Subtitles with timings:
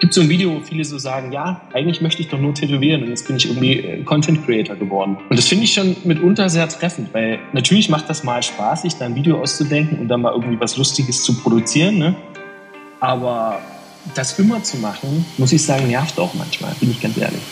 [0.00, 3.02] gibt so ein Video, wo viele so sagen, ja, eigentlich möchte ich doch nur tätowieren
[3.02, 5.16] und jetzt bin ich irgendwie äh, Content Creator geworden.
[5.28, 8.94] Und das finde ich schon mitunter sehr treffend, weil natürlich macht das mal Spaß, sich
[8.94, 12.16] da ein Video auszudenken und dann mal irgendwie was Lustiges zu produzieren, ne?
[13.00, 13.60] Aber
[14.14, 17.42] das immer zu machen, muss ich sagen, nervt auch manchmal, bin ich ganz ehrlich.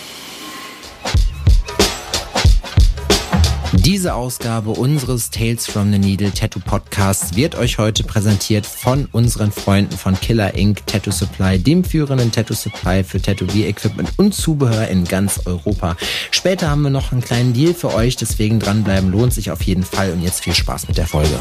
[3.87, 9.53] Diese Ausgabe unseres Tales from the Needle Tattoo Podcasts wird euch heute präsentiert von unseren
[9.53, 10.85] Freunden von Killer Inc.
[10.89, 15.97] Tattoo Supply, dem führenden Tattoo Supply für Tattoo-Equipment und Zubehör in ganz Europa.
[16.33, 19.85] Später haben wir noch einen kleinen Deal für euch, deswegen dranbleiben lohnt sich auf jeden
[19.85, 21.39] Fall und jetzt viel Spaß mit der Folge.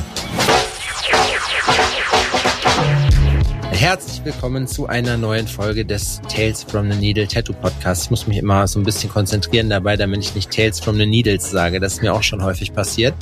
[3.75, 8.05] Herzlich willkommen zu einer neuen Folge des Tales from the Needle Tattoo Podcast.
[8.05, 11.05] Ich muss mich immer so ein bisschen konzentrieren dabei, damit ich nicht Tales from the
[11.05, 11.81] Needles sage.
[11.81, 13.13] Das ist mir auch schon häufig passiert.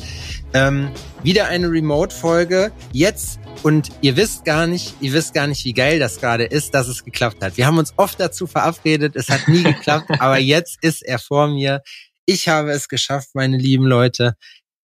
[0.54, 0.92] Ähm,
[1.24, 2.72] wieder eine Remote-Folge.
[2.92, 6.76] Jetzt und ihr wisst gar nicht, ihr wisst gar nicht, wie geil das gerade ist,
[6.76, 7.58] dass es geklappt hat.
[7.58, 11.48] Wir haben uns oft dazu verabredet, es hat nie geklappt, aber jetzt ist er vor
[11.48, 11.82] mir.
[12.28, 14.36] Ich habe es geschafft, meine lieben Leute.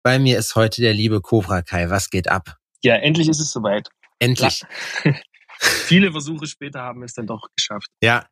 [0.02, 1.92] Bei mir ist heute der liebe Cobra Kai.
[1.92, 2.56] Was geht ab?
[2.82, 3.88] Ja, endlich ist es soweit.
[4.18, 4.64] Endlich.
[5.60, 7.90] Viele Versuche später haben es dann doch geschafft.
[8.02, 8.28] Ja.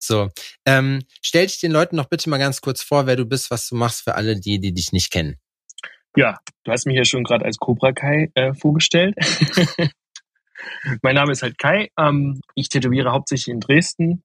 [0.00, 0.28] So,
[0.64, 3.68] ähm, stell dich den Leuten noch bitte mal ganz kurz vor, wer du bist, was
[3.68, 5.36] du machst für alle die, die dich nicht kennen.
[6.16, 9.16] Ja, du hast mich ja schon gerade als Cobra Kai äh, vorgestellt.
[11.02, 11.90] mein Name ist halt Kai.
[11.98, 14.22] Ähm, ich tätowiere hauptsächlich in Dresden.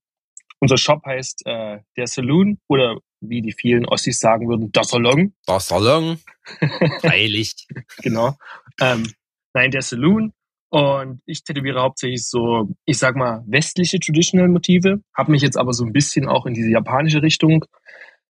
[0.60, 5.34] Unser Shop heißt äh, der Saloon oder wie die vielen Ossis sagen würden, der Salon.
[5.48, 6.20] Der Salon.
[7.02, 7.68] Freilich.
[7.98, 8.38] genau.
[8.80, 9.12] Ähm,
[9.54, 10.34] nein, der Saloon.
[10.74, 15.72] Und ich tätowiere hauptsächlich so, ich sag mal, westliche Traditional Motive, habe mich jetzt aber
[15.72, 17.64] so ein bisschen auch in diese japanische Richtung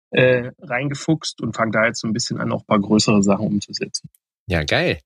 [0.09, 3.45] äh, reingefuchst und fange da jetzt so ein bisschen an, auch ein paar größere Sachen
[3.45, 4.09] umzusetzen.
[4.47, 5.01] Ja, geil.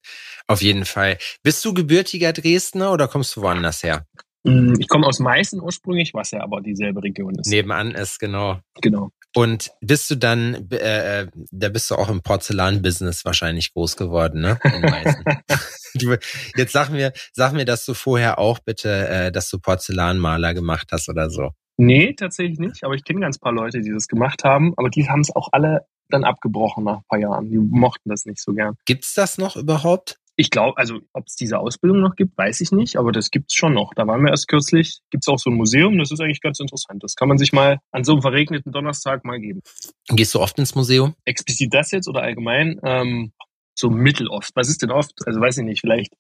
[0.48, 1.18] Auf jeden Fall.
[1.44, 4.06] Bist du gebürtiger Dresdner oder kommst du woanders her?
[4.46, 7.50] Mm, ich komme aus Meißen ursprünglich, was ja aber dieselbe Region ist.
[7.50, 8.62] Nebenan ist, genau.
[8.82, 9.10] Genau.
[9.36, 14.42] Und bist du dann, äh, äh da bist du auch im Porzellan-Business wahrscheinlich groß geworden,
[14.42, 14.58] ne?
[15.96, 16.16] du,
[16.56, 20.88] jetzt sag mir, sag mir, dass du vorher auch bitte, äh, dass du Porzellanmaler gemacht
[20.92, 21.52] hast oder so.
[21.78, 22.84] Nee, tatsächlich nicht.
[22.86, 24.74] Aber ich kenne ganz paar Leute, die das gemacht haben.
[24.78, 27.50] Aber die haben es auch alle dann abgebrochen nach ein paar Jahren.
[27.50, 28.76] Die mochten das nicht so gern.
[28.86, 30.18] Gibt's das noch überhaupt?
[30.38, 33.56] Ich glaube, also ob es diese Ausbildung noch gibt, weiß ich nicht, aber das gibt's
[33.56, 33.94] schon noch.
[33.96, 35.00] Da waren wir erst kürzlich.
[35.10, 37.04] Gibt's auch so ein Museum, das ist eigentlich ganz interessant.
[37.04, 39.62] Das kann man sich mal an so einem verregneten Donnerstag mal geben.
[40.10, 41.16] Gehst du oft ins Museum?
[41.24, 42.80] Explizit das jetzt oder allgemein?
[42.84, 43.32] Ähm,
[43.76, 44.52] so mitteloft.
[44.56, 45.14] Was ist denn oft?
[45.26, 46.14] Also weiß ich nicht, vielleicht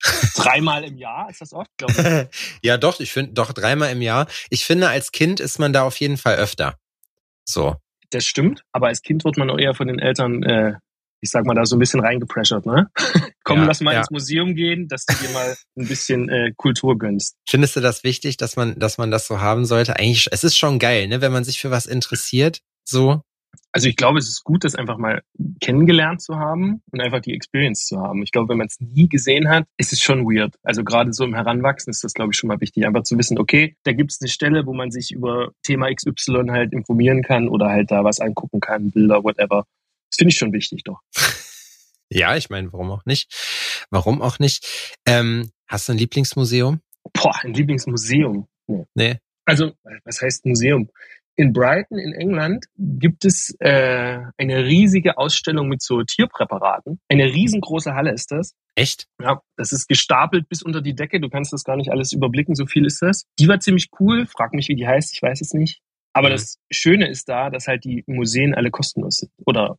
[0.36, 2.38] dreimal im Jahr ist das oft, glaube ich.
[2.62, 4.26] ja, doch, ich finde doch dreimal im Jahr.
[4.50, 6.78] Ich finde, als Kind ist man da auf jeden Fall öfter.
[7.44, 7.76] So.
[8.10, 10.74] Das stimmt, aber als Kind wird man auch eher von den Eltern äh,
[11.24, 12.90] ich sag mal, da so ein bisschen reingepressert, ne?
[13.44, 14.00] Komm, ja, lass mal ja.
[14.00, 17.36] ins Museum gehen, dass du dir mal ein bisschen äh, Kultur gönnst.
[17.48, 19.96] Findest du das wichtig, dass man, dass man das so haben sollte?
[19.96, 23.22] Eigentlich, es ist schon geil, ne, wenn man sich für was interessiert, so.
[23.72, 25.22] Also ich glaube, es ist gut, das einfach mal
[25.60, 28.22] kennengelernt zu haben und einfach die Experience zu haben.
[28.22, 30.54] Ich glaube, wenn man es nie gesehen hat, ist es schon weird.
[30.62, 33.38] Also gerade so im Heranwachsen ist das, glaube ich, schon mal wichtig, einfach zu wissen,
[33.38, 37.48] okay, da gibt es eine Stelle, wo man sich über Thema XY halt informieren kann
[37.48, 39.64] oder halt da was angucken kann, Bilder, whatever.
[40.14, 41.00] Das finde ich schon wichtig, doch.
[42.08, 43.34] ja, ich meine, warum auch nicht?
[43.90, 44.96] Warum auch nicht?
[45.04, 46.80] Ähm, hast du ein Lieblingsmuseum?
[47.12, 48.46] Boah, ein Lieblingsmuseum.
[48.68, 48.84] Nee.
[48.94, 49.18] nee.
[49.44, 49.72] Also,
[50.04, 50.88] was heißt Museum?
[51.34, 57.00] In Brighton in England gibt es äh, eine riesige Ausstellung mit so Tierpräparaten.
[57.08, 58.54] Eine riesengroße Halle ist das.
[58.76, 59.08] Echt?
[59.20, 61.20] Ja, das ist gestapelt bis unter die Decke.
[61.20, 63.24] Du kannst das gar nicht alles überblicken, so viel ist das.
[63.40, 64.26] Die war ziemlich cool.
[64.26, 65.80] Frag mich, wie die heißt, ich weiß es nicht.
[66.14, 66.32] Aber mhm.
[66.32, 69.32] das Schöne ist da, dass halt die Museen alle kostenlos sind.
[69.44, 69.76] Oder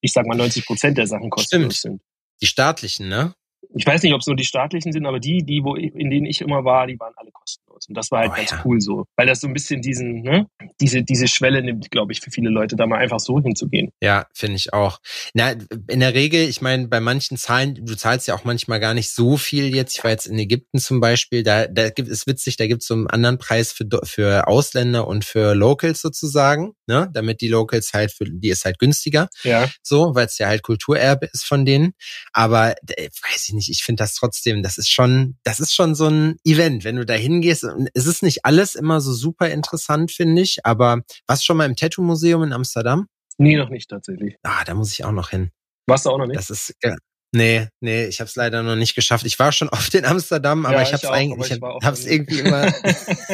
[0.00, 2.00] ich sag mal 90 Prozent der Sachen kostenlos Stimmt.
[2.00, 2.02] sind.
[2.40, 3.34] Die staatlichen, ne?
[3.74, 6.10] Ich weiß nicht, ob es nur die staatlichen sind, aber die, die, wo ich, in
[6.10, 7.86] denen ich immer war, die waren alle kostenlos.
[7.88, 8.62] Und das war halt oh, ganz ja.
[8.64, 9.04] cool so.
[9.16, 10.46] Weil das so ein bisschen diesen, ne,
[10.80, 13.90] diese, diese Schwelle nimmt, glaube ich, für viele Leute, da mal einfach so hinzugehen.
[14.00, 14.98] Ja, finde ich auch.
[15.34, 15.54] Na,
[15.88, 19.10] in der Regel, ich meine, bei manchen Zahlen, du zahlst ja auch manchmal gar nicht
[19.10, 19.96] so viel jetzt.
[19.96, 22.88] Ich war jetzt in Ägypten zum Beispiel, da, da gibt es witzig, da gibt es
[22.88, 27.10] so einen anderen Preis für, für Ausländer und für Locals sozusagen, ne?
[27.12, 29.28] Damit die Locals halt für, die ist halt günstiger.
[29.42, 29.68] Ja.
[29.82, 31.94] So, weil es ja halt Kulturerbe ist von denen.
[32.32, 35.94] Aber äh, weiß ich nicht, ich finde das trotzdem, das ist schon, das ist schon
[35.94, 37.64] so ein Event, wenn du da hingehst.
[37.64, 40.64] Und es ist nicht alles immer so super interessant, finde ich.
[40.64, 43.06] Aber warst du schon mal im Tattoo-Museum in Amsterdam?
[43.38, 44.36] Nee, noch nicht tatsächlich.
[44.42, 45.50] Ah, da muss ich auch noch hin.
[45.86, 46.38] Warst du auch noch nicht?
[46.38, 46.94] Das ist, ja,
[47.34, 49.24] Nee, nee, ich habe es leider noch nicht geschafft.
[49.24, 51.96] Ich war schon oft in Amsterdam, aber ja, ich habe es eigentlich, ich, ich habe
[51.96, 52.72] es irgendwie immer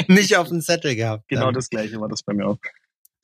[0.07, 1.29] nicht auf dem Zettel gehabt.
[1.29, 1.55] Genau dann.
[1.55, 2.59] das gleiche war das bei mir auch.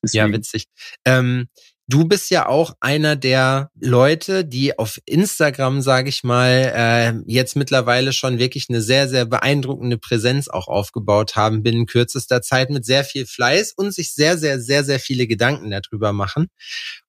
[0.03, 0.27] Deswegen.
[0.27, 0.67] Ja, witzig.
[1.05, 1.49] Ähm,
[1.87, 7.57] du bist ja auch einer der Leute, die auf Instagram, sage ich mal, äh, jetzt
[7.57, 12.85] mittlerweile schon wirklich eine sehr, sehr beeindruckende Präsenz auch aufgebaut haben binnen kürzester Zeit mit
[12.85, 16.49] sehr viel Fleiß und sich sehr, sehr, sehr, sehr viele Gedanken darüber machen.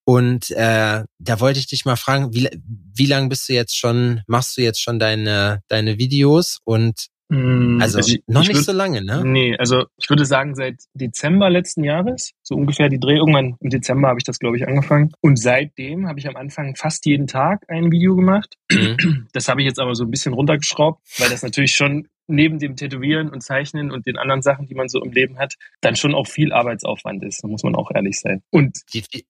[0.03, 2.49] Und äh, da wollte ich dich mal fragen, wie,
[2.93, 7.79] wie lange bist du jetzt schon, machst du jetzt schon deine, deine Videos und Mm,
[7.81, 9.23] also, ich- noch ich nicht würd- so lange, ne?
[9.25, 13.69] Nee, also ich würde sagen, seit Dezember letzten Jahres, so ungefähr die Dreh, irgendwann im
[13.71, 15.11] Dezember habe ich das, glaube ich, angefangen.
[15.21, 18.55] Und seitdem habe ich am Anfang fast jeden Tag ein Video gemacht.
[18.71, 19.27] Mhm.
[19.33, 22.75] Das habe ich jetzt aber so ein bisschen runtergeschraubt, weil das natürlich schon neben dem
[22.75, 26.15] Tätowieren und Zeichnen und den anderen Sachen, die man so im Leben hat, dann schon
[26.15, 27.43] auch viel Arbeitsaufwand ist.
[27.43, 28.41] Da muss man auch ehrlich sein.
[28.51, 28.77] Und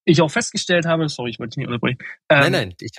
[0.05, 1.97] ich auch festgestellt habe, sorry, ich wollte dich nicht unterbrechen.
[2.29, 2.91] Ähm, nein, nein, ich,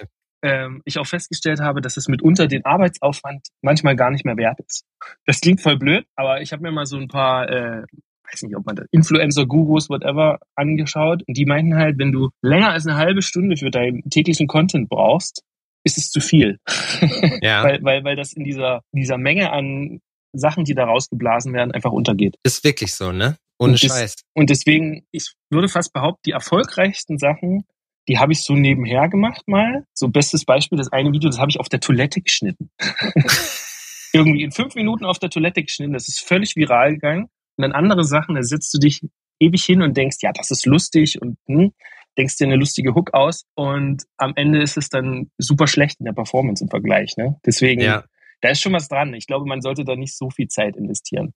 [0.46, 4.60] ähm, ich auch festgestellt habe, dass es mitunter den Arbeitsaufwand manchmal gar nicht mehr wert
[4.60, 4.84] ist.
[5.26, 7.82] Das klingt voll blöd, aber ich habe mir mal so ein paar, äh,
[8.31, 12.31] weiß nicht, ob man das, Influencer, Gurus, whatever, angeschaut und die meinten halt, wenn du
[12.43, 15.43] länger als eine halbe Stunde für deinen täglichen Content brauchst,
[15.84, 16.58] ist es zu viel.
[17.43, 20.00] ja, weil, weil, weil das in dieser, dieser Menge an
[20.32, 22.37] Sachen, die da rausgeblasen werden, einfach untergeht.
[22.43, 23.37] ist wirklich so, ne?
[23.58, 24.14] Ohne Und das- Scheiß.
[24.34, 27.64] Und deswegen, ich würde fast behaupten, die erfolgreichsten Sachen,
[28.08, 29.85] die habe ich so nebenher gemacht mal.
[29.93, 32.70] So bestes Beispiel, das eine Video, das habe ich auf der Toilette geschnitten.
[34.12, 35.93] Irgendwie in fünf Minuten auf der Toilette geschnitten.
[35.93, 37.25] Das ist völlig viral gegangen.
[37.25, 39.03] Und dann andere Sachen, da setzt du dich
[39.41, 41.73] ewig hin und denkst, ja, das ist lustig und hm,
[42.17, 43.44] denkst dir eine lustige Hook aus.
[43.55, 47.17] Und am Ende ist es dann super schlecht in der Performance im Vergleich.
[47.17, 47.37] Ne?
[47.44, 48.05] Deswegen, Ja.
[48.41, 49.12] da ist schon was dran.
[49.14, 51.35] Ich glaube, man sollte da nicht so viel Zeit investieren.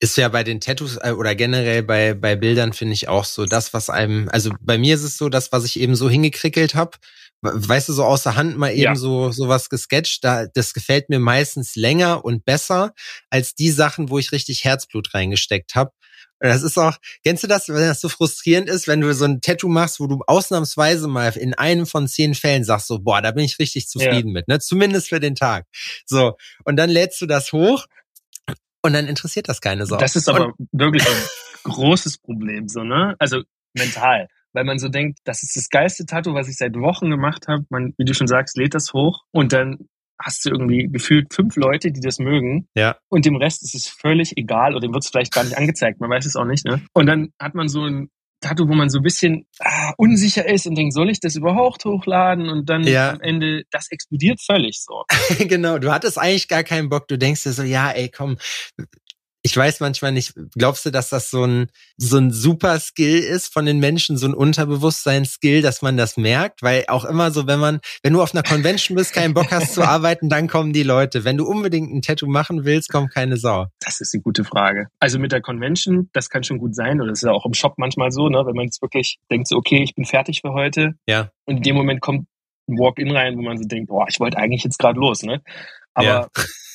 [0.00, 3.46] Ist ja bei den Tattoos äh, oder generell bei, bei Bildern finde ich auch so,
[3.46, 6.74] das, was einem, also bei mir ist es so, das, was ich eben so hingekrickelt
[6.74, 6.98] habe,
[7.42, 8.94] weißt du, so außer Hand mal eben Ja.
[8.94, 12.92] so sowas gesketcht, da, das gefällt mir meistens länger und besser
[13.30, 15.90] als die Sachen, wo ich richtig Herzblut reingesteckt habe.
[16.38, 19.40] Das ist auch, kennst du das, wenn das so frustrierend ist, wenn du so ein
[19.40, 23.30] Tattoo machst, wo du ausnahmsweise mal in einem von zehn Fällen sagst, so, boah, da
[23.30, 24.58] bin ich richtig zufrieden mit, ne?
[24.58, 25.66] Zumindest für den Tag.
[26.04, 26.36] So.
[26.64, 27.86] Und dann lädst du das hoch
[28.82, 29.96] und dann interessiert das keine Sau.
[29.96, 31.22] Das ist Und- aber wirklich ein
[31.64, 33.14] großes Problem, so, ne?
[33.18, 33.42] Also
[33.74, 34.28] mental.
[34.54, 37.64] Weil man so denkt, das ist das geilste Tattoo, was ich seit Wochen gemacht habe.
[37.70, 39.78] Man, wie du schon sagst, lädt das hoch und dann
[40.20, 42.68] hast du irgendwie gefühlt fünf Leute, die das mögen.
[42.76, 42.96] Ja.
[43.08, 46.00] Und dem Rest ist es völlig egal oder dem wird es vielleicht gar nicht angezeigt.
[46.00, 46.82] Man weiß es auch nicht, ne?
[46.92, 48.08] Und dann hat man so ein
[48.42, 51.84] Tattoo, wo man so ein bisschen ah, unsicher ist und denkt, soll ich das überhaupt
[51.84, 52.48] hochladen?
[52.50, 53.12] Und dann Ja.
[53.12, 55.04] am Ende, das explodiert völlig so.
[55.38, 57.08] genau, du hattest eigentlich gar keinen Bock.
[57.08, 58.36] Du denkst dir so, ja, ey, komm.
[59.44, 61.66] Ich weiß manchmal nicht, glaubst du, dass das so ein,
[61.96, 66.62] so ein super Skill ist von den Menschen, so ein Unterbewusstsein-Skill, dass man das merkt?
[66.62, 69.74] Weil auch immer so, wenn man, wenn du auf einer Convention bist, keinen Bock hast
[69.74, 71.24] zu arbeiten, dann kommen die Leute.
[71.24, 73.66] Wenn du unbedingt ein Tattoo machen willst, kommt keine Sau.
[73.80, 74.86] Das ist eine gute Frage.
[75.00, 77.54] Also mit der Convention, das kann schon gut sein, oder das ist ja auch im
[77.54, 80.52] Shop manchmal so, ne, wenn man jetzt wirklich denkt, so, okay, ich bin fertig für
[80.52, 80.94] heute.
[81.06, 81.30] Ja.
[81.46, 82.28] Und in dem Moment kommt
[82.68, 85.42] ein Walk-in rein, wo man so denkt, boah, ich wollte eigentlich jetzt gerade los, ne?
[85.94, 86.28] Aber Ja.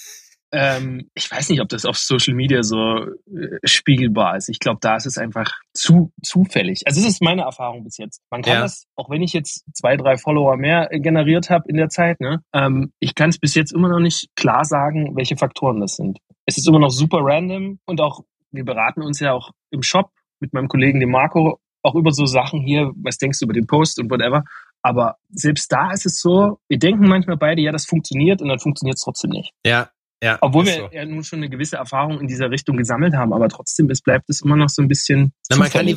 [0.51, 4.49] ähm, ich weiß nicht, ob das auf Social Media so äh, spiegelbar ist.
[4.49, 6.83] Ich glaube, da ist es einfach zu zufällig.
[6.85, 8.21] Also es ist meine Erfahrung bis jetzt.
[8.31, 8.61] Man kann Ja.
[8.61, 12.19] das, auch wenn ich jetzt zwei, drei Follower mehr äh, generiert habe in der Zeit,
[12.21, 15.95] ne, ähm, ich kann es bis jetzt immer noch nicht klar sagen, welche Faktoren das
[15.95, 16.19] sind.
[16.45, 18.21] Es ist immer noch super random und auch
[18.51, 22.25] wir beraten uns ja auch im Shop mit meinem Kollegen, dem Marco, auch über so
[22.25, 24.43] Sachen hier, was denkst du über den Post und whatever.
[24.81, 28.59] Aber selbst da ist es so, wir denken manchmal beide, ja, das funktioniert und dann
[28.59, 29.51] funktioniert es trotzdem nicht.
[29.65, 29.89] Ja,
[30.23, 30.37] ja.
[30.41, 30.89] Obwohl wir so.
[30.91, 34.29] ja nun schon eine gewisse Erfahrung in dieser Richtung gesammelt haben, aber trotzdem, es bleibt
[34.29, 35.33] es immer noch so ein bisschen.
[35.49, 35.95] Na, man, kann die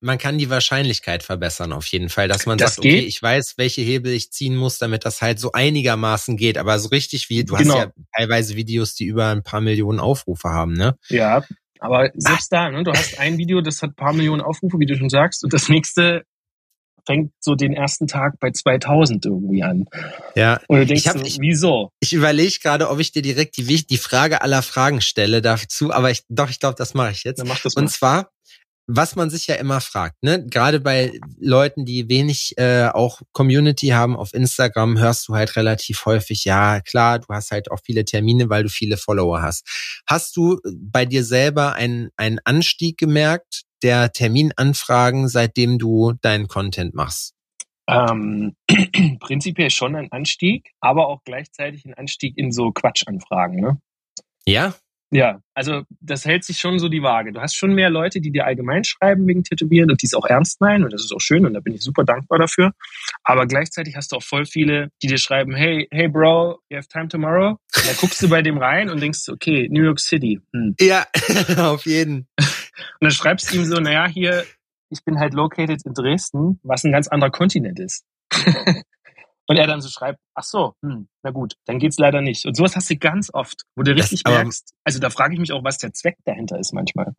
[0.00, 3.08] man kann die Wahrscheinlichkeit verbessern auf jeden Fall, dass man Das sagt, okay, geht.
[3.08, 6.58] ich weiß, welche Hebel ich ziehen muss, damit das halt so einigermaßen geht.
[6.58, 7.74] Aber so richtig wie, du Genau.
[7.74, 10.96] hast ja teilweise Videos, die über ein paar Millionen Aufrufe haben, ne?
[11.08, 11.42] Ja,
[11.80, 14.86] aber selbst da, ne, du hast ein Video, das hat ein paar Millionen Aufrufe, wie
[14.86, 16.22] du schon sagst, und das nächste
[17.06, 19.84] fängt so den ersten Tag bei 2000 irgendwie an.
[20.34, 20.60] Ja.
[20.68, 21.90] Und du denkst Ich hab- so, ich- wieso?
[22.00, 26.10] Ich überlege gerade, ob ich dir direkt die, die Frage aller Fragen stelle dazu, aber
[26.10, 27.38] ich, doch, ich glaube, das mache ich jetzt.
[27.38, 27.82] Dann mach das mal.
[27.82, 28.30] Und zwar,
[28.88, 30.46] was man sich ja immer fragt, ne?
[30.46, 36.06] Gerade bei Leuten, die wenig äh, auch Community haben auf Instagram, hörst du halt relativ
[36.06, 39.66] häufig, ja klar, du hast halt auch viele Termine, weil du viele Follower hast.
[40.08, 46.94] Hast du bei dir selber einen, einen Anstieg gemerkt der Terminanfragen, seitdem du deinen Content
[46.94, 47.34] machst?
[47.88, 48.56] Ähm,
[49.20, 53.78] prinzipiell schon ein Anstieg, aber auch gleichzeitig ein Anstieg in so Quatschanfragen, ne?
[54.44, 54.74] Ja?
[55.12, 57.32] Ja, also das hält sich schon so die Waage.
[57.32, 60.26] Du hast schon mehr Leute, die dir allgemein schreiben wegen Tätowieren und die es auch
[60.26, 62.72] ernst meinen und das ist auch schön und da bin ich super dankbar dafür.
[63.22, 66.88] Aber gleichzeitig hast du auch voll viele, die dir schreiben, hey, hey Bro, you have
[66.88, 67.50] time tomorrow?
[67.50, 70.40] Und dann guckst du bei dem rein und denkst, okay, New York City.
[70.52, 70.74] Hm.
[70.80, 71.06] Ja,
[71.58, 72.26] auf jeden.
[72.76, 74.44] Und dann schreibst du ihm so, naja, hier
[74.90, 78.04] ich bin halt located in Dresden, was ein ganz anderer Kontinent ist.
[79.48, 82.46] Und er dann so schreibt, ach so, hm, na gut, dann geht's leider nicht.
[82.46, 85.40] Und sowas hast du ganz oft, wo du richtig das, merkst, also da frage ich
[85.40, 87.12] mich auch, was der Zweck dahinter ist manchmal.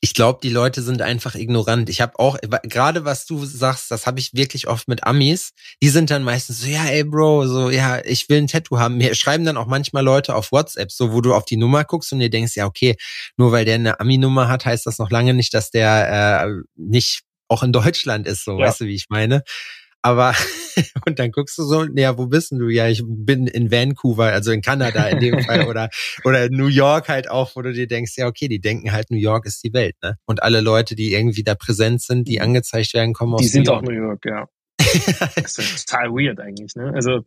[0.00, 1.88] Ich glaube, die Leute sind einfach ignorant.
[1.88, 5.52] Ich habe auch, gerade was du sagst, das habe ich wirklich oft mit Amis,
[5.82, 8.98] die sind dann meistens so, ja, ey Bro, so, ja, ich will ein Tattoo haben.
[8.98, 12.12] Mir schreiben dann auch manchmal Leute auf WhatsApp, so, wo du auf die Nummer guckst
[12.12, 12.96] und dir denkst, ja, okay,
[13.38, 17.22] nur weil der eine Ami-Nummer hat, heißt das noch lange nicht, dass der äh, nicht
[17.48, 18.66] auch in Deutschland ist, so, ja.
[18.66, 19.42] weißt du, wie ich meine?
[20.02, 20.34] Aber,
[21.06, 22.68] und dann guckst du so, ja, wo bist denn du?
[22.68, 25.88] Ja, ich bin in Vancouver, also in Kanada in dem Fall, oder,
[26.24, 29.18] oder New York halt auch, wo du dir denkst, ja, okay, die denken halt, New
[29.18, 30.16] York ist die Welt, ne?
[30.26, 33.66] Und alle Leute, die irgendwie da präsent sind, die angezeigt werden, kommen aus Die sind
[33.66, 34.46] New auch New York, ja.
[35.36, 36.92] das ist total weird eigentlich, ne?
[36.94, 37.20] Also,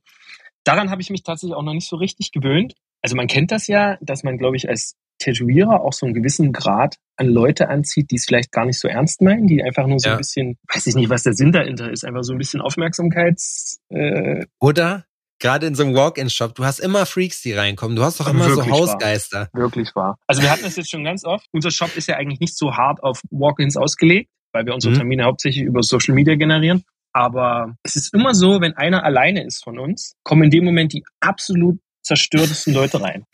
[0.66, 2.74] daran habe ich mich tatsächlich auch noch nicht so richtig gewöhnt.
[3.02, 6.52] Also man kennt das ja, dass man, glaube ich, als Tätowierer auch so einen gewissen
[6.52, 10.00] Grad an Leute anzieht, die es vielleicht gar nicht so ernst meinen, die einfach nur
[10.00, 10.16] so ja.
[10.16, 13.80] ein bisschen, weiß ich nicht, was der Sinn dahinter ist, einfach so ein bisschen Aufmerksamkeits.
[13.90, 15.06] Äh Oder?
[15.40, 17.98] Gerade in so einem Walk-in-Shop, du hast immer Freaks, die reinkommen.
[17.98, 19.50] Du hast doch immer so Hausgeister.
[19.52, 19.62] Wahr.
[19.62, 20.18] Wirklich wahr.
[20.28, 21.46] Also wir hatten das jetzt schon ganz oft.
[21.52, 25.00] Unser Shop ist ja eigentlich nicht so hart auf Walk-ins ausgelegt, weil wir unsere mhm.
[25.00, 26.84] Termine hauptsächlich über Social Media generieren.
[27.12, 30.94] Aber es ist immer so, wenn einer alleine ist von uns, kommen in dem Moment
[30.94, 33.26] die absolut zerstörtesten Leute rein.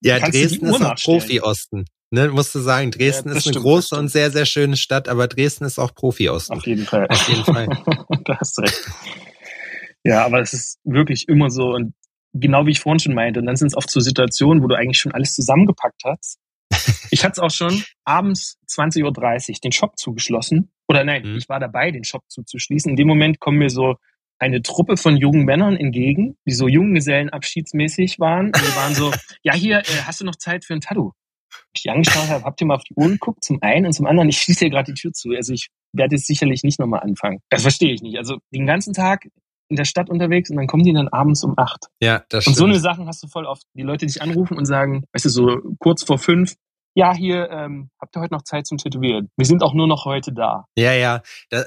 [0.00, 1.84] Ja, Dresden ist auch Profi-Osten.
[2.10, 5.26] Ne, musst du sagen, Dresden ja, ist eine große und sehr, sehr schöne Stadt, aber
[5.26, 6.56] Dresden ist auch Profi-Osten.
[6.56, 7.06] Auf jeden Fall.
[7.08, 7.66] Auf jeden Fall.
[8.24, 8.80] da hast du recht.
[10.04, 11.94] Ja, aber es ist wirklich immer so und
[12.32, 14.76] genau wie ich vorhin schon meinte, und dann sind es oft so Situationen, wo du
[14.76, 16.38] eigentlich schon alles zusammengepackt hast.
[17.10, 20.72] Ich hatte es auch schon abends 20.30 Uhr den Shop zugeschlossen.
[20.88, 21.36] Oder nein, mhm.
[21.36, 22.90] ich war dabei, den Shop zuzuschließen.
[22.90, 23.94] In dem Moment kommen mir so
[24.38, 28.46] eine Truppe von jungen Männern entgegen, die so Junggesellenabschiedsmäßig waren.
[28.46, 29.12] Und die waren so,
[29.42, 31.12] ja, hier, äh, hast du noch Zeit für ein Tattoo?
[31.74, 33.44] Ich angeschaut habe, habt ihr mal auf die Uhr geguckt?
[33.44, 35.30] Zum einen und zum anderen, ich schließe hier gerade die Tür zu.
[35.30, 37.40] Also ich werde jetzt sicherlich nicht nochmal anfangen.
[37.50, 38.18] Das verstehe ich nicht.
[38.18, 39.26] Also den ganzen Tag
[39.68, 41.86] in der Stadt unterwegs und dann kommen die dann abends um acht.
[42.00, 42.56] Ja, das stimmt.
[42.56, 43.64] Und so eine Sachen hast du voll oft.
[43.74, 46.54] Die Leute dich anrufen und sagen, weißt du, so kurz vor fünf,
[46.94, 49.28] ja, hier, ähm, habt ihr heute noch Zeit zum Tätowieren?
[49.36, 50.64] Wir sind auch nur noch heute da.
[50.78, 51.20] Ja, ja.
[51.50, 51.66] Das,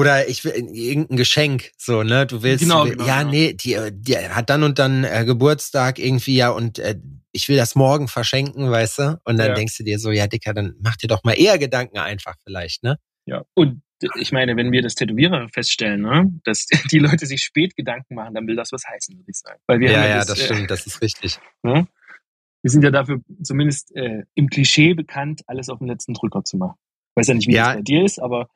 [0.00, 2.26] oder ich will irgendein Geschenk, so, ne?
[2.26, 3.30] Du willst, genau, genau, ja, genau.
[3.30, 6.96] nee, die, die hat dann und dann äh, Geburtstag irgendwie, ja, und äh,
[7.32, 9.20] ich will das morgen verschenken, weißt du?
[9.24, 9.54] Und dann ja.
[9.54, 12.82] denkst du dir so, ja, Dicker, dann mach dir doch mal eher Gedanken einfach vielleicht,
[12.82, 12.96] ne?
[13.26, 13.42] Ja.
[13.54, 13.82] Und
[14.18, 18.34] ich meine, wenn wir das Tätowierer feststellen, ne, dass die Leute sich spät Gedanken machen,
[18.34, 19.60] dann will das was heißen, würde ich sagen.
[19.66, 21.38] Weil wir ja, ja, das, das äh, stimmt, das ist richtig.
[21.62, 21.86] Ne?
[22.62, 26.56] Wir sind ja dafür zumindest äh, im Klischee bekannt, alles auf den letzten Drücker zu
[26.58, 26.76] machen.
[27.10, 27.68] Ich weiß ja nicht, wie ja.
[27.68, 28.48] das bei dir ist, aber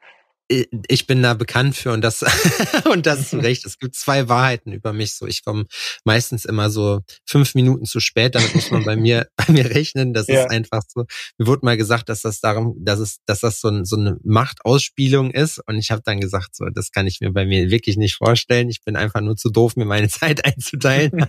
[0.49, 2.23] ich bin da bekannt für und das
[2.91, 3.65] und das ist recht.
[3.65, 5.15] Es gibt zwei Wahrheiten über mich.
[5.15, 5.65] So, ich komme
[6.05, 8.35] meistens immer so fünf Minuten zu spät.
[8.35, 10.13] Damit muss man bei mir bei mir rechnen.
[10.13, 10.43] Das ja.
[10.43, 11.05] ist einfach so.
[11.39, 14.19] Mir wurde mal gesagt, dass das darum, dass es, dass das so, ein, so eine
[14.23, 15.61] Machtausspielung ist.
[15.67, 18.69] Und ich habe dann gesagt, so, das kann ich mir bei mir wirklich nicht vorstellen.
[18.69, 21.27] Ich bin einfach nur zu doof, mir meine Zeit einzuteilen.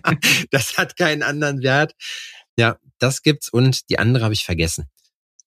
[0.52, 1.94] das hat keinen anderen Wert.
[2.58, 4.90] Ja, das gibt's und die andere habe ich vergessen.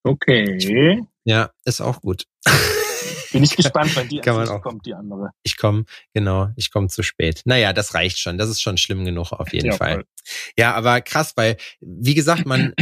[0.05, 1.05] Okay.
[1.25, 2.25] Ja, ist auch gut.
[3.33, 4.63] Bin ich gespannt, weil die auch.
[4.63, 5.31] kommt, die andere.
[5.43, 7.43] Ich komme, genau, ich komme zu spät.
[7.45, 8.39] Naja, das reicht schon.
[8.39, 9.95] Das ist schon schlimm genug auf jeden ja, Fall.
[9.95, 10.05] Voll.
[10.57, 12.75] Ja, aber krass, weil, wie gesagt, man,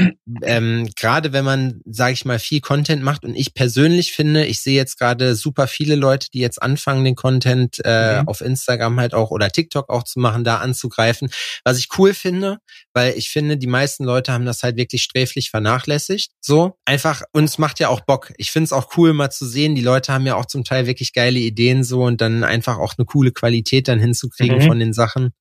[0.43, 4.61] ähm, gerade wenn man, sage ich mal, viel Content macht und ich persönlich finde, ich
[4.61, 8.29] sehe jetzt gerade super viele Leute, die jetzt anfangen, den Content äh, mhm.
[8.29, 11.31] auf Instagram halt auch oder TikTok auch zu machen, da anzugreifen.
[11.65, 12.59] Was ich cool finde,
[12.93, 16.33] weil ich finde, die meisten Leute haben das halt wirklich sträflich vernachlässigt.
[16.41, 18.33] So, einfach, uns macht ja auch Bock.
[18.37, 20.87] Ich finde es auch cool, mal zu sehen, die Leute haben ja auch zum Teil
[20.87, 24.67] wirklich geile Ideen so und dann einfach auch eine coole Qualität dann hinzukriegen mhm.
[24.67, 25.33] von den Sachen.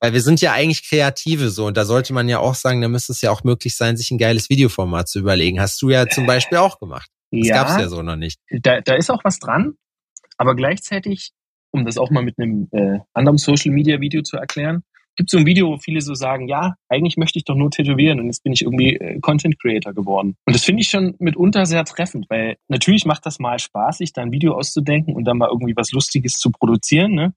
[0.00, 0.82] Weil wir sind ja eigentlich
[1.36, 3.76] kreative so und da sollte man ja auch sagen, da müsste es ja auch möglich
[3.76, 5.60] sein, sich ein geiles Videoformat zu überlegen.
[5.60, 7.10] Hast du ja zum Beispiel auch gemacht.
[7.30, 8.40] Das ja, gab's ja so noch nicht.
[8.50, 9.74] Da, da ist auch was dran,
[10.38, 11.30] aber gleichzeitig,
[11.72, 14.82] um das auch mal mit einem äh, anderen Social Media Video zu erklären,
[15.16, 18.20] gibt so ein Video, wo viele so sagen, ja, eigentlich möchte ich doch nur tätowieren
[18.20, 20.36] und jetzt bin ich irgendwie äh, Content Creator geworden.
[20.44, 24.12] Und das finde ich schon mitunter sehr treffend, weil natürlich macht das mal Spaß, sich
[24.12, 27.32] da ein Video auszudenken und dann mal irgendwie was Lustiges zu produzieren, ne?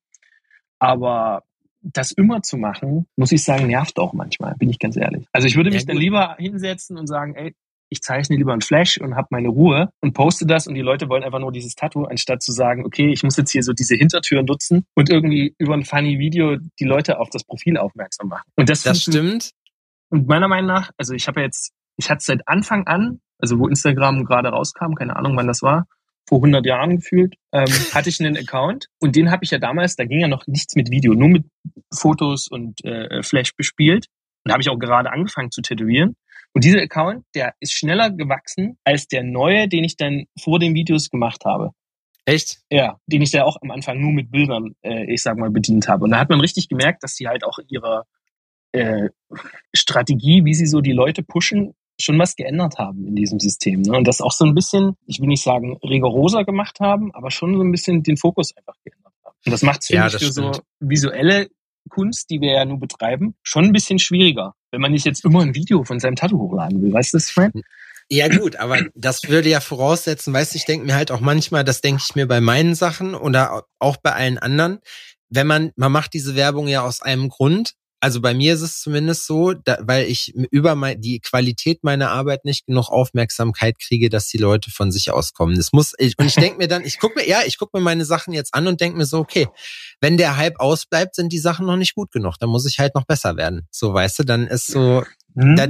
[0.82, 1.44] Aber
[1.82, 5.26] das immer zu machen, muss ich sagen, nervt auch manchmal, bin ich ganz ehrlich.
[5.32, 7.54] Also ich würde mich ja, dann lieber hinsetzen und sagen, ey,
[7.90, 11.10] ich zeichne lieber ein Flash und habe meine Ruhe und poste das und die Leute
[11.10, 13.96] wollen einfach nur dieses Tattoo, anstatt zu sagen, okay, ich muss jetzt hier so diese
[13.96, 18.48] Hintertür nutzen und irgendwie über ein funny Video die Leute auf das Profil aufmerksam machen.
[18.56, 19.52] Und das, das stimmt.
[20.10, 23.58] Und meiner Meinung nach, also ich habe ja jetzt, ich hatte seit Anfang an, also
[23.60, 25.88] wo Instagram gerade rauskam, keine Ahnung, wann das war,
[26.30, 29.96] vor 100 Jahren gefühlt, ähm, hatte ich einen Account und den habe ich ja damals,
[29.96, 31.46] da ging ja noch nichts mit Video, nur mit
[31.94, 34.06] Fotos und äh, Flash bespielt.
[34.44, 36.16] Und da habe ich auch gerade angefangen zu tätowieren.
[36.54, 40.74] Und dieser Account, der ist schneller gewachsen als der neue, den ich dann vor den
[40.76, 41.72] Videos gemacht habe.
[42.26, 42.60] Echt?
[42.70, 45.88] Ja, den ich ja auch am Anfang nur mit Bildern, äh, ich sag mal, bedient
[45.88, 46.04] habe.
[46.04, 48.06] Und da hat man richtig gemerkt, dass sie halt auch in ihrer
[48.72, 49.10] äh,
[49.74, 53.82] Strategie, wie sie so die Leute pushen, schon was geändert haben in diesem System.
[53.82, 53.98] Ne?
[53.98, 57.56] Und das auch so ein bisschen, ich will nicht sagen rigoroser gemacht haben, aber schon
[57.56, 59.36] so ein bisschen den Fokus einfach geändert haben.
[59.46, 60.34] Und das macht es ja, für stimmt.
[60.34, 61.48] so visuelle
[61.90, 65.42] Kunst, die wir ja nur betreiben, schon ein bisschen schwieriger, wenn man nicht jetzt immer
[65.42, 66.94] ein Video von seinem Tattoo hochladen will.
[66.94, 67.54] Weißt du das, Frank?
[68.12, 71.64] Ja gut, aber das würde ja voraussetzen, weißt du, ich denke mir halt auch manchmal,
[71.64, 74.80] das denke ich mir bei meinen Sachen oder auch bei allen anderen,
[75.30, 78.82] wenn man, man macht diese Werbung ja aus einem Grund, also bei mir ist es
[78.82, 84.10] zumindest so, da, weil ich über mein, die Qualität meiner Arbeit nicht genug Aufmerksamkeit kriege,
[84.10, 85.56] dass die Leute von sich auskommen.
[85.56, 87.84] Das muss ich, und ich denke mir dann, ich gucke mir, ja, ich gucke mir
[87.84, 89.48] meine Sachen jetzt an und denke mir so, okay,
[90.00, 92.36] wenn der Hype ausbleibt, sind die Sachen noch nicht gut genug.
[92.40, 93.68] Dann muss ich halt noch besser werden.
[93.72, 95.04] So, weißt du, dann ist so,
[95.36, 95.56] hm.
[95.56, 95.68] da,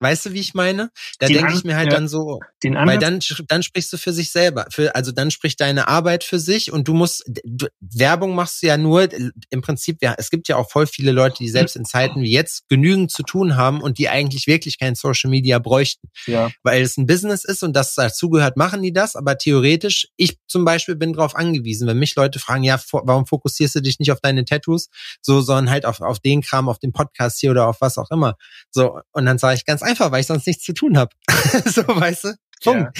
[0.00, 0.90] Weißt du, wie ich meine?
[1.18, 4.30] Da denke ich mir halt ja, dann so, weil dann, dann sprichst du für sich
[4.30, 4.66] selber.
[4.70, 8.66] Für, also dann spricht deine Arbeit für sich und du musst, du, Werbung machst du
[8.66, 9.08] ja nur,
[9.48, 12.30] im Prinzip, ja, es gibt ja auch voll viele Leute, die selbst in Zeiten wie
[12.30, 16.08] jetzt genügend zu tun haben und die eigentlich wirklich kein Social Media bräuchten.
[16.26, 16.50] Ja.
[16.62, 20.66] Weil es ein Business ist und das dazugehört, machen die das, aber theoretisch, ich zum
[20.66, 24.20] Beispiel bin darauf angewiesen, wenn mich Leute fragen, ja, warum fokussierst du dich nicht auf
[24.20, 24.88] deine Tattoos,
[25.22, 28.10] so, sondern halt auf, auf den Kram, auf den Podcast hier oder auf was auch
[28.10, 28.36] immer.
[28.70, 31.14] So, und dann sage ich ganz einfach, weil ich sonst nichts zu tun habe.
[31.64, 32.34] so, weißt du?
[32.64, 32.90] Ja.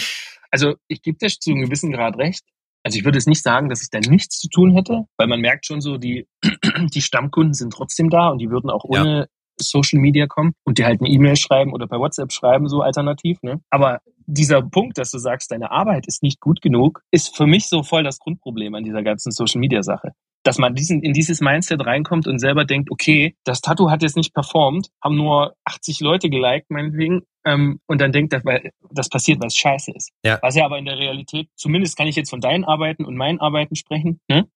[0.50, 2.44] Also ich gebe dir zu einem gewissen Grad recht.
[2.82, 5.40] Also ich würde es nicht sagen, dass ich da nichts zu tun hätte, weil man
[5.40, 6.28] merkt schon so, die,
[6.94, 9.28] die Stammkunden sind trotzdem da und die würden auch ohne.
[9.58, 13.42] Social Media kommen und dir halt eine E-Mail schreiben oder bei WhatsApp schreiben, so alternativ.
[13.42, 13.60] Ne?
[13.70, 17.68] Aber dieser Punkt, dass du sagst, deine Arbeit ist nicht gut genug, ist für mich
[17.68, 20.12] so voll das Grundproblem an dieser ganzen Social Media Sache
[20.46, 24.16] dass man diesen, in dieses Mindset reinkommt und selber denkt, okay, das Tattoo hat jetzt
[24.16, 29.08] nicht performt, haben nur 80 Leute geliked, meinetwegen, ähm, und dann denkt, dass, weil das
[29.08, 30.12] passiert, weil es scheiße ist.
[30.24, 30.38] Ja.
[30.42, 33.40] Was ja aber in der Realität, zumindest kann ich jetzt von deinen Arbeiten und meinen
[33.40, 34.46] Arbeiten sprechen, ne?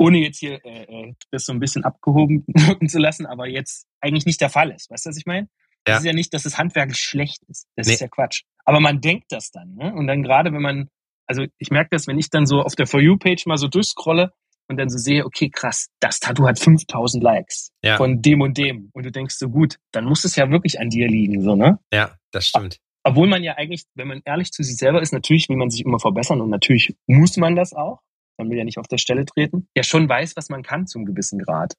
[0.00, 3.86] Ohne jetzt hier äh, äh das so ein bisschen abgehoben wirken zu lassen, aber jetzt
[4.00, 4.90] eigentlich nicht der Fall ist.
[4.90, 5.48] Weißt du, was ich meine?
[5.84, 5.98] Das ja.
[5.98, 7.66] ist ja nicht, dass es handwerklich schlecht ist.
[7.76, 7.94] Das nee.
[7.94, 8.42] ist ja Quatsch.
[8.64, 9.74] Aber man denkt das dann.
[9.74, 9.94] Ne?
[9.94, 10.88] Und dann gerade, wenn man,
[11.26, 14.32] also ich merke das, wenn ich dann so auf der For You-Page mal so durchscrolle,
[14.70, 17.96] und dann so sehe, okay, krass, das Tattoo hat 5000 Likes ja.
[17.96, 18.90] von dem und dem.
[18.92, 21.80] Und du denkst so, gut, dann muss es ja wirklich an dir liegen, so, ne?
[21.92, 22.78] Ja, das stimmt.
[23.02, 25.84] Obwohl man ja eigentlich, wenn man ehrlich zu sich selber ist, natürlich will man sich
[25.84, 28.00] immer verbessern und natürlich muss man das auch.
[28.40, 29.68] Man will ja nicht auf der Stelle treten.
[29.76, 31.74] Ja, schon weiß, was man kann zum gewissen Grad.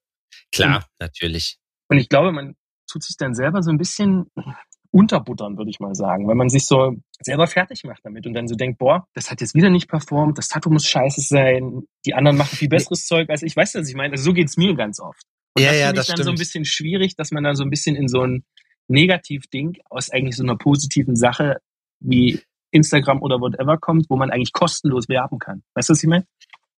[0.53, 1.57] Klar, und, natürlich.
[1.89, 2.55] Und ich glaube, man
[2.89, 4.27] tut sich dann selber so ein bisschen
[4.91, 8.47] unterbuttern, würde ich mal sagen, weil man sich so selber fertig macht damit und dann
[8.47, 12.13] so denkt, boah, das hat jetzt wieder nicht performt, das Tattoo muss scheiße sein, die
[12.13, 13.55] anderen machen viel besseres Zeug als ich.
[13.55, 14.11] Weiß, was ich meine?
[14.11, 15.23] Also so geht's mir ganz oft.
[15.55, 16.25] Und ja, das ja, finde ich dann stimmt.
[16.25, 18.43] so ein bisschen schwierig, dass man da so ein bisschen in so ein
[18.87, 21.57] Negativ-Ding aus eigentlich so einer positiven Sache
[21.99, 25.63] wie Instagram oder whatever kommt, wo man eigentlich kostenlos werben kann.
[25.75, 26.25] Weißt du, was ich meine?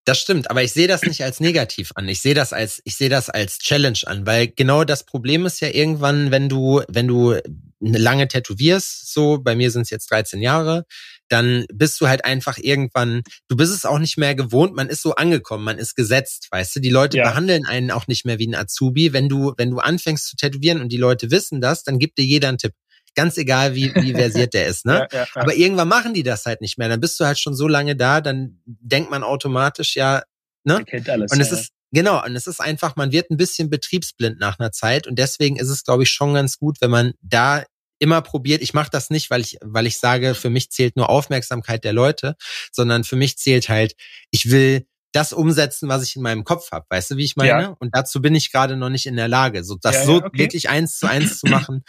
[0.06, 2.08] Das stimmt, aber ich sehe das nicht als negativ an.
[2.08, 5.60] Ich sehe das als ich sehe das als Challenge an, weil genau das Problem ist
[5.60, 7.40] ja irgendwann, wenn du wenn du
[7.80, 10.84] lange tätowierst, so bei mir sind es jetzt 13 Jahre,
[11.28, 15.00] dann bist du halt einfach irgendwann, du bist es auch nicht mehr gewohnt, man ist
[15.00, 17.24] so angekommen, man ist gesetzt, weißt du, die Leute ja.
[17.24, 20.82] behandeln einen auch nicht mehr wie ein Azubi, wenn du wenn du anfängst zu tätowieren
[20.82, 22.74] und die Leute wissen das, dann gibt dir jeder einen Tipp
[23.14, 24.84] ganz egal, wie, wie versiert der ist.
[24.84, 25.08] Ne?
[25.10, 25.42] Ja, ja, ja.
[25.42, 26.88] Aber irgendwann machen die das halt nicht mehr.
[26.88, 30.22] Dann bist du halt schon so lange da, dann denkt man automatisch, ja,
[30.64, 30.74] ne?
[30.74, 31.32] Man kennt alles.
[31.32, 34.72] Und es ist, genau, und es ist einfach, man wird ein bisschen betriebsblind nach einer
[34.72, 35.06] Zeit.
[35.06, 37.64] Und deswegen ist es, glaube ich, schon ganz gut, wenn man da
[37.98, 38.60] immer probiert.
[38.60, 41.92] Ich mache das nicht, weil ich, weil ich sage, für mich zählt nur Aufmerksamkeit der
[41.94, 42.36] Leute,
[42.72, 43.94] sondern für mich zählt halt,
[44.30, 46.86] ich will das umsetzen, was ich in meinem Kopf habe.
[46.90, 47.48] Weißt du, wie ich meine?
[47.48, 47.76] Ja.
[47.78, 50.38] Und dazu bin ich gerade noch nicht in der Lage, so das ja, so okay.
[50.38, 51.84] wirklich eins zu eins zu machen.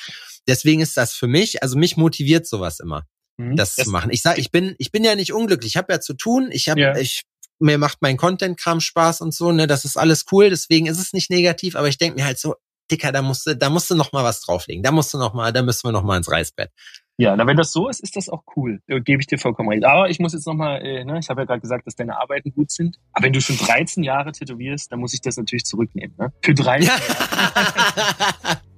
[0.47, 3.03] Deswegen ist das für mich, also mich motiviert sowas immer,
[3.38, 3.55] mhm.
[3.55, 4.11] das, das, zu machen.
[4.11, 5.73] Ich sage, ich bin, ich bin ja nicht unglücklich.
[5.73, 6.49] Ich habe ja zu tun.
[6.51, 6.95] Ich habe, ja.
[6.95, 7.23] ich
[7.59, 11.13] mir macht mein Content-Kram Spaß und so, ne, das ist alles cool, deswegen ist es
[11.13, 12.55] nicht negativ, aber ich denke mir halt so,
[12.91, 14.83] Dicker, da musst du, da musst du noch mal was drauflegen.
[14.83, 16.71] Da musst du noch mal, da müssen wir noch mal ins Reisbett.
[17.17, 18.82] Ja, na, wenn das so ist, ist das auch cool.
[18.88, 19.86] Da gebe ich dir vollkommen recht.
[19.86, 22.51] Aber ich muss jetzt nochmal, äh, ne, ich habe ja gerade gesagt, dass deine Arbeiten
[22.54, 22.97] gut sind.
[23.13, 26.13] Aber wenn du schon 13 Jahre tätowierst, dann muss ich das natürlich zurücknehmen.
[26.17, 26.34] Ne?
[26.41, 26.89] Für 13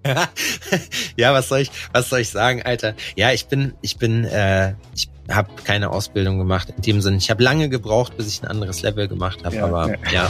[0.06, 0.30] ja.
[1.16, 2.94] ja, was soll ich, was soll ich sagen, Alter?
[3.16, 7.18] Ja, ich bin, ich bin, äh, ich habe keine Ausbildung gemacht in dem Sinne.
[7.18, 10.30] Ich habe lange gebraucht, bis ich ein anderes Level gemacht habe, ja, aber ja.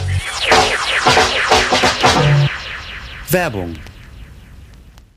[3.30, 3.74] Werbung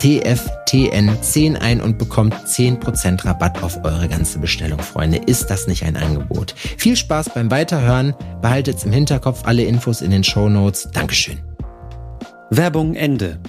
[0.00, 5.18] TFTN10 ein und bekommt 10% Rabatt auf eure ganze Bestellung, Freunde.
[5.18, 6.52] Ist das nicht ein Angebot?
[6.52, 8.14] Viel Spaß beim Weiterhören.
[8.40, 10.90] Behaltet im Hinterkopf alle Infos in den Show Notes.
[10.92, 11.42] Dankeschön.
[12.50, 13.40] Werbung Ende.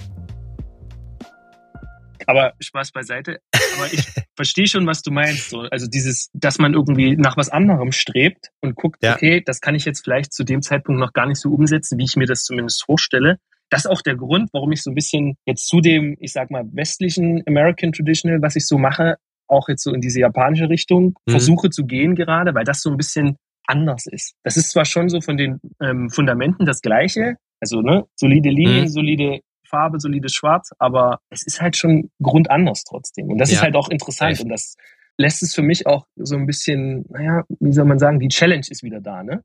[2.26, 3.40] Aber Spaß beiseite.
[3.76, 5.50] Aber ich verstehe schon, was du meinst.
[5.50, 9.14] So, also dieses, dass man irgendwie nach was anderem strebt und guckt, ja.
[9.14, 12.04] okay, das kann ich jetzt vielleicht zu dem Zeitpunkt noch gar nicht so umsetzen, wie
[12.04, 13.38] ich mir das zumindest vorstelle
[13.72, 16.50] das ist auch der Grund, warum ich so ein bisschen jetzt zu dem, ich sag
[16.50, 19.16] mal, westlichen American Traditional, was ich so mache,
[19.48, 21.30] auch jetzt so in diese japanische Richtung mhm.
[21.30, 24.34] versuche zu gehen gerade, weil das so ein bisschen anders ist.
[24.42, 28.84] Das ist zwar schon so von den ähm, Fundamenten das gleiche, also ne, solide Linien,
[28.84, 28.88] mhm.
[28.88, 33.30] solide Farbe, solides Schwarz, aber es ist halt schon grundanders trotzdem.
[33.30, 33.56] Und das ja.
[33.56, 34.42] ist halt auch interessant Echt?
[34.42, 34.76] und das
[35.16, 38.66] lässt es für mich auch so ein bisschen, naja, wie soll man sagen, die Challenge
[38.68, 39.42] ist wieder da, ne?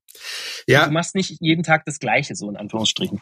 [0.67, 0.85] Ja.
[0.85, 3.21] du machst nicht jeden Tag das Gleiche, so in Anführungsstrichen.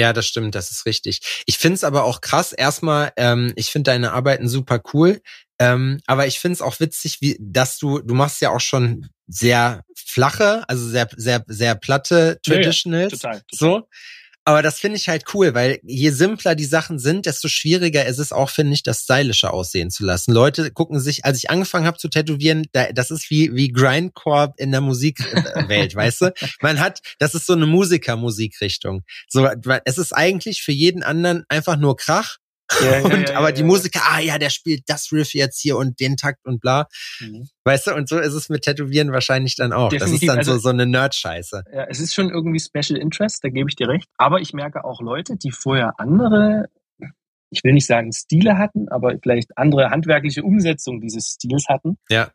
[0.00, 1.20] Ja, das stimmt, das ist richtig.
[1.44, 2.54] Ich finde es aber auch krass.
[2.54, 5.20] Erstmal, ähm, ich finde deine Arbeiten super cool.
[5.58, 9.10] Ähm, aber ich finde es auch witzig, wie, dass du, du machst ja auch schon
[9.26, 13.12] sehr flache, also sehr, sehr, sehr platte Traditionals.
[13.12, 13.80] Ja, ja, total, total.
[13.82, 13.88] So.
[14.44, 18.18] Aber das finde ich halt cool, weil je simpler die Sachen sind, desto schwieriger ist
[18.18, 20.32] es auch, finde ich, das stylische aussehen zu lassen.
[20.32, 24.54] Leute gucken sich, als ich angefangen habe zu tätowieren, da, das ist wie, wie Grindcore
[24.56, 26.32] in der Musikwelt, weißt du?
[26.62, 29.02] Man hat, das ist so eine Musiker-Musikrichtung.
[29.28, 29.48] So,
[29.84, 32.38] es ist eigentlich für jeden anderen einfach nur Krach
[32.82, 35.76] ja, und, ja, ja, aber die Musiker, ah ja, der spielt das Riff jetzt hier
[35.76, 36.86] und den Takt und bla.
[37.20, 37.48] Mhm.
[37.64, 39.88] Weißt du, und so ist es mit Tätowieren wahrscheinlich dann auch.
[39.88, 40.12] Definitiv.
[40.12, 41.64] Das ist dann also, so, so eine Nerd-Scheiße.
[41.72, 44.08] Ja, es ist schon irgendwie Special Interest, da gebe ich dir recht.
[44.16, 46.68] Aber ich merke auch Leute, die vorher andere,
[47.50, 51.98] ich will nicht sagen Stile hatten, aber vielleicht andere handwerkliche Umsetzung dieses Stils hatten.
[52.08, 52.30] Ja.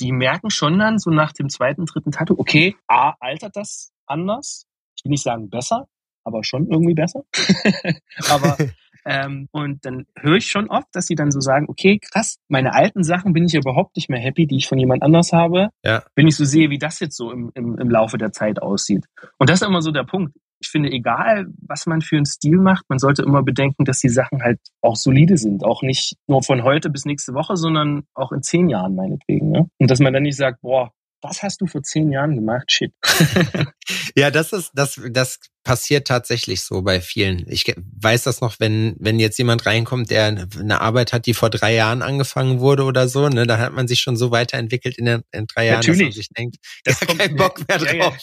[0.00, 4.66] Die merken schon dann so nach dem zweiten, dritten Tattoo, okay, A, altert das anders.
[4.96, 5.88] Ich will nicht sagen besser,
[6.24, 7.24] aber schon irgendwie besser.
[8.30, 8.56] aber
[9.04, 12.74] ähm, und dann höre ich schon oft, dass sie dann so sagen, okay, krass, meine
[12.74, 15.70] alten Sachen bin ich überhaupt nicht mehr happy, die ich von jemand anders habe.
[15.84, 16.02] Ja.
[16.14, 19.06] Wenn ich so sehe, wie das jetzt so im, im, im Laufe der Zeit aussieht.
[19.38, 20.36] Und das ist immer so der Punkt.
[20.60, 24.08] Ich finde, egal, was man für einen Stil macht, man sollte immer bedenken, dass die
[24.08, 25.64] Sachen halt auch solide sind.
[25.64, 29.50] Auch nicht nur von heute bis nächste Woche, sondern auch in zehn Jahren meinetwegen.
[29.50, 29.68] Ne?
[29.78, 32.70] Und dass man dann nicht sagt, boah, was hast du vor zehn Jahren gemacht?
[32.70, 32.92] Shit.
[34.16, 37.46] ja, das ist, das, das passiert tatsächlich so bei vielen.
[37.48, 41.50] Ich weiß das noch, wenn, wenn jetzt jemand reinkommt, der eine Arbeit hat, die vor
[41.50, 45.06] drei Jahren angefangen wurde oder so, ne, da hat man sich schon so weiterentwickelt in,
[45.06, 45.98] den, in drei Jahren, Natürlich.
[45.98, 47.88] dass man sich denkt, das kommt, keinen Bock mehr drauf.
[47.92, 48.16] Ja, ja.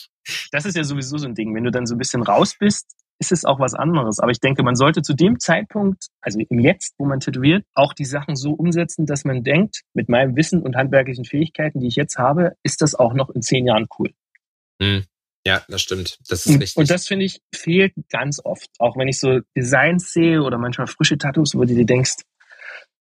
[0.52, 1.56] Das ist ja sowieso so ein Ding.
[1.56, 2.86] Wenn du dann so ein bisschen raus bist,
[3.20, 4.20] ist es auch was anderes.
[4.20, 7.94] Aber ich denke, man sollte zu dem Zeitpunkt, also im Jetzt, wo man tätowiert, auch
[7.94, 11.96] die Sachen so umsetzen, dass man denkt, mit meinem Wissen und handwerklichen Fähigkeiten, die ich
[11.96, 14.12] jetzt habe, ist das auch noch in zehn Jahren cool.
[14.80, 15.04] Mhm.
[15.46, 16.20] Ja, das stimmt.
[16.30, 16.78] Das ist richtig.
[16.78, 18.70] Und das finde ich fehlt ganz oft.
[18.78, 22.18] Auch wenn ich so Designs sehe oder manchmal frische Tattoos, wo du dir denkst,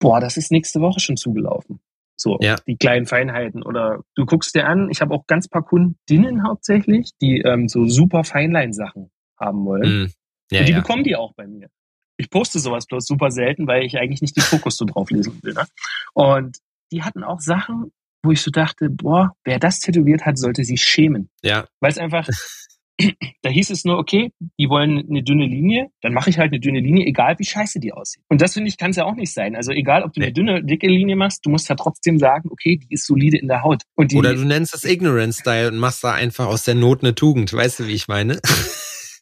[0.00, 1.80] boah, das ist nächste Woche schon zugelaufen.
[2.16, 2.56] So Ja.
[2.66, 3.62] die kleinen Feinheiten.
[3.62, 7.86] Oder du guckst dir an, ich habe auch ganz paar Kundinnen hauptsächlich, die ähm, so
[7.86, 9.84] super Feinlein-Sachen haben wollen.
[9.84, 10.12] Hm.
[10.50, 10.80] Ja, und die ja.
[10.80, 11.68] bekommen die auch bei mir.
[12.16, 15.38] Ich poste sowas bloß super selten, weil ich eigentlich nicht den Fokus so drauf lesen
[15.42, 15.54] will.
[15.54, 15.64] Ne?
[16.12, 16.58] Und
[16.92, 17.90] die hatten auch Sachen,
[18.22, 21.28] wo ich so dachte, boah, wer das tätowiert hat, sollte sich schämen.
[21.42, 22.28] ja, Weil es einfach,
[23.42, 26.60] da hieß es nur, okay, die wollen eine dünne Linie, dann mache ich halt eine
[26.60, 28.22] dünne Linie, egal wie scheiße die aussieht.
[28.28, 29.56] Und das finde ich, kann es ja auch nicht sein.
[29.56, 30.26] Also egal, ob du Nee.
[30.26, 33.48] eine dünne, dicke Linie machst, du musst ja trotzdem sagen, okay, die ist solide in
[33.48, 33.82] der Haut.
[33.96, 37.52] Oder du nennst es Ignorance Style und machst da einfach aus der Not eine Tugend.
[37.52, 38.40] Weißt du, wie ich meine?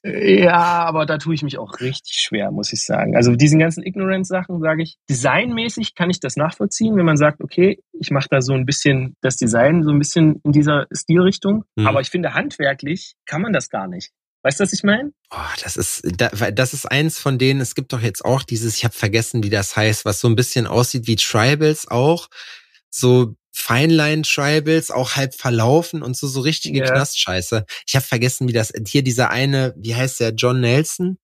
[0.05, 3.15] Ja, aber da tue ich mich auch richtig schwer, muss ich sagen.
[3.17, 7.79] Also diesen ganzen Ignorance-Sachen sage ich, designmäßig kann ich das nachvollziehen, wenn man sagt, okay,
[8.01, 11.65] ich mache da so ein bisschen das Design so ein bisschen in dieser Stilrichtung.
[11.77, 11.87] Mhm.
[11.87, 14.11] Aber ich finde, handwerklich kann man das gar nicht.
[14.45, 15.13] Weißt du, was ich meine?
[15.31, 17.61] Oh, das ist da- das ist eins von denen.
[17.61, 20.35] Es gibt doch jetzt auch dieses, ich habe vergessen, wie das heißt, was so ein
[20.35, 22.27] bisschen aussieht wie Tribals auch,
[22.91, 26.87] so Feinline Tribals, auch halb verlaufen und so so richtige Ja.
[26.87, 27.65] Knastscheiße.
[27.87, 31.19] Ich habe vergessen, wie das hier dieser eine, wie heißt der John Nelson,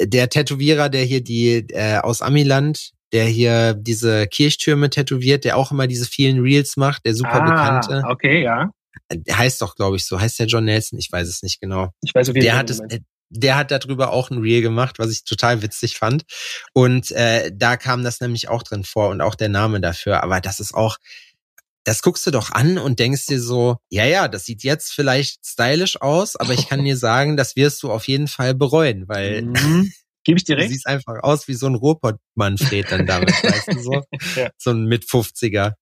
[0.00, 5.70] der Tätowierer, der hier die äh, aus Amiland, der hier diese Kirchtürme tätowiert, der auch
[5.70, 8.02] immer diese vielen Reels macht, der super bekannte.
[8.08, 8.70] Okay, ja.
[9.12, 10.20] Der heißt doch, glaube ich, so.
[10.20, 10.98] Heißt der John Nelson?
[10.98, 13.70] Ich weiß es nicht genau Ich weiß auf jeden der hat es, äh, der hat
[13.70, 16.24] darüber auch ein Reel gemacht, was ich total witzig fand.
[16.72, 20.22] Und äh, da kam das nämlich auch drin vor und auch der Name dafür.
[20.22, 20.96] Aber das ist auch,
[21.84, 25.44] das guckst du doch an und denkst dir so, ja, ja, das sieht jetzt vielleicht
[25.46, 29.42] stylisch aus, aber ich kann dir sagen, das wirst du auf jeden Fall bereuen, weil
[29.42, 29.92] Mhm.
[30.26, 30.72] Gebe ich dir du recht?
[30.72, 34.02] siehst einfach aus wie so ein Ruhrpott-Manfred dann damit, weißt du so?
[34.36, 34.48] Ja.
[34.56, 35.74] So ein mit 50er.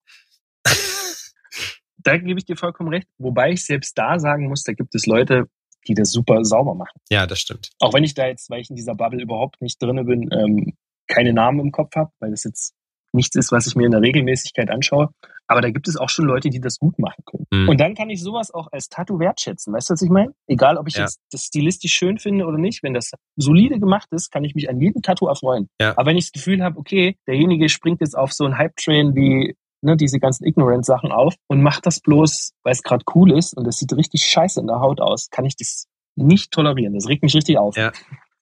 [1.98, 3.06] Da gebe ich dir vollkommen recht.
[3.18, 5.44] Wobei ich selbst da sagen muss, da gibt es Leute,
[5.86, 6.98] die das super sauber machen.
[7.10, 7.70] Ja, das stimmt.
[7.78, 10.74] Auch wenn ich da jetzt, weil ich in dieser Bubble überhaupt nicht drinne bin, ähm,
[11.06, 12.74] keine Namen im Kopf habe, weil das jetzt
[13.12, 15.10] nichts ist, was ich mir in der Regelmäßigkeit anschaue.
[15.52, 17.46] Aber da gibt es auch schon Leute, die das gut machen können.
[17.52, 17.68] Mhm.
[17.68, 19.72] Und dann kann ich sowas auch als Tattoo wertschätzen.
[19.72, 20.32] Weißt du, was ich meine?
[20.46, 21.02] Egal, ob ich Ja.
[21.02, 22.82] jetzt das stilistisch schön finde oder nicht.
[22.82, 25.68] Wenn das solide gemacht ist, kann ich mich an jedem Tattoo erfreuen.
[25.80, 25.92] Ja.
[25.96, 29.54] Aber wenn ich das Gefühl habe, okay, derjenige springt jetzt auf so einen Hype-Train wie
[29.82, 33.66] ne, diese ganzen Ignorant-Sachen auf und macht das bloß, weil es gerade cool ist und
[33.66, 35.86] das sieht richtig scheiße in der Haut aus, kann ich das
[36.16, 36.94] nicht tolerieren.
[36.94, 37.76] Das regt mich richtig auf.
[37.76, 37.90] Ja.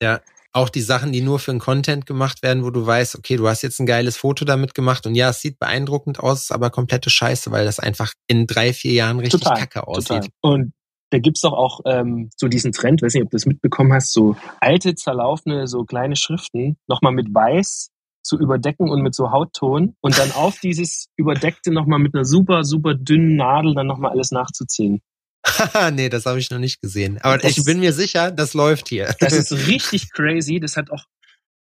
[0.01, 0.19] Ja.
[0.53, 3.47] Auch die Sachen, die nur für den Content gemacht werden, wo du weißt, okay, du
[3.47, 7.09] hast jetzt ein geiles Foto damit gemacht und ja, es sieht beeindruckend aus, aber komplette
[7.09, 10.07] Scheiße, weil das einfach in drei, vier Jahren richtig Total, kacke aussieht.
[10.07, 10.29] Total.
[10.41, 10.73] Und
[11.11, 14.13] da gibt's doch auch ähm, so diesen Trend, weiß nicht, ob du das mitbekommen hast,
[14.13, 17.89] so alte, zerlaufene, so kleine Schriften nochmal mit weiß
[18.23, 22.63] zu überdecken und mit so Hautton und dann auf dieses Überdeckte nochmal mit einer super,
[22.63, 25.01] super dünnen Nadel dann nochmal alles nachzuziehen.
[25.45, 27.19] Haha, nee, das habe ich noch nicht gesehen.
[27.21, 29.13] Aber Das ich ist- bin mir sicher, das läuft hier.
[29.19, 30.59] Das ist richtig crazy.
[30.59, 31.05] Das hat auch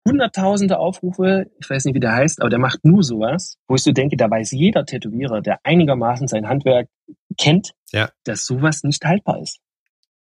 [0.07, 1.47] hunderttausende Aufrufe.
[1.61, 4.17] Ich weiß nicht, wie der heißt, aber der macht nur sowas, wo ich so denke,
[4.17, 6.89] da weiß jeder Tätowierer, der einigermaßen sein Handwerk
[7.39, 8.11] kennt, Ja.
[8.25, 9.59] dass sowas nicht haltbar ist.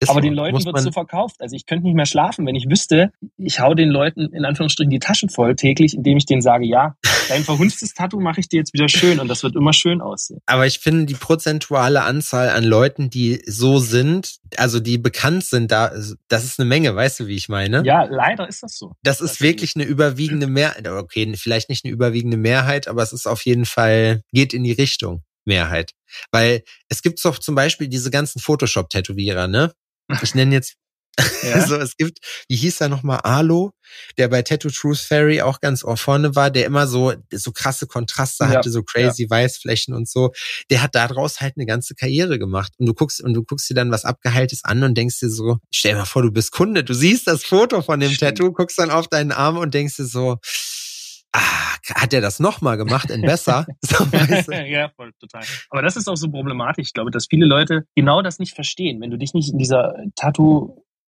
[0.01, 0.23] Ist Aber so.
[0.23, 1.37] den Leuten wird so verkauft.
[1.41, 4.91] Also ich könnte nicht mehr schlafen, wenn ich wüsste, ich hau den Leuten in Anführungsstrichen
[4.91, 6.97] die Taschen voll täglich, indem ich denen sage, ja,
[7.29, 10.41] dein verhunstes Tattoo mache ich dir jetzt wieder schön und das wird immer schön aussehen.
[10.47, 15.73] aber ich finde die prozentuale Anzahl an Leuten, die so sind, also die bekannt sind,
[15.73, 15.93] da,
[16.29, 17.83] das ist eine Menge, weißt du, wie ich meine?
[17.87, 18.93] Ja, leider ist das so.
[19.03, 20.89] Das Das ist wirklich eine überwiegende Mehrheit.
[20.89, 24.73] Okay, vielleicht nicht eine überwiegende Mehrheit, aber es ist auf jeden Fall, geht in die
[24.73, 25.93] Richtung Mehrheit.
[26.33, 29.73] Weil es gibt doch zum Beispiel diese ganzen Photoshop-Tätowierer, ne?
[30.21, 30.75] Ich nenne jetzt,
[31.45, 31.55] Ja?
[31.57, 33.73] also es gibt, wie hieß er nochmal, Alo,
[34.17, 38.45] der bei Tattoo Truth Fairy auch ganz vorne war, der immer so, so krasse Kontraste
[38.45, 40.33] Ja, hatte, so crazy Weißflächen und so.
[40.71, 42.73] Der hat daraus halt eine ganze Karriere gemacht.
[42.79, 45.59] Und du guckst, und du guckst dir dann was Abgeheiltes an und denkst dir so,
[45.71, 48.39] stell dir mal vor, du bist Kunde, du siehst das Foto von dem Stimmt.
[48.39, 50.39] Tattoo, guckst dann auf deinen Arm und denkst dir so,
[51.35, 53.67] ah, hat er das nochmal gemacht in besser?
[53.83, 54.53] So, weißt du?
[54.53, 55.43] ja, voll, total.
[55.69, 56.87] Aber das ist auch so problematisch.
[56.87, 59.01] Ich glaube, dass viele Leute genau das nicht verstehen.
[59.01, 59.95] Wenn du dich nicht in dieser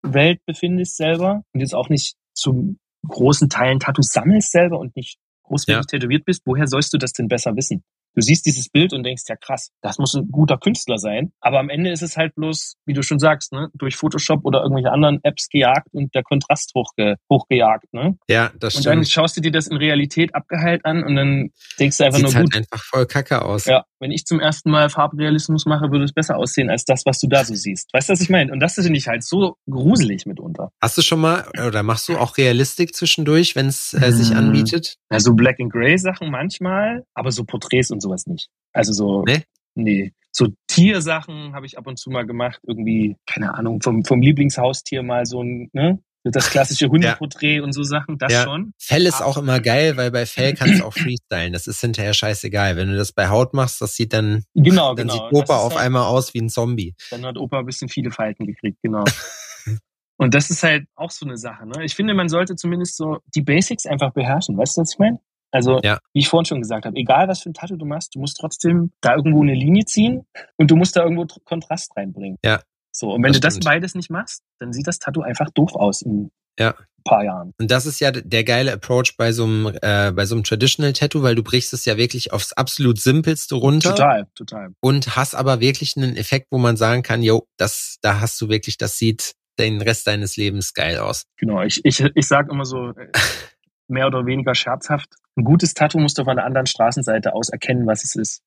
[0.03, 5.17] Tattoo-Welt befindest selber und jetzt auch nicht zu großen Teilen Tattoos sammelst selber und nicht
[5.43, 7.83] großflächig tätowiert bist, woher sollst du das denn besser wissen?
[8.15, 11.31] Du siehst dieses Bild und denkst, ja krass, das muss ein guter Künstler sein.
[11.41, 14.61] Aber am Ende ist es halt bloß, wie du schon sagst, ne, durch Photoshop oder
[14.61, 17.91] irgendwelche anderen Apps gejagt und der Kontrast hochge hochgejagt.
[17.91, 18.15] Ne?
[18.29, 19.09] Ja, das Und dann stimmt.
[19.09, 22.35] schaust du dir das in Realität abgeheilt an und dann denkst du einfach Sieht nur,
[22.35, 23.65] halt gut, einfach voll kacke aus.
[23.65, 27.19] ja, wenn ich zum ersten Mal Farbrealismus mache, würde es besser aussehen als das, was
[27.19, 27.89] du da so siehst.
[27.93, 28.51] Weißt du, was ich meine?
[28.51, 30.69] Und das finde ich halt so gruselig mitunter.
[30.81, 34.37] Hast du schon mal, oder machst du auch Realistik zwischendurch, wenn es äh, sich Mm.
[34.37, 34.97] anbietet?
[35.09, 38.49] Also Black and Grey Sachen manchmal, aber so Porträts und sowas nicht.
[38.73, 39.43] Also so, Nee?
[39.75, 40.11] nee.
[40.35, 42.59] So Tiersachen habe ich ab und zu mal gemacht.
[42.67, 45.99] Irgendwie, keine Ahnung, vom, vom Lieblingshaustier mal so ein, ne?
[46.25, 48.43] Das klassische Hundeporträt und so Sachen, das Ja.
[48.43, 48.73] schon.
[48.77, 51.51] Fell ist Aber- auch immer geil, weil bei Fell kannst du auch freestylen.
[51.51, 52.77] Das ist hinterher scheißegal.
[52.77, 55.29] Wenn du das bei Haut machst, das sieht dann, Genau, dann genau.
[55.29, 56.95] sieht Opa auf halt- einmal aus wie ein Zombie.
[57.12, 59.03] Dann hat Opa ein bisschen viele Falten gekriegt, genau.
[60.17, 61.65] Und das ist halt auch so eine Sache.
[61.67, 61.83] Ne?
[61.83, 64.57] Ich finde, man sollte zumindest so die Basics einfach beherrschen.
[64.57, 65.19] Weißt du, was ich meine?
[65.51, 65.99] Also, Ja.
[66.13, 68.38] wie ich vorhin schon gesagt habe, egal was für ein Tattoo du machst, du musst
[68.39, 72.38] trotzdem da irgendwo eine Linie ziehen und du musst da irgendwo Tr- Kontrast reinbringen.
[72.45, 72.62] Ja.
[72.95, 73.65] So, und wenn Das du das stimmt.
[73.65, 76.69] beides nicht machst, dann sieht das Tattoo einfach doof aus in Ja.
[76.77, 77.51] ein paar Jahren.
[77.60, 80.93] Und das ist ja der geile Approach bei so einem, äh, bei so einem Traditional
[80.93, 84.69] Tattoo, weil du brichst es ja wirklich aufs absolut simpelste runter Total, total.
[84.79, 88.47] und hast aber wirklich einen Effekt, wo man sagen kann, yo, das, da hast du
[88.49, 91.25] wirklich, das sieht den Rest deines Lebens geil aus.
[91.38, 93.12] Genau, ich, ich, ich sage immer so, äh,
[93.88, 97.88] mehr oder weniger scherzhaft, ein gutes Tattoo musst du von der anderen Straßenseite aus erkennen,
[97.88, 98.41] was es ist.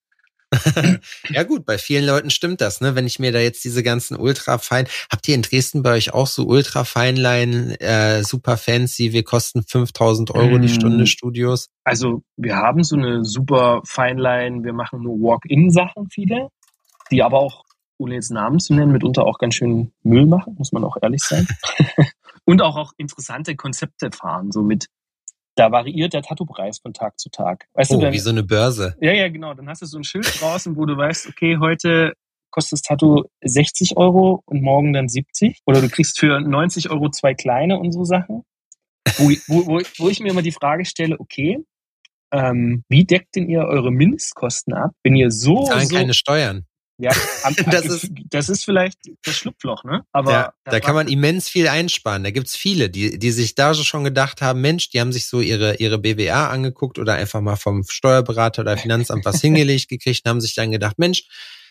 [1.31, 2.95] Ja gut, bei vielen Leuten stimmt das, ne?
[2.95, 6.15] Wenn ich mir da jetzt diese ganzen ultra fein, habt ihr in Dresden bei euch
[6.15, 10.69] auch so ultra Feinline, äh, super fancy, wir kosten 5000 Euro die Mm.
[10.69, 11.69] Stunde Studios?
[11.85, 16.49] Also wir haben so eine super Feinline, wir machen nur Walk-in-Sachen viele,
[17.11, 17.65] die aber auch,
[17.99, 21.23] ohne jetzt Namen zu nennen, mitunter auch ganz schön Müll machen, muss man auch ehrlich
[21.23, 21.47] sein.
[22.45, 24.87] Und auch, auch interessante Konzepte fahren, so mit,
[25.57, 27.67] da variiert der Tattoo-Preis von Tag zu Tag.
[27.75, 28.95] Weißt du, Oh, dann, wie so eine Börse.
[29.01, 29.55] Ja, ja, genau.
[29.55, 32.13] Dann hast du so ein Schild draußen, wo du weißt, okay, heute
[32.51, 35.61] kostet das Tattoo 60 Euro und morgen dann 70.
[35.67, 38.45] Oder du kriegst für 90 Euro zwei kleine und so Sachen.
[39.19, 41.59] Wo, wo, wo, wo ich mir immer die Frage stelle, okay,
[42.33, 46.67] ähm, wie deckt denn ihr eure Mindestkosten ab, wenn ihr so, Zahlen so keine Steuern.
[46.99, 50.03] Ja, am, Das ist- das ist vielleicht das Schlupfloch, ne?
[50.13, 52.25] Aber ja, da kann man immens viel einsparen.
[52.25, 55.41] Da gibt's viele, die, die sich da schon gedacht haben, Mensch, die haben sich so
[55.41, 60.31] ihre, ihre BWA angeguckt oder einfach mal vom Steuerberater oder Finanzamt was hingelegt gekriegt und
[60.31, 61.25] haben sich dann gedacht, Mensch,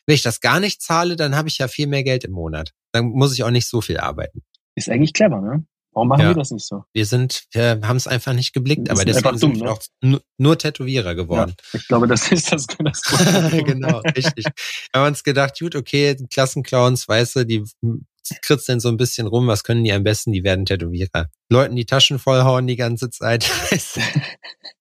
[0.05, 2.71] wenn ich das gar nicht zahle, dann habe ich ja viel mehr Geld im Monat.
[2.91, 4.43] Dann muss ich auch nicht so viel arbeiten.
[4.75, 5.65] ist eigentlich clever, ne?
[5.95, 6.27] Warum machen Ja.
[6.31, 6.83] wir das nicht so?
[6.93, 9.71] Wir sind, wir haben es einfach nicht geblickt, aber deswegen dumm, sind wir ne?
[9.71, 11.55] auch nur, nur Tätowierer geworden.
[11.71, 13.01] Ich glaube, das ist das, das
[13.51, 14.45] genau, richtig.
[14.45, 17.63] Wir haben uns gedacht, gut, okay, Klassenclowns, weißt du, die
[18.41, 20.33] kritzeln so ein bisschen rum, was können die am besten?
[20.33, 21.29] Die werden Tätowierer.
[21.49, 23.49] Leuten die Taschen vollhauen die ganze Zeit.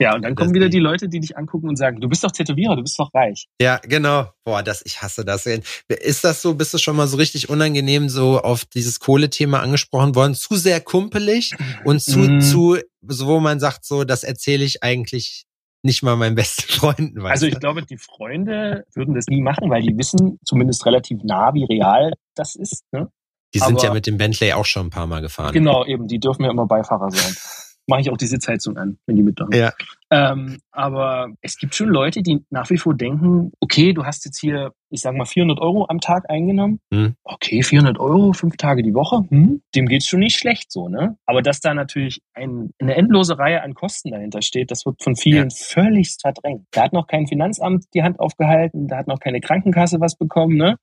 [0.00, 2.22] Ja, und dann kommen Das wieder die Leute, die dich angucken und sagen, du bist
[2.24, 3.46] doch Tätowierer, du bist doch reich.
[3.60, 4.28] ja, genau.
[4.44, 5.46] Boah, das, ich hasse das.
[5.46, 10.14] Ist das so, bist du schon mal so richtig unangenehm so auf dieses Kohlethema angesprochen
[10.14, 10.34] worden?
[10.34, 11.54] Zu sehr kumpelig
[11.84, 12.40] und zu, Mm.
[12.40, 12.78] zu,
[13.08, 15.44] so wo man sagt, so, das erzähle ich eigentlich
[15.82, 17.22] nicht mal meinen besten Freunden.
[17.22, 21.20] Weißt Also ich glaube, die Freunde würden das nie machen, weil die wissen zumindest relativ
[21.22, 22.82] nah, wie real das ist.
[22.92, 23.08] Ne?
[23.54, 25.52] die sind aber- ja mit dem Bentley auch schon ein paar Mal gefahren.
[25.52, 27.34] Genau, eben, die dürfen ja immer Beifahrer sein.
[27.86, 29.52] Mache ich auch die Sitzheizung an, wenn die mitmachen.
[29.54, 29.72] Ja.
[30.10, 34.38] Ähm, aber es gibt schon Leute, die nach wie vor denken, okay, du hast jetzt
[34.38, 36.80] hier, ich sag mal, 400 Euro am Tag eingenommen.
[36.92, 37.14] Hm.
[37.24, 41.16] Okay, 400 Euro, fünf Tage die Woche, hm, dem geht's schon nicht schlecht so, ne?
[41.26, 45.16] Aber dass da natürlich ein, eine endlose Reihe an Kosten dahinter steht, das wird von
[45.16, 46.66] vielen völligst verdrängt.
[46.70, 50.56] Da hat noch kein Finanzamt die Hand aufgehalten, da hat noch keine Krankenkasse was bekommen,
[50.56, 50.76] ne?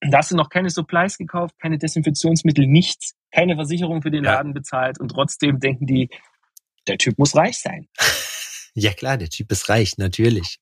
[0.00, 4.34] Da hast du noch keine Supplies gekauft, keine Desinfektionsmittel, nichts, keine Versicherung für den Ja.
[4.34, 6.10] Laden bezahlt und trotzdem denken die,
[6.88, 7.88] der Typ muss reich sein.
[8.74, 10.58] Ja klar, der Typ ist reich, natürlich.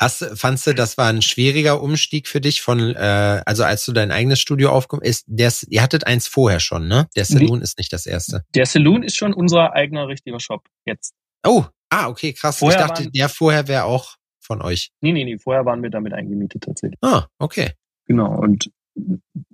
[0.00, 3.84] Hast, du- fandst du, das war ein schwieriger Umstieg für dich von, äh, also als
[3.84, 7.08] du dein eigenes Studio aufgekommen ist, der, ihr hattet eins vorher schon, ne?
[7.14, 8.42] Der Saloon ist nicht das erste.
[8.56, 11.14] Der Saloon ist schon unser eigener richtiger Shop jetzt.
[11.46, 12.58] Oh, ah, okay, krass.
[12.58, 14.90] Vorher ich dachte, waren- der vorher wäre auch von euch.
[15.00, 16.98] Nee, nee, nee, vorher waren wir damit eingemietet tatsächlich.
[17.00, 17.74] Ah, okay.
[18.12, 18.70] Genau, und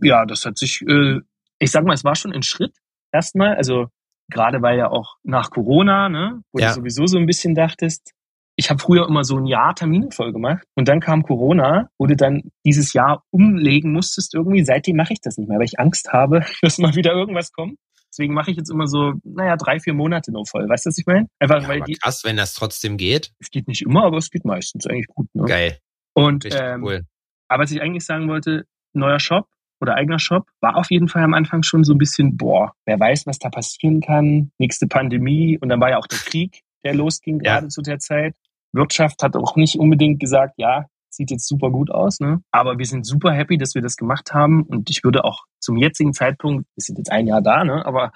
[0.03, 1.21] ja, das hat sich, äh,
[1.59, 2.75] ich sag mal, es war schon ein Schritt
[3.13, 3.87] erstmal, also
[4.31, 6.69] gerade weil ja auch nach Corona, ne, wo Ja.
[6.69, 8.13] du sowieso so ein bisschen dachtest,
[8.57, 12.07] ich habe früher immer so ein Jahr Termine voll gemacht und dann kam Corona, wo
[12.07, 14.65] du dann dieses Jahr umlegen musstest irgendwie.
[14.65, 17.79] Seitdem mache ich das nicht mehr, weil ich Angst habe, dass mal wieder irgendwas kommt.
[18.11, 20.69] Deswegen mache ich jetzt immer so, naja, drei, vier Monate nur voll.
[20.69, 21.29] Weißt du, was ich meine?
[21.39, 23.31] Einfach Ja, weil aber die, krass, wenn das trotzdem geht.
[23.39, 25.29] es geht nicht immer, aber es geht meistens eigentlich gut.
[25.35, 25.45] Ne?
[25.45, 25.79] Geil,
[26.15, 27.03] Und ähm, cool.
[27.49, 29.47] Aber was ich eigentlich sagen wollte, neuer Shop
[29.81, 32.99] oder eigener Shop, war auf jeden Fall am Anfang schon so ein bisschen, boah, wer
[32.99, 34.51] weiß, was da passieren kann.
[34.59, 37.55] Nächste Pandemie und dann war ja auch der Krieg, der losging Ja.
[37.55, 38.35] gerade zu der Zeit.
[38.73, 42.43] Wirtschaft hat auch nicht unbedingt gesagt, ja, sieht jetzt super gut aus, ne?
[42.51, 45.77] Aber wir sind super happy, dass wir das gemacht haben und ich würde auch zum
[45.77, 47.85] jetzigen Zeitpunkt, wir sind jetzt ein Jahr da, ne?
[47.87, 48.13] Aber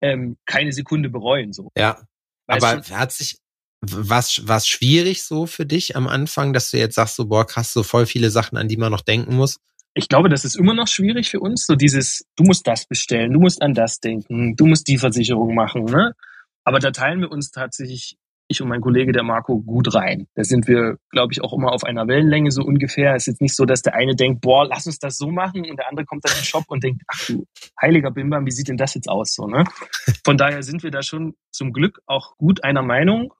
[0.00, 1.70] ähm, keine Sekunde bereuen, so.
[1.76, 1.98] Ja,
[2.46, 3.38] Weil aber hat sich
[3.90, 7.72] was was schwierig so für dich am Anfang, dass du jetzt sagst so boah krass
[7.72, 9.58] so voll viele Sachen an die man noch denken muss.
[9.94, 13.32] ich glaube, das ist immer noch schwierig für uns, so dieses, du musst das bestellen,
[13.32, 16.12] du musst an das denken, du musst die Versicherung machen, ne?
[16.64, 18.16] Aber da teilen wir uns tatsächlich
[18.48, 20.26] ich und mein Kollege, der Marco, gut rein.
[20.34, 23.14] Da sind wir, glaube ich, auch immer auf einer Wellenlänge so ungefähr.
[23.14, 25.68] Es ist jetzt nicht so, dass der eine denkt, boah, lass uns das so machen
[25.68, 27.46] und der andere kommt dann in den Shop und denkt, ach du
[27.80, 29.34] heiliger Bimbam, wie sieht denn das jetzt aus?
[29.34, 29.64] So, ne?
[30.24, 33.32] Von daher sind wir da schon zum Glück auch gut einer Meinung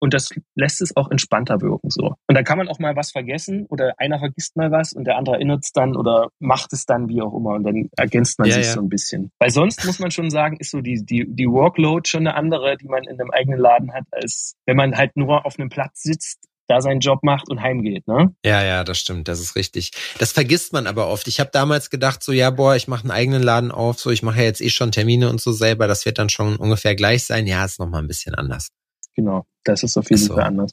[0.00, 2.14] und das lässt es auch entspannter wirken so.
[2.26, 5.16] Und da kann man auch mal was vergessen oder einer vergisst mal was und der
[5.16, 8.48] andere erinnert es dann oder macht es dann wie auch immer und dann ergänzt man
[8.48, 8.72] Ja, sich ja.
[8.72, 9.30] so ein bisschen.
[9.38, 12.76] Weil sonst muss man schon sagen, ist so die, die, die Workload schon eine andere,
[12.76, 16.02] die man in einem eigenen Laden hat, als wenn man halt nur auf einem Platz
[16.02, 16.40] sitzt,
[16.70, 18.06] da seinen Job macht und heimgeht.
[18.06, 18.32] Ne?
[18.44, 19.90] Ja, ja, das stimmt, das ist richtig.
[20.18, 21.26] Das vergisst man aber oft.
[21.26, 24.22] Ich habe damals gedacht, so ja, boah, ich mache einen eigenen Laden auf, so ich
[24.22, 27.24] mache ja jetzt eh schon Termine und so selber, das wird dann schon ungefähr gleich
[27.24, 27.48] sein.
[27.48, 28.68] Ja, ist noch mal ein bisschen anders.
[29.14, 30.34] Genau, das ist auf jeden so.
[30.34, 30.72] Fall anders.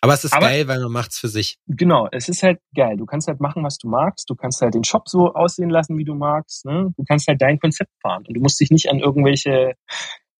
[0.00, 1.58] Aber es ist Aber- geil, weil man macht's für sich.
[1.68, 2.96] Genau, es ist halt geil.
[2.96, 4.28] Du kannst halt machen, was du magst.
[4.28, 6.64] Du kannst halt den Shop so aussehen lassen, wie du magst.
[6.64, 6.92] Ne?
[6.96, 8.24] Du kannst halt dein Konzept fahren.
[8.26, 9.74] Und du musst dich nicht an irgendwelche,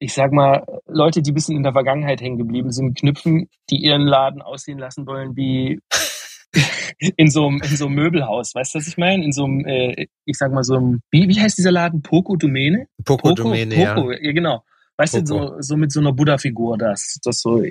[0.00, 3.76] ich sag mal, Leute, die ein bisschen in der Vergangenheit hängen geblieben sind, knüpfen, die
[3.76, 5.78] ihren Laden aussehen lassen wollen wie
[7.16, 8.56] in so einem, in so einem Möbelhaus.
[8.56, 9.24] Weißt du, was ich meine?
[9.24, 12.02] In so einem, äh, ich sag mal, so einem, wie, wie heißt dieser Laden?
[12.02, 12.88] Poco Domäne?
[13.04, 13.94] Poco-Domäne, ja.
[13.94, 14.64] Poco, ja, genau.
[14.98, 17.62] Weißt du, so, so mit so einer Buddha-Figur, das, das so,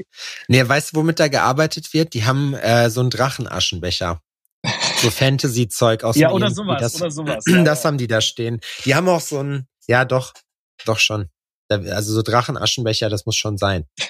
[0.47, 2.13] Nee, weißt du, womit da gearbeitet wird?
[2.13, 4.21] Die haben äh, so einen Drachenaschenbecher.
[4.97, 6.55] So Fantasy-Zeug aus Ja, dem oder irgendwie.
[6.63, 7.87] sowas, das, oder sowas, ja, das ja.
[7.87, 8.59] haben die da stehen.
[8.85, 10.33] Die haben auch so ein, ja doch,
[10.85, 11.29] doch schon.
[11.69, 13.85] Also so Drachenaschenbecher, das muss schon sein.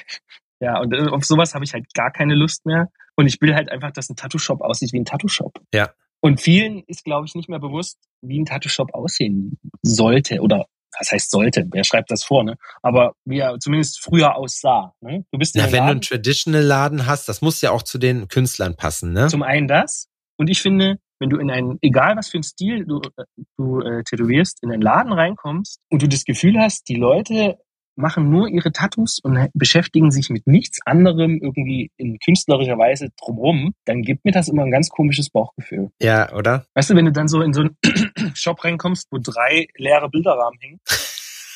[0.64, 2.89] Ja, und äh, auf sowas habe ich halt gar keine Lust mehr.
[3.16, 5.59] Und ich will halt einfach, dass ein Tattoo-Shop aussieht wie ein Tattoo-Shop.
[5.74, 5.91] Ja.
[6.22, 10.39] Und vielen ist, glaube ich, nicht mehr bewusst, wie ein Tattoo-Shop aussehen sollte.
[10.41, 10.68] Oder
[11.00, 11.66] was heißt sollte?
[11.72, 12.58] Wer schreibt das vor, ne?
[12.82, 14.94] Aber wie er zumindest früher aussah.
[15.02, 15.26] Ne?
[15.32, 17.98] Du bist Na, einem wenn du Laden, einen Traditional-Laden hast, das muss ja auch zu
[17.98, 19.28] den Künstlern passen, ne?
[19.28, 20.08] zum einen das.
[20.38, 23.24] Und ich finde, wenn du in einen, egal was für einen Stil du, äh,
[23.58, 27.60] du äh, tätowierst, in einen Laden reinkommst und du das Gefühl hast, die Leute
[27.96, 33.74] machen nur ihre Tattoos und beschäftigen sich mit nichts anderem irgendwie in künstlerischer Weise drumrum,
[33.86, 35.92] dann gibt mir das immer ein ganz komisches Bauchgefühl.
[36.02, 36.66] Ja, oder?
[36.74, 37.76] Weißt du, wenn du dann so in so einen
[38.36, 40.80] Shop reinkommst, wo drei leere Bilderrahmen hängen,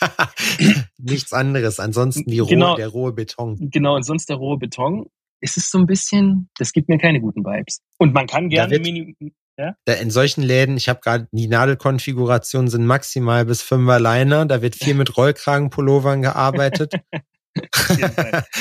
[0.97, 1.79] Nichts anderes.
[1.79, 2.75] Ansonsten die rohe, Genau.
[2.75, 3.69] der rohe Beton.
[3.71, 5.05] genau, und sonst der rohe Beton,
[5.41, 7.81] ist es so ein bisschen, das gibt mir keine guten Vibes.
[7.97, 9.15] Und man kann gerne wird-
[9.57, 14.45] Da in solchen Läden, ich habe gerade die Nadelkonfigurationen sind maximal bis fünfer Liner.
[14.45, 16.93] Da wird viel mit Rollkragenpullovern gearbeitet.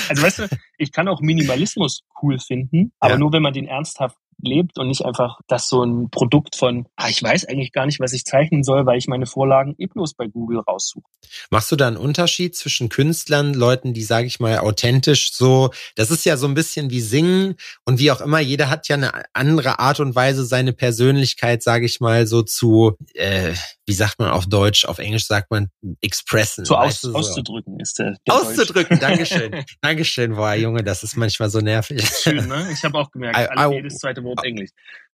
[0.09, 3.19] Also weißt du, ich kann auch Minimalismus cool finden, aber Ja.
[3.19, 7.09] nur wenn man den ernsthaft lebt und nicht einfach das so ein Produkt von, ah,
[7.09, 10.15] ich weiß eigentlich gar nicht, was ich zeichnen soll, weil ich meine Vorlagen eh bloß
[10.15, 11.05] bei Google raussuche.
[11.51, 16.11] Machst du da einen Unterschied zwischen Künstlern, Leuten, die, sage ich mal, authentisch so, das
[16.11, 19.13] ist ja so ein bisschen wie Singen und wie auch immer, jeder hat ja eine
[19.33, 23.55] andere Art und Weise, seine Persönlichkeit, sage ich mal, so zu, äh,
[23.87, 25.69] wie sagt man auf Deutsch, auf Englisch sagt man
[26.01, 26.65] expressen.
[26.65, 29.09] So, weißt aus, du, auszudrücken ist der, der Auszudrücken, Deutsch.
[29.09, 29.65] Dankeschön.
[29.81, 32.05] Dankeschön, boah, Junge, das ist manchmal so nervig.
[32.23, 32.69] Schön, ne?
[32.73, 34.71] Ich habe auch gemerkt, Au, alle, jedes zweite Wort Englisch.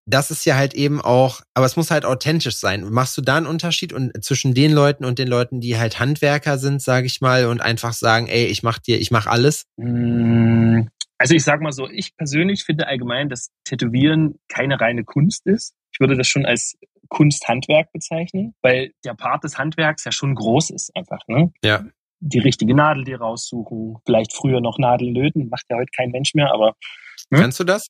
[0.06, 2.84] das ist ja halt eben auch, aber es muss halt authentisch sein.
[2.90, 6.58] Machst du da einen Unterschied und zwischen den Leuten und den Leuten, die halt Handwerker
[6.58, 9.66] sind, sage ich mal, und einfach sagen, ey, ich mach dir, ich mach alles?
[9.76, 10.82] Mm,
[11.18, 15.74] Also ich sag mal so, ich persönlich finde allgemein, dass Tätowieren keine reine Kunst ist.
[15.92, 16.76] Ich würde das schon als
[17.08, 21.20] Kunsthandwerk bezeichnen, weil der Part des Handwerks ja schon groß ist einfach.
[21.28, 21.52] Ne?
[21.64, 21.84] Ja.
[22.20, 26.34] Die richtige Nadel dir raussuchen, vielleicht früher noch Nadeln löten, macht ja heute kein Mensch
[26.34, 26.74] mehr, aber
[27.32, 27.40] Hm?
[27.40, 27.88] Kannst du das?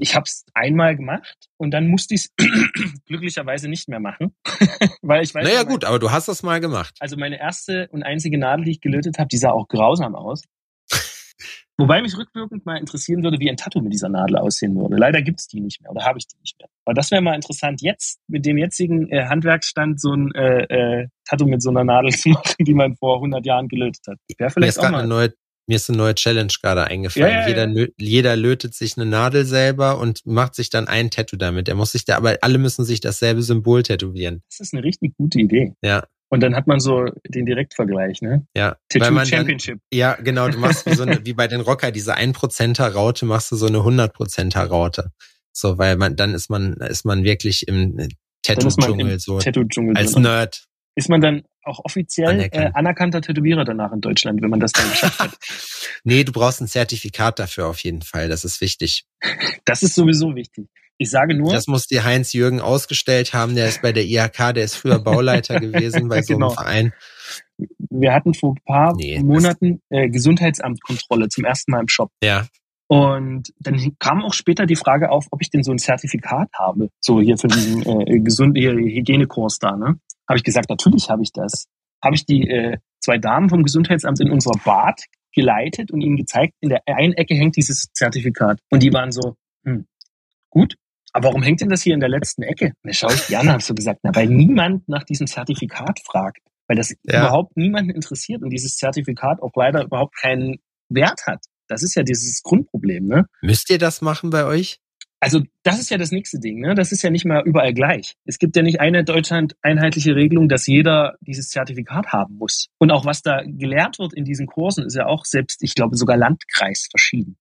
[0.00, 2.34] Ich habe es einmal gemacht und dann musste ich es
[3.06, 4.34] glücklicherweise nicht mehr machen,
[5.02, 5.44] weil ich weiß.
[5.46, 6.94] naja, gut, aber du hast das mal gemacht.
[7.00, 10.42] also meine erste und einzige Nadel, die ich gelötet habe, die sah auch grausam aus.
[11.78, 14.96] Wobei mich rückwirkend mal interessieren würde, wie ein Tattoo mit dieser Nadel aussehen würde.
[14.96, 16.68] Leider gibt's die nicht mehr oder habe ich die nicht mehr.
[16.84, 21.08] Aber das wäre mal interessant, jetzt mit dem jetzigen äh, Handwerksstand so ein äh, äh,
[21.24, 24.18] Tattoo mit so einer Nadel zu machen, die man vor 100 Jahren gelötet hat.
[24.36, 24.98] Wäre vielleicht auch mal.
[24.98, 25.32] eine neue,
[25.66, 27.28] mir ist eine neue Challenge gerade eingefallen.
[27.28, 31.68] Ja, jeder, jeder lötet sich eine Nadel selber und macht sich dann ein Tattoo damit.
[31.68, 34.42] Er muss sich da, aber alle müssen sich dasselbe Symbol tätowieren.
[34.50, 35.74] Das ist eine richtig gute Idee.
[35.82, 36.04] Ja.
[36.30, 38.46] Und dann hat man so den Direktvergleich, ne?
[38.56, 39.78] Ja, Tattoo man dann, Championship.
[39.92, 43.52] ja, genau, du machst wie so eine, wie bei den Rocker, diese 1%er Raute, machst
[43.52, 45.12] du so eine 100%er Raute.
[45.52, 48.08] So, weil man, dann ist man, ist man wirklich im
[48.42, 50.16] Tattoo-Dschungel, so, Tattoo-Dschungel als.
[50.16, 50.64] Nerd.
[50.94, 52.64] Ist man dann auch offiziell Anerkannt.
[52.66, 55.30] äh, anerkannter Tätowierer danach in Deutschland, wenn man das dann geschafft hat?
[56.04, 59.04] Nee, du brauchst ein Zertifikat dafür auf jeden Fall, das ist wichtig.
[59.64, 60.66] Das ist sowieso wichtig.
[60.98, 64.52] Ich sage nur, Das muss dir Heinz Jürgen ausgestellt haben, der ist bei der IHK,
[64.54, 66.50] der ist früher Bauleiter gewesen bei so einem Genau.
[66.54, 66.92] Verein.
[67.90, 72.10] wir hatten vor ein paar Nee, Monaten äh, Gesundheitsamtkontrolle zum ersten Mal im Shop.
[72.22, 72.46] Ja,
[72.92, 76.90] Und dann kam auch später die Frage auf, ob ich denn so ein Zertifikat habe.
[77.00, 79.98] So hier für diesen äh, gesund hier, Hygienekurs da, ne?
[80.28, 81.68] Habe ich gesagt, natürlich habe ich das.
[82.04, 86.52] Habe ich die äh, zwei Damen vom Gesundheitsamt in unser Bad geleitet und ihnen gezeigt,
[86.60, 88.58] in der einen Ecke hängt dieses Zertifikat.
[88.68, 89.86] Und die waren so, hm,
[90.50, 90.74] gut,
[91.14, 92.74] aber warum hängt denn das hier in der letzten Ecke?
[92.82, 96.42] Dann schaue ich die an habe so gesagt, na, weil niemand nach diesem Zertifikat fragt,
[96.68, 97.20] weil das ja.
[97.20, 100.56] überhaupt niemanden interessiert und dieses Zertifikat auch leider überhaupt keinen
[100.90, 101.42] Wert hat.
[101.72, 103.06] Das ist ja dieses Grundproblem.
[103.06, 103.26] Ne?
[103.40, 104.78] Müsst ihr das machen bei euch?
[105.20, 106.60] Also das ist ja das nächste Ding.
[106.60, 106.74] Ne?
[106.74, 108.16] Das ist ja nicht mal überall gleich.
[108.24, 112.66] Es gibt ja nicht eine Deutschland einheitliche Regelung, dass jeder dieses Zertifikat haben muss.
[112.78, 115.96] Und auch was da gelehrt wird in diesen Kursen, ist ja auch selbst, ich glaube,
[115.96, 117.36] sogar Landkreis verschieden.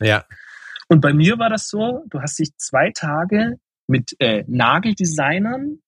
[0.00, 0.24] Ja.
[0.88, 3.56] Und bei mir war das so, du hast dich zwei Tage
[3.86, 5.78] mit äh, Nageldesignern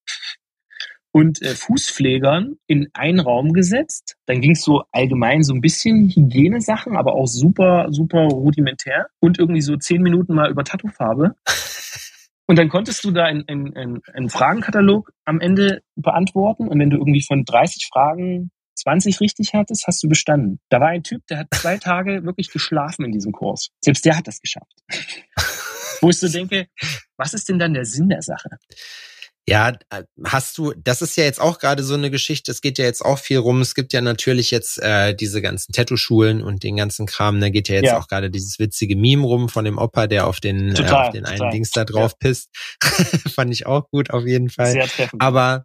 [1.17, 4.19] und äh, Fußpflegern in einen Raum gesetzt.
[4.27, 9.07] Dann ging es so allgemein so ein bisschen Hygienesachen, aber auch super, super rudimentär.
[9.19, 11.35] Und irgendwie so zehn Minuten mal über Tattoofarbe.
[12.47, 16.69] Und dann konntest du da einen, einen, einen Fragenkatalog am Ende beantworten.
[16.69, 20.61] Und wenn du irgendwie von 30 Fragen 20 richtig hattest, hast du bestanden.
[20.69, 23.71] Da war ein Typ, der hat zwei Tage wirklich geschlafen in diesem Kurs.
[23.83, 24.83] Selbst der hat das geschafft.
[26.03, 26.69] Wo ich so denke,
[27.17, 28.51] was ist denn dann der Sinn der Sache?
[29.49, 32.78] Ja, äh, hast du, das ist ja jetzt auch gerade so eine Geschichte, es geht
[32.78, 33.61] ja jetzt auch viel rum.
[33.61, 37.40] Es gibt ja natürlich jetzt äh, diese ganzen Tattoo-Schulen und den ganzen Kram.
[37.40, 37.99] Da geht ja jetzt ja.
[37.99, 41.11] auch gerade dieses witzige Meme rum von dem Opa, der auf den, total, äh, auf
[41.12, 41.42] den total.
[41.42, 42.28] einen Dings da drauf ja.
[42.28, 42.51] pisst.
[43.34, 44.72] Fand ich auch gut auf jeden Fall.
[44.72, 45.22] Sehr treffend.
[45.22, 45.64] Aber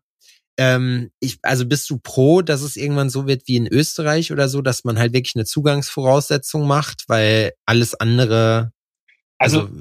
[0.57, 4.47] ähm, ich, also bist du pro, dass es irgendwann so wird wie in Österreich oder
[4.47, 8.73] so, dass man halt wirklich eine Zugangsvoraussetzung macht, weil alles andere.
[9.39, 9.73] Also, also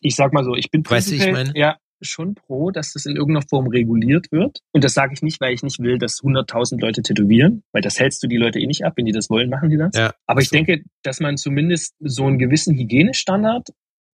[0.00, 1.52] ich sag mal so, ich bin weißt du, ich mein?
[1.56, 4.58] ja, schon pro, dass das in irgendeiner Form reguliert wird.
[4.72, 7.98] Und das sage ich nicht, weil ich nicht will, dass 100.000 Leute tätowieren, weil das
[7.98, 8.94] hältst du die Leute eh nicht ab.
[8.96, 9.94] Wenn die das wollen, machen die das.
[9.94, 10.56] Ja, Aber ich so.
[10.56, 13.68] denke, dass man zumindest so einen gewissen Hygienestandard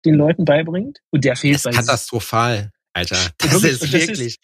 [0.05, 0.99] den Leuten beibringt.
[1.11, 1.55] Und der fehlt.
[1.55, 3.17] Das ist katastrophal, Alter.
[3.37, 4.07] Das wirklich, ist wirklich.
[4.07, 4.39] Das ist,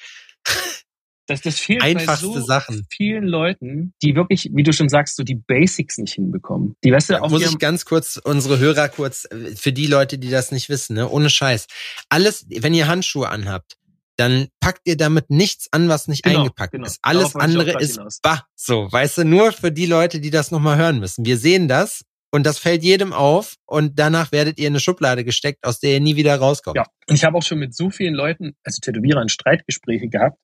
[1.27, 2.85] das, das fehlt Einfachste bei so Sachen.
[2.89, 6.75] vielen Leuten, die wirklich, wie du schon sagst, so die Basics nicht hinbekommen.
[6.83, 10.17] Die weißt du, ja, muss ich ganz kurz unsere Hörer kurz äh, für die Leute,
[10.17, 11.67] die das nicht wissen, ne, ohne Scheiß.
[12.09, 13.77] Alles, wenn ihr Handschuhe anhabt,
[14.17, 16.85] dann packt ihr damit nichts an, was nicht genau, eingepackt genau.
[16.85, 16.99] ist.
[17.01, 20.99] Alles andere ist bah, so, weißt du, nur für die Leute, die das nochmal hören
[20.99, 21.25] müssen.
[21.25, 25.23] Wir sehen das und das fällt jedem auf und danach werdet ihr in eine Schublade
[25.23, 26.75] gesteckt, aus der ihr nie wieder rauskommt.
[26.75, 30.37] Ja, und ich habe auch schon mit so vielen Leuten, also Tätowierern, Streitgespräche gehabt,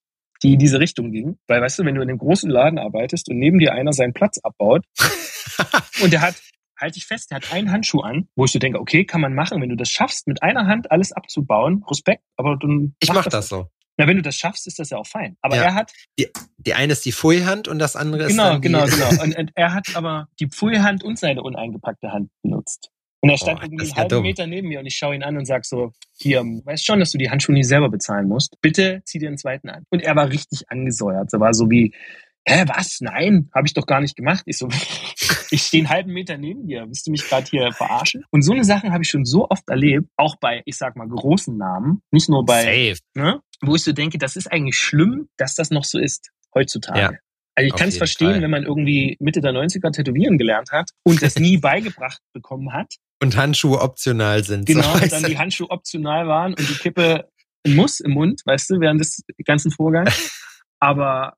[0.44, 1.40] die in diese Richtung gingen.
[1.48, 4.14] Weil, weißt du, wenn du in einem großen Laden arbeitest und neben dir einer seinen
[4.14, 4.86] Platz abbaut
[6.02, 6.36] und der hat,
[6.78, 9.34] halte ich fest, der hat einen Handschuh an, wo ich so denke, okay, kann man
[9.34, 12.96] machen, wenn du das schaffst, mit einer Hand alles abzubauen, Respekt, aber dann.
[13.00, 13.68] Ich mach, mach das, so.
[13.98, 15.36] Na, wenn du das schaffst, ist das ja auch fein.
[15.42, 15.64] Aber ja.
[15.64, 15.92] er hat.
[16.18, 18.54] Die, die eine ist die Pfui-Hand und das andere genau, ist.
[18.54, 19.24] Dann genau, genau, genau.
[19.24, 22.92] Und, und er hat aber die Pfui-Hand und seine uneingepackte Hand benutzt.
[23.22, 24.24] Und er stand oh, irgendwie einen halben dumm.
[24.24, 27.12] Meter neben mir und ich schaue ihn an und sag so, hier, weißt schon, dass
[27.12, 28.56] du die Handschuhe nicht selber bezahlen musst.
[28.62, 29.84] Bitte zieh dir einen zweiten an.
[29.90, 31.30] Und er war richtig angesäuert.
[31.30, 31.94] So war so wie,
[32.46, 33.02] hä, was?
[33.02, 34.44] Nein, habe ich doch gar nicht gemacht.
[34.46, 34.70] Ich so,
[35.52, 36.86] ich stehe einen halben Meter neben dir.
[36.88, 38.24] Willst du mich gerade hier verarschen?
[38.32, 41.08] Und so eine Sache habe ich schon so oft erlebt, auch bei, ich sag mal,
[41.08, 43.00] großen Namen, nicht nur bei, Safe.
[43.16, 47.00] Ne, wo ich so denke, das ist eigentlich schlimm, dass das noch so ist heutzutage.
[47.00, 47.12] Ja.
[47.56, 48.42] Also ich kann es verstehen, Fall.
[48.42, 52.96] wenn man irgendwie Mitte der 90er tätowieren gelernt hat und das nie beigebracht bekommen hat.
[53.22, 54.66] Und Handschuhe optional sind.
[54.66, 57.28] Genau, so dann die Handschuhe optional waren und die Kippe
[57.68, 60.32] muss im Mund, weißt du, während des ganzen Vorgangs.
[60.80, 61.34] Aber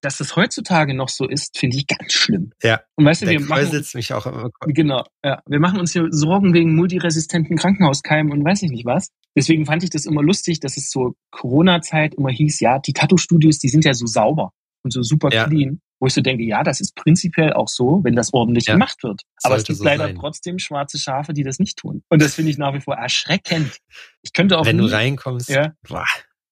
[0.00, 2.52] dass das heutzutage noch so ist, finde ich ganz schlimm.
[2.62, 2.80] Ja.
[2.94, 4.50] Und weißt du, wir machen mich auch immer.
[4.66, 5.04] Genau.
[5.24, 9.08] Ja, wir machen uns hier Sorgen wegen multiresistenten Krankenhauskeimen und weiß ich nicht was.
[9.36, 13.58] Deswegen fand ich das immer lustig, dass es zur Corona-Zeit immer hieß, ja, die Tattoo-Studios,
[13.58, 14.52] die sind ja so sauber
[14.84, 15.46] und so super ja.
[15.46, 15.80] clean.
[16.00, 18.74] Wo ich so denke, ja, das ist prinzipiell auch so, wenn das ordentlich ja.
[18.74, 19.22] gemacht wird.
[19.42, 20.16] Aber es gibt so leider sein.
[20.16, 22.02] trotzdem schwarze Schafe, die das nicht tun.
[22.08, 23.78] Und das finde ich nach wie vor erschreckend.
[24.22, 24.66] Ich könnte auch.
[24.66, 25.72] Wenn nie, du reinkommst, ja.
[25.88, 26.04] boah,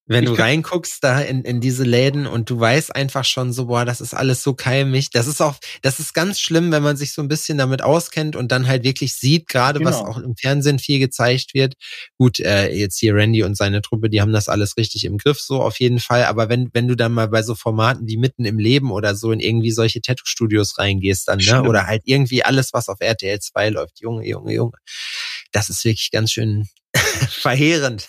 [0.09, 3.85] wenn du reinguckst da in, in diese Läden und du weißt einfach schon so, boah,
[3.85, 5.11] das ist alles so keimig.
[5.11, 8.37] Das ist auch, das ist ganz schlimm, wenn man sich so ein bisschen damit auskennt
[8.37, 9.91] und dann halt wirklich sieht, gerade genau.
[9.91, 11.75] was auch im Fernsehen viel gezeigt wird.
[12.19, 15.41] Gut, äh, jetzt hier Randy und seine Truppe, die haben das alles richtig im Griff,
[15.41, 16.25] so auf jeden Fall.
[16.25, 19.33] Aber wenn, wenn du dann mal bei so Formaten wie mitten im Leben oder so
[19.33, 21.65] in irgendwie solche Tattoo-Studios reingehst dann, ne?
[21.65, 24.77] Oder halt irgendwie alles, was auf RTL 2 läuft, Junge, Junge, Junge.
[25.51, 26.69] Das ist wirklich ganz schön
[27.29, 28.09] verheerend.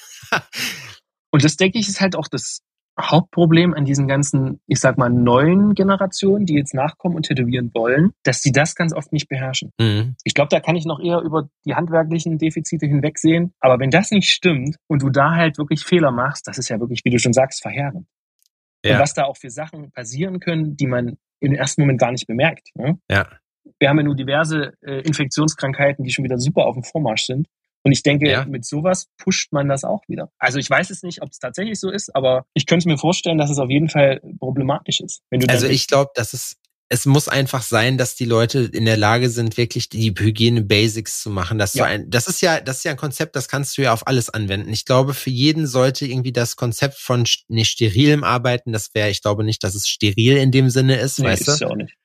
[1.31, 2.61] Und das, denke ich, ist halt auch das
[2.99, 8.11] Hauptproblem an diesen ganzen, ich sag mal, neuen Generationen, die jetzt nachkommen und tätowieren wollen,
[8.23, 9.71] dass die das ganz oft nicht beherrschen.
[9.79, 10.15] Mhm.
[10.23, 13.53] Ich glaube, da kann ich noch eher über die handwerklichen Defizite hinwegsehen.
[13.59, 16.79] Aber wenn das nicht stimmt und du da halt wirklich Fehler machst, das ist ja
[16.79, 18.07] wirklich, wie du schon sagst, verheerend.
[18.83, 18.95] Ja.
[18.95, 22.25] Und was da auch für Sachen passieren können, die man im ersten Moment gar nicht
[22.25, 22.69] bemerkt.
[22.73, 22.97] Ne?
[23.11, 23.27] Ja.
[23.79, 27.47] Wir haben ja nur diverse äh, Infektionskrankheiten, die schon wieder super auf dem Vormarsch sind.
[27.87, 28.43] Und ich denke, ja.
[28.43, 30.29] mit sowas pusht man das auch wieder.
[30.39, 33.37] Also ich weiß es nicht, ob es tatsächlich so ist, aber ich könnte mir vorstellen,
[33.37, 35.21] dass es auf jeden Fall problematisch ist.
[35.47, 36.57] also ich glaube, das ist
[36.89, 41.29] es muss einfach sein, dass die Leute in der Lage sind, wirklich die Hygiene-Basics zu
[41.29, 41.57] machen.
[41.57, 41.83] Das, ja.
[41.83, 44.05] so ein, das ist ja, das ist ja ein Konzept, das kannst du ja auf
[44.05, 44.71] alles anwenden.
[44.71, 49.21] Ich glaube, für jeden sollte irgendwie das Konzept von nicht sterilem Arbeiten, das wäre, ich
[49.21, 51.65] glaube nicht, dass es steril in dem Sinne ist, nee, weißt ist du?
[51.65, 51.95] Ja auch nicht.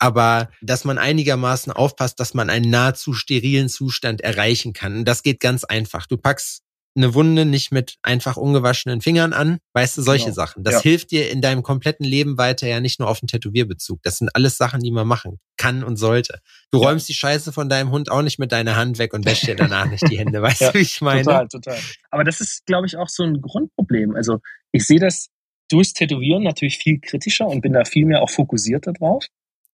[0.00, 5.04] Aber dass man einigermaßen aufpasst, dass man einen nahezu sterilen Zustand erreichen kann.
[5.04, 6.06] Das geht ganz einfach.
[6.06, 6.62] Du packst
[6.96, 10.34] eine Wunde nicht mit einfach ungewaschenen Fingern an, weißt du, solche genau.
[10.34, 10.64] Sachen.
[10.64, 10.80] Das ja.
[10.82, 14.02] hilft dir in deinem kompletten Leben weiter ja nicht nur auf den Tätowierbezug.
[14.02, 16.40] Das sind alles Sachen, die man machen kann und sollte.
[16.72, 16.88] Du ja.
[16.88, 19.54] räumst die Scheiße von deinem Hund auch nicht mit deiner Hand weg und wäschst dir
[19.54, 21.22] danach nicht die Hände, weißt ja, du, wie ich meine?
[21.22, 21.78] Total, total.
[22.10, 24.16] Aber das ist, glaube ich, auch so ein Grundproblem.
[24.16, 24.38] Also
[24.72, 25.28] ich sehe das
[25.68, 29.26] durchs Tätowieren natürlich viel kritischer und bin da viel mehr auch fokussierter drauf.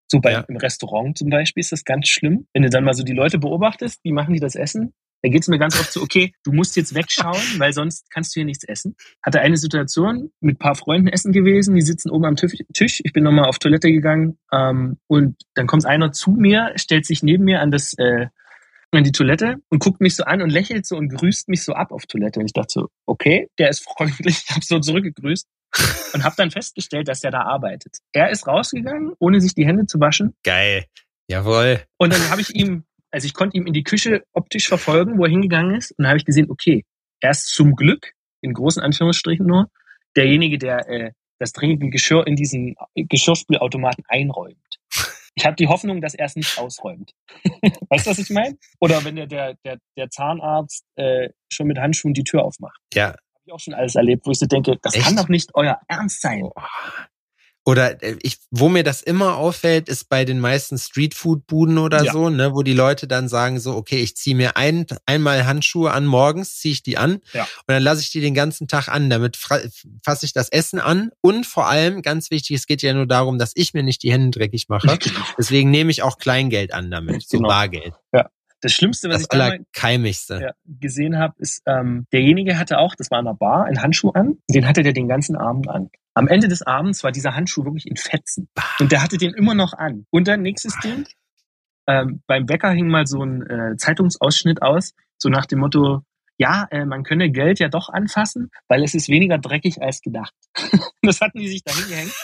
[0.08, 2.46] So bei, im Restaurant zum Beispiel ist das ganz schlimm.
[2.52, 4.92] Wenn du dann mal so die Leute beobachtest, wie machen die das Essen?
[5.22, 8.34] Da geht es mir ganz oft so, okay, du musst jetzt wegschauen, weil sonst kannst
[8.34, 8.94] du hier nichts essen.
[9.22, 13.00] Hatte eine Situation mit ein paar Freunden essen gewesen, die sitzen oben am Tisch.
[13.02, 17.22] Ich bin nochmal auf Toilette gegangen ähm, und dann kommt einer zu mir, stellt sich
[17.22, 18.26] neben mir an das äh,
[18.92, 21.74] an die Toilette und guckt mich so an und lächelt so und grüßt mich so
[21.74, 22.40] ab auf Toilette.
[22.40, 25.46] Und ich dachte so, okay, der ist freundlich, ich habe so zurückgegrüßt
[26.14, 27.98] und habe dann festgestellt, dass er da arbeitet.
[28.12, 30.34] Er ist rausgegangen, ohne sich die Hände zu waschen.
[30.44, 30.84] Geil.
[31.28, 31.82] Jawohl.
[31.98, 32.84] Und dann habe ich ihm
[33.16, 35.92] also ich konnte ihm in die Küche optisch verfolgen, wo er hingegangen ist.
[35.92, 36.84] Und dann habe ich gesehen, okay,
[37.20, 38.12] er ist zum Glück,
[38.42, 39.70] in großen Anführungsstrichen nur,
[40.16, 44.58] derjenige, der äh, das dringende Geschirr in diesen Geschirrspülautomaten einräumt.
[45.34, 47.12] Ich habe die Hoffnung, dass er es nicht ausräumt.
[47.90, 48.56] weißt du, was ich meine?
[48.80, 52.80] Oder wenn der, der, der, der Zahnarzt äh, schon mit Handschuhen die Tür aufmacht.
[52.94, 53.16] Ja.
[53.46, 55.04] Ich auch schon alles erlebt, wo ich so denke, das Echt?
[55.04, 56.50] kann doch nicht euer Ernst sein.
[57.64, 62.12] Oder äh, ich, wo mir das immer auffällt, ist bei den meisten Streetfood-Buden oder ja.
[62.12, 65.92] so, ne, wo die Leute dann sagen so, okay, ich ziehe mir ein, einmal Handschuhe
[65.92, 67.42] an morgens, ziehe ich die an ja.
[67.42, 69.10] und dann lasse ich die den ganzen Tag an.
[69.10, 73.06] Damit fasse ich das Essen an und vor allem, ganz wichtig, es geht ja nur
[73.06, 74.98] darum, dass ich mir nicht die Hände dreckig mache.
[75.06, 75.20] Genau.
[75.38, 77.48] Deswegen nehme ich auch Kleingeld an damit, so genau.
[77.48, 77.94] Bargeld.
[78.12, 78.28] Ja.
[78.66, 79.58] Das Schlimmste, was das ich da
[80.64, 84.38] gesehen habe, ist, ähm, derjenige hatte auch, das war in einer Bar, einen Handschuh an.
[84.50, 85.88] Den hatte der den ganzen Abend an.
[86.14, 88.48] Am Ende des Abends war dieser Handschuh wirklich in Fetzen.
[88.80, 90.04] Und der hatte den immer noch an.
[90.10, 91.06] Und dann nächstes Ding,
[91.86, 96.02] ähm, beim Bäcker hing mal so ein äh, Zeitungsausschnitt aus, so nach dem Motto,
[96.36, 100.34] ja, äh, man könne Geld ja doch anfassen, weil es ist weniger dreckig als gedacht.
[101.02, 102.14] das hatten die sich da hingehängt.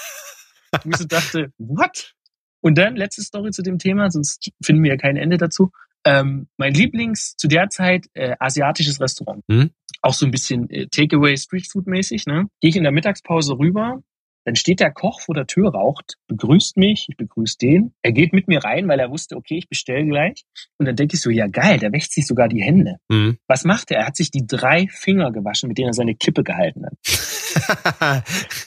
[0.72, 2.14] Und ich so dachte, what?
[2.62, 5.70] Und dann letzte Story zu dem Thema, sonst finden wir ja kein Ende dazu.
[6.05, 9.42] Ähm, mein Lieblings zu der Zeit äh, asiatisches Restaurant.
[9.48, 9.70] Mhm.
[10.00, 12.26] Auch so ein bisschen äh, Takeaway Streetfood mäßig.
[12.26, 12.48] Ne?
[12.61, 14.03] Gehe ich in der Mittagspause rüber,
[14.44, 17.94] dann steht der Koch vor der Tür, raucht, begrüßt mich, ich begrüße den.
[18.03, 20.44] Er geht mit mir rein, weil er wusste, okay, ich bestelle gleich.
[20.78, 22.96] Und dann denke ich so, ja geil, der wäscht sich sogar die Hände.
[23.09, 23.38] Mhm.
[23.46, 24.00] Was macht er?
[24.00, 28.24] Er hat sich die drei Finger gewaschen, mit denen er seine Kippe gehalten hat.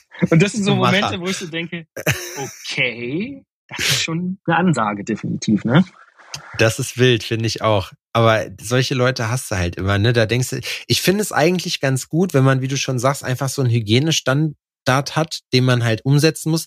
[0.32, 1.88] Und das sind so Momente, wo ich so denke,
[2.38, 5.84] okay, das ist schon eine Ansage, definitiv, ne?
[6.58, 7.92] Das ist wild, finde ich auch.
[8.14, 10.14] Aber solche Leute hast du halt immer, ne?
[10.14, 13.24] Da denkst du, ich finde es eigentlich ganz gut, wenn man, wie du schon sagst,
[13.24, 16.66] einfach so einen Hygienestandard hat, den man halt umsetzen muss.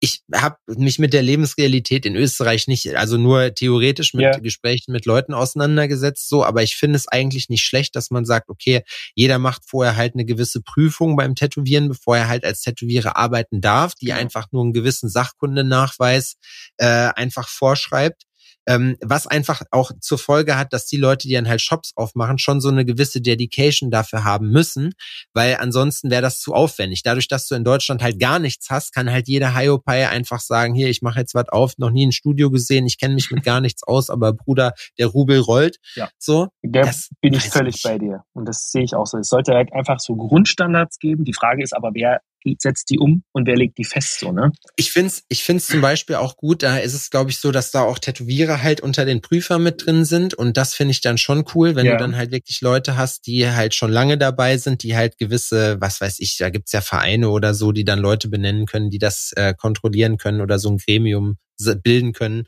[0.00, 4.38] Ich habe mich mit der Lebensrealität in Österreich nicht, also nur theoretisch mit ja.
[4.38, 8.50] Gesprächen mit Leuten auseinandergesetzt, so, aber ich finde es eigentlich nicht schlecht, dass man sagt,
[8.50, 8.82] okay,
[9.14, 13.60] jeder macht vorher halt eine gewisse Prüfung beim Tätowieren, bevor er halt als Tätowierer arbeiten
[13.60, 14.16] darf, die ja.
[14.16, 16.34] einfach nur einen gewissen Sachkundenachweis
[16.78, 18.24] äh, einfach vorschreibt
[18.66, 22.38] ähm, was einfach auch zur Folge hat, dass die Leute, die dann halt Shops aufmachen,
[22.38, 24.92] schon so eine gewisse Dedication dafür haben müssen,
[25.34, 27.02] weil ansonsten wäre das zu aufwendig.
[27.02, 30.74] Dadurch, dass du in Deutschland halt gar nichts hast, kann halt jeder Hiopai einfach sagen,
[30.74, 33.42] hier, ich mache jetzt was auf, noch nie ein Studio gesehen, ich kenne mich mit
[33.44, 35.78] gar nichts aus, aber Bruder, der Rubel rollt.
[35.94, 36.08] Ja.
[36.18, 36.48] So.
[36.62, 37.82] Der das bin ich völlig ich.
[37.82, 38.24] bei dir.
[38.32, 39.18] Und das sehe ich auch so.
[39.18, 41.24] Es sollte halt einfach so Grundstandards geben.
[41.24, 42.20] Die Frage ist aber, wer
[42.58, 44.52] setzt die um und wer legt die fest so, ne?
[44.76, 47.70] Ich find's, ich find's zum Beispiel auch gut, da ist es, glaube ich, so, dass
[47.70, 51.18] da auch Tätowierer halt unter den Prüfern mit drin sind und das finde ich dann
[51.18, 51.92] schon cool, wenn ja.
[51.92, 55.80] du dann halt wirklich Leute hast, die halt schon lange dabei sind, die halt gewisse,
[55.80, 58.98] was weiß ich, da gibt's ja Vereine oder so, die dann Leute benennen können, die
[58.98, 61.36] das äh, kontrollieren können oder so ein Gremium
[61.82, 62.44] bilden können.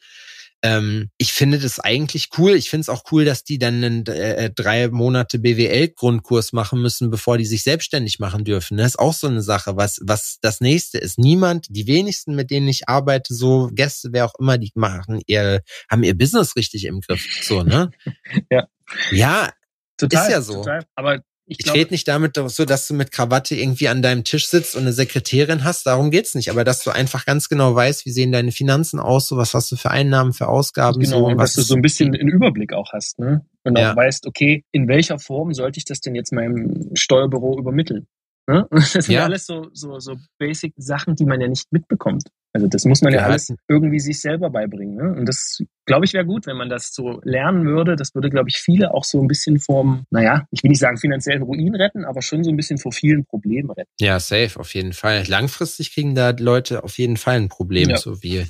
[0.64, 2.52] Ähm, ich finde das eigentlich cool.
[2.52, 7.10] Ich finde es auch cool, dass die dann einen äh, drei Monate BWL-Grundkurs machen müssen,
[7.10, 8.78] bevor die sich selbstständig machen dürfen.
[8.78, 11.18] Das ist auch so eine Sache, was, was das nächste ist.
[11.18, 15.60] Niemand, die wenigsten, mit denen ich arbeite, so Gäste, wer auch immer, die machen ihr,
[15.90, 17.26] haben ihr Business richtig im Griff.
[17.42, 17.90] So, ne?
[18.50, 18.66] ja.
[19.10, 19.52] Ja,
[19.98, 20.54] total, ist ja so.
[20.54, 20.86] Total.
[20.94, 24.46] Aber ich, ich rede nicht damit so, dass du mit Krawatte irgendwie an deinem Tisch
[24.46, 26.50] sitzt und eine Sekretärin hast, darum geht's nicht.
[26.50, 29.70] Aber dass du einfach ganz genau weißt, wie sehen deine Finanzen aus, so was hast
[29.70, 31.00] du für Einnahmen, für Ausgaben.
[31.00, 33.44] Genau, so, und was dass du so ein bisschen einen Überblick auch hast, ne?
[33.64, 33.92] Und ja.
[33.92, 38.06] auch weißt, okay, in welcher Form sollte ich das denn jetzt meinem Steuerbüro übermitteln?
[38.46, 38.66] Ne?
[38.70, 39.24] Das sind ja.
[39.24, 42.24] alles so, so, so basic Sachen, die man ja nicht mitbekommt.
[42.52, 44.96] Also das muss man ja, ja alles irgendwie sich selber beibringen.
[44.96, 45.14] Ne?
[45.18, 47.96] Und das, glaube ich, wäre gut, wenn man das so lernen würde.
[47.96, 50.96] Das würde, glaube ich, viele auch so ein bisschen vom, naja, ich will nicht sagen
[50.96, 53.90] finanziellen Ruin retten, aber schon so ein bisschen vor vielen Problemen retten.
[54.00, 55.24] Ja, safe, auf jeden Fall.
[55.26, 57.96] Langfristig kriegen da Leute auf jeden Fall ein Problem, ja.
[57.96, 58.46] so wie,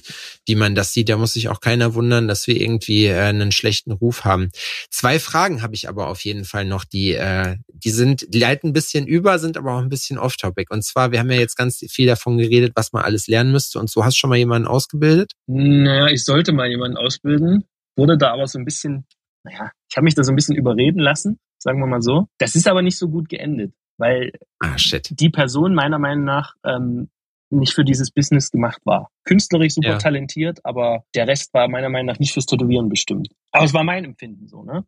[0.47, 1.09] wie man das sieht.
[1.09, 4.51] Da muss sich auch keiner wundern, dass wir irgendwie äh, einen schlechten Ruf haben.
[4.91, 8.71] Zwei Fragen habe ich aber auf jeden Fall noch, die, äh, die sind, die leiten
[8.71, 10.73] ein bisschen über, sind aber auch ein bisschen off-topic.
[10.73, 13.79] Und zwar, wir haben ja jetzt ganz viel davon geredet, was man alles lernen müsste
[13.79, 14.05] und so.
[14.05, 15.33] Hast du schon mal jemanden ausgebildet?
[15.47, 19.07] Naja, ich sollte mal jemanden ausbilden, wurde da aber so ein bisschen,
[19.45, 22.29] naja, ich habe mich da so ein bisschen überreden lassen, sagen wir mal so.
[22.39, 24.77] Das ist aber nicht so gut geendet, weil ah,
[25.11, 27.09] die Person meiner Meinung nach ähm,
[27.51, 29.11] nicht für dieses Business gemacht war.
[29.25, 29.99] Künstlerisch super ja.
[29.99, 33.29] talentiert, aber der Rest war meiner Meinung nach nicht fürs Tätowieren bestimmt.
[33.53, 34.85] Aber es war mein Empfinden so, ne?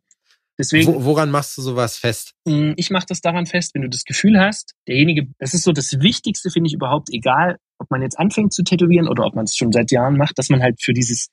[0.59, 2.33] Deswegen, woran machst du sowas fest?
[2.45, 5.71] Mm, ich mache das daran fest, wenn du das Gefühl hast, derjenige, das ist so
[5.71, 9.45] das Wichtigste, finde ich überhaupt, egal, ob man jetzt anfängt zu tätowieren oder ob man
[9.45, 11.27] es schon seit Jahren macht, dass man halt für dieses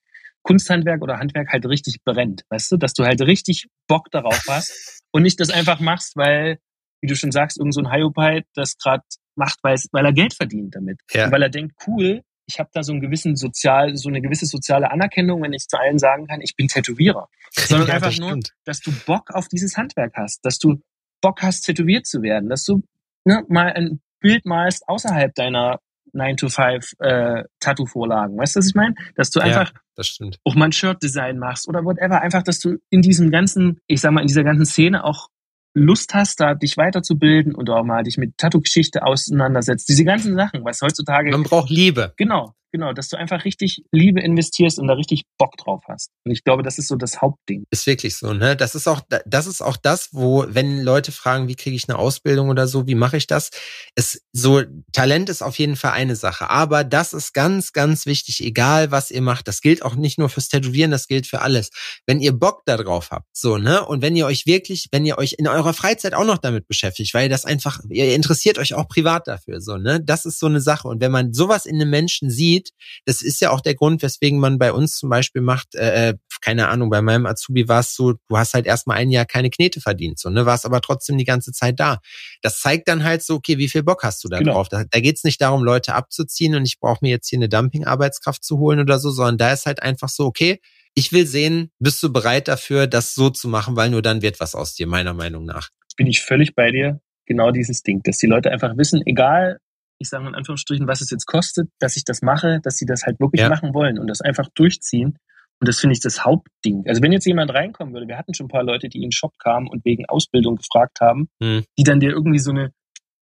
[0.45, 5.03] Kunsthandwerk oder Handwerk halt richtig brennt, weißt du, dass du halt richtig Bock darauf hast
[5.11, 6.59] und nicht das einfach machst, weil,
[7.01, 9.03] wie du schon sagst, irgend so ein Hyopai das gerade
[9.34, 11.01] macht, weil, er Geld verdient damit.
[11.12, 11.32] Ja.
[11.32, 14.90] Weil er denkt, cool, ich habe da so einen gewissen sozial, so eine gewisse soziale
[14.90, 17.28] Anerkennung, wenn ich zu allen sagen kann, ich bin Tätowierer.
[17.53, 20.82] Sondern ja, einfach nur, dass du Bock auf dieses Handwerk hast, dass du
[21.22, 22.82] Bock hast, tätowiert zu werden, dass du
[23.24, 25.80] ne, mal ein Bild malst außerhalb deiner
[26.15, 28.37] 9 to 5 äh, Tattoo-Vorlagen.
[28.37, 28.95] Weißt du, was ich meine?
[29.17, 32.21] Dass du einfach ja, auch mal ein Shirt-Design machst oder whatever.
[32.21, 35.29] Einfach, dass du in diesem ganzen, ich sag mal, in dieser ganzen Szene auch
[35.75, 39.89] Lust hast, da dich weiterzubilden und auch mal dich mit Tattoo-Geschichte auseinandersetzt.
[39.89, 41.31] Diese ganzen Sachen, was heutzutage.
[41.33, 42.12] Man braucht Liebe.
[42.17, 42.55] Genau.
[42.75, 46.11] Genau, dass du einfach richtig Liebe investierst und da richtig Bock drauf hast.
[46.25, 47.62] Und ich glaube, das ist so das Hauptding.
[47.70, 48.57] Ist wirklich so, ne?
[48.57, 51.97] Das ist auch, das ist auch das, wo, wenn Leute fragen, wie kriege ich eine
[51.97, 53.51] Ausbildung oder so, wie mache ich das?
[53.95, 54.61] Es, so,
[54.91, 56.51] Talent ist auf jeden Fall eine Sache.
[56.51, 59.47] Aber das ist ganz, ganz wichtig, egal was ihr macht.
[59.47, 61.70] Das gilt auch nicht nur fürs Tätowieren, das gilt für alles.
[62.09, 63.87] Wenn ihr Bock da drauf habt, so, ne?
[63.87, 67.14] Und wenn ihr euch wirklich, wenn ihr euch in eurer Freizeit auch noch damit beschäftigt,
[67.14, 70.03] weil das einfach, ihr interessiert euch auch privat dafür, so, ne?
[70.03, 70.89] Das ist so eine Sache.
[70.89, 72.73] Und wenn man sowas in einem Menschen sieht, sieht.
[73.05, 76.15] Das ist ja auch der Grund, weswegen man bei uns zum Beispiel macht, äh, äh,
[76.41, 79.51] keine Ahnung, bei meinem Azubi war es so, du hast halt erstmal ein Jahr keine
[79.51, 82.01] Knete verdient, so, ne, warst aber trotzdem die ganze Zeit da.
[82.43, 84.55] Das zeigt dann halt so, okay, wie viel Bock hast du da genau.
[84.55, 84.69] drauf?
[84.69, 87.49] Da, da geht es nicht darum, Leute abzuziehen und ich brauche mir jetzt hier eine
[87.49, 90.61] Dumping-Arbeitskraft zu holen oder so, sondern da ist halt einfach so, okay,
[90.95, 94.39] ich will sehen, bist du bereit dafür, das so zu machen, weil nur dann wird
[94.39, 95.71] was aus dir, meiner Meinung nach.
[95.97, 97.01] Bin ich völlig bei dir.
[97.27, 99.59] Genau dieses Ding, dass die Leute einfach wissen, egal
[100.05, 103.05] ich sage in Anführungsstrichen, was es jetzt kostet, dass ich das mache, dass sie das
[103.05, 103.49] halt wirklich ja.
[103.49, 105.19] machen wollen und das einfach durchziehen.
[105.61, 106.85] Und das finde ich das Hauptding.
[106.87, 109.13] Also wenn jetzt jemand reinkommen würde, wir hatten schon ein paar Leute, die in den
[109.13, 111.65] Shop kamen und wegen Ausbildung gefragt haben, hm.
[111.79, 112.73] die dann dir irgendwie so eine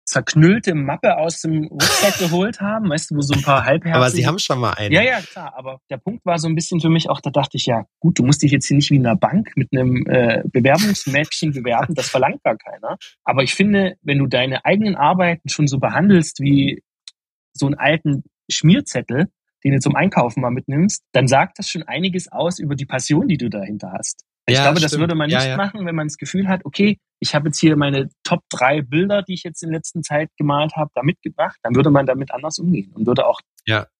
[0.07, 3.95] zerknüllte Mappe aus dem Rucksack geholt haben, weißt du, wo so ein paar halbherzige...
[3.95, 4.95] Aber sie haben schon mal eine.
[4.95, 5.53] Ja, ja, klar.
[5.55, 8.17] Aber der Punkt war so ein bisschen für mich auch, da dachte ich, ja, gut,
[8.17, 11.93] du musst dich jetzt hier nicht wie in einer Bank mit einem äh, Bewerbungsmäppchen bewerben,
[11.93, 12.97] das verlangt gar keiner.
[13.25, 16.81] Aber ich finde, wenn du deine eigenen Arbeiten schon so behandelst wie
[17.53, 19.27] so einen alten Schmierzettel,
[19.63, 23.27] den du zum Einkaufen mal mitnimmst, dann sagt das schon einiges aus über die Passion,
[23.27, 24.23] die du dahinter hast.
[24.49, 24.93] Ich ja, glaube, stimmt.
[24.93, 25.57] das würde man nicht ja, ja.
[25.57, 29.21] machen, wenn man das Gefühl hat, okay, ich habe jetzt hier meine Top drei Bilder,
[29.21, 32.57] die ich jetzt in letzter Zeit gemalt habe, da mitgebracht, dann würde man damit anders
[32.57, 33.41] umgehen und würde auch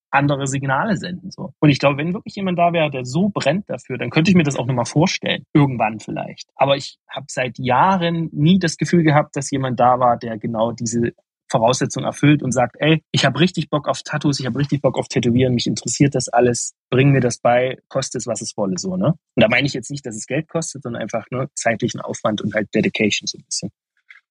[0.09, 1.31] andere Signale senden.
[1.31, 1.53] So.
[1.59, 4.37] Und ich glaube, wenn wirklich jemand da wäre, der so brennt dafür, dann könnte ich
[4.37, 5.43] mir das auch nochmal vorstellen.
[5.53, 6.49] Irgendwann vielleicht.
[6.55, 10.71] Aber ich habe seit Jahren nie das Gefühl gehabt, dass jemand da war, der genau
[10.71, 11.11] diese
[11.49, 14.97] Voraussetzungen erfüllt und sagt, ey, ich habe richtig Bock auf Tattoos, ich habe richtig Bock
[14.97, 18.77] auf Tätowieren, mich interessiert das alles, bring mir das bei, kostet es, was es wolle,
[18.77, 19.07] so, ne?
[19.07, 22.41] Und da meine ich jetzt nicht, dass es Geld kostet, sondern einfach nur zeitlichen Aufwand
[22.41, 23.71] und halt Dedication so ein bisschen.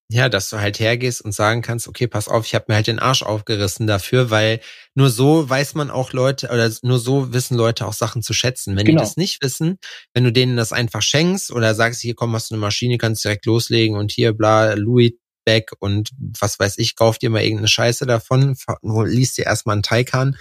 [0.08, 2.86] Ja, dass du halt hergehst und sagen kannst, okay, pass auf, ich habe mir halt
[2.86, 4.60] den Arsch aufgerissen dafür, weil
[4.94, 8.76] nur so weiß man auch Leute oder nur so wissen Leute auch Sachen zu schätzen.
[8.76, 9.00] Wenn genau.
[9.00, 9.78] die das nicht wissen,
[10.14, 13.24] wenn du denen das einfach schenkst oder sagst, hier komm, hast du eine Maschine, kannst
[13.24, 15.14] direkt loslegen und hier bla Louis
[15.46, 19.82] Back und was weiß ich, kauf dir mal irgendeine Scheiße davon, liest dir erstmal einen
[19.82, 20.36] Taikan.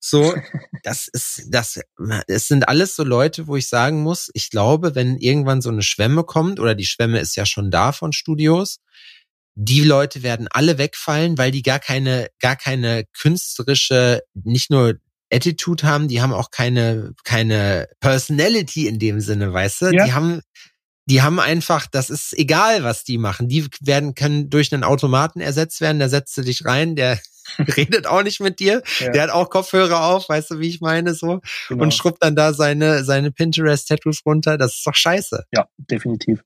[0.00, 0.34] So,
[0.82, 1.80] das ist, das,
[2.26, 5.82] es sind alles so Leute, wo ich sagen muss, ich glaube, wenn irgendwann so eine
[5.82, 8.80] Schwemme kommt, oder die Schwemme ist ja schon da von Studios,
[9.54, 14.98] die Leute werden alle wegfallen, weil die gar keine, gar keine künstlerische, nicht nur
[15.32, 19.86] Attitude haben, die haben auch keine, keine Personality in dem Sinne, weißt du?
[19.86, 20.04] Ja.
[20.04, 20.42] Die haben,
[21.08, 23.48] die haben einfach, das ist egal, was die machen.
[23.48, 27.18] Die werden, können durch einen Automaten ersetzt werden, da setzt du dich rein, der
[27.76, 28.82] redet auch nicht mit dir.
[29.00, 29.10] Ja.
[29.10, 31.40] Der hat auch Kopfhörer auf, weißt du, wie ich meine, so.
[31.68, 31.82] Genau.
[31.82, 34.58] Und schrubbt dann da seine, seine Pinterest-Tattoos runter.
[34.58, 35.44] Das ist doch scheiße.
[35.50, 36.42] Ja, definitiv.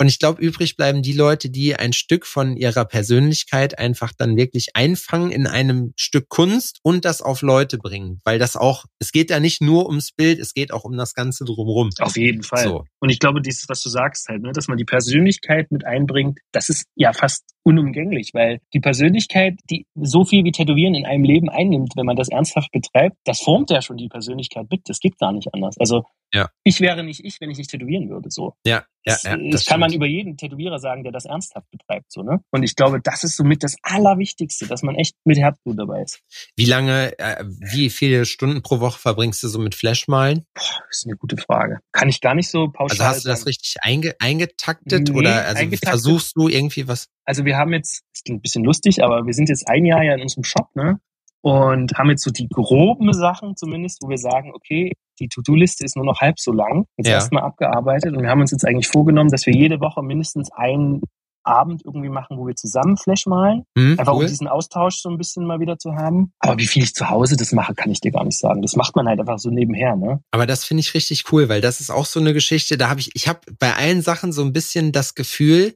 [0.00, 4.36] Und ich glaube, übrig bleiben die Leute, die ein Stück von ihrer Persönlichkeit einfach dann
[4.36, 8.20] wirklich einfangen in einem Stück Kunst und das auf Leute bringen.
[8.24, 11.14] Weil das auch, es geht ja nicht nur ums Bild, es geht auch um das
[11.14, 11.90] Ganze drumherum.
[11.98, 12.64] Auf jeden Fall.
[12.64, 12.84] So.
[13.00, 16.38] Und ich glaube, dieses, was du sagst halt, ne, dass man die Persönlichkeit mit einbringt,
[16.52, 21.24] das ist ja fast unumgänglich, weil die Persönlichkeit, die so viel wie Tätowieren in einem
[21.24, 24.88] Leben einnimmt, wenn man das ernsthaft betreibt, das formt ja schon die Persönlichkeit mit.
[24.88, 25.76] Das geht gar nicht anders.
[25.78, 26.48] Also ja.
[26.64, 28.30] ich wäre nicht ich, wenn ich nicht tätowieren würde.
[28.30, 28.54] So.
[28.64, 31.70] Ja, ja, das, ja, das, das kann man über jeden Tätowierer sagen, der das ernsthaft
[31.70, 32.12] betreibt.
[32.12, 32.40] So, ne?
[32.50, 36.20] Und ich glaube, das ist somit das Allerwichtigste, dass man echt mit Herzblut dabei ist.
[36.56, 40.44] Wie lange, äh, wie viele Stunden pro Woche verbringst du so mit Flashmalen?
[40.54, 41.80] Boah, das ist eine gute Frage.
[41.92, 43.48] Kann ich gar nicht so pauschal Also hast du das sagen.
[43.48, 45.88] richtig einge eingetaktet nee, oder also eingetaktet.
[45.88, 47.08] versuchst du irgendwie was?
[47.28, 50.02] Also wir haben jetzt, das klingt ein bisschen lustig, aber wir sind jetzt ein Jahr
[50.02, 50.98] ja in unserem Shop, ne?
[51.42, 55.94] Und haben jetzt so die groben Sachen zumindest, wo wir sagen, okay, die To-Do-Liste ist
[55.94, 57.14] nur noch halb so lang, jetzt ja.
[57.14, 58.16] erstmal abgearbeitet.
[58.16, 61.02] Und wir haben uns jetzt eigentlich vorgenommen, dass wir jede Woche mindestens einen
[61.44, 63.64] Abend irgendwie machen, wo wir zusammen Flash malen.
[63.74, 64.22] Mhm, einfach cool.
[64.22, 66.32] um diesen Austausch so ein bisschen mal wieder zu haben.
[66.38, 68.62] Aber wie viel ich zu Hause das mache, kann ich dir gar nicht sagen.
[68.62, 70.20] Das macht man halt einfach so nebenher, ne?
[70.30, 73.00] Aber das finde ich richtig cool, weil das ist auch so eine Geschichte, da habe
[73.00, 75.74] ich, ich habe bei allen Sachen so ein bisschen das Gefühl,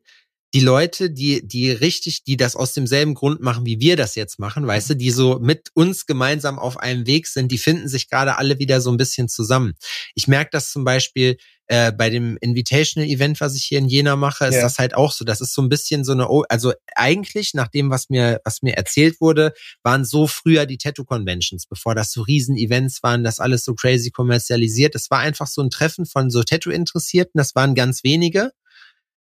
[0.55, 4.38] die Leute, die, die richtig, die das aus demselben Grund machen, wie wir das jetzt
[4.38, 8.11] machen, weißt du, die so mit uns gemeinsam auf einem Weg sind, die finden sich
[8.11, 9.74] gerade alle wieder so ein bisschen zusammen.
[10.14, 11.38] Ich merke das zum Beispiel
[11.68, 14.62] äh, bei dem Invitational Event, was ich hier in Jena mache, ist ja.
[14.62, 15.24] das halt auch so.
[15.24, 18.76] Das ist so ein bisschen so eine, also eigentlich nach dem, was mir, was mir
[18.76, 23.64] erzählt wurde, waren so früher die Tattoo Conventions, bevor das so Riesen-Events waren, das alles
[23.64, 24.94] so crazy kommerzialisiert.
[24.94, 27.38] Das war einfach so ein Treffen von so Tattoo-Interessierten.
[27.38, 28.53] Das waren ganz wenige.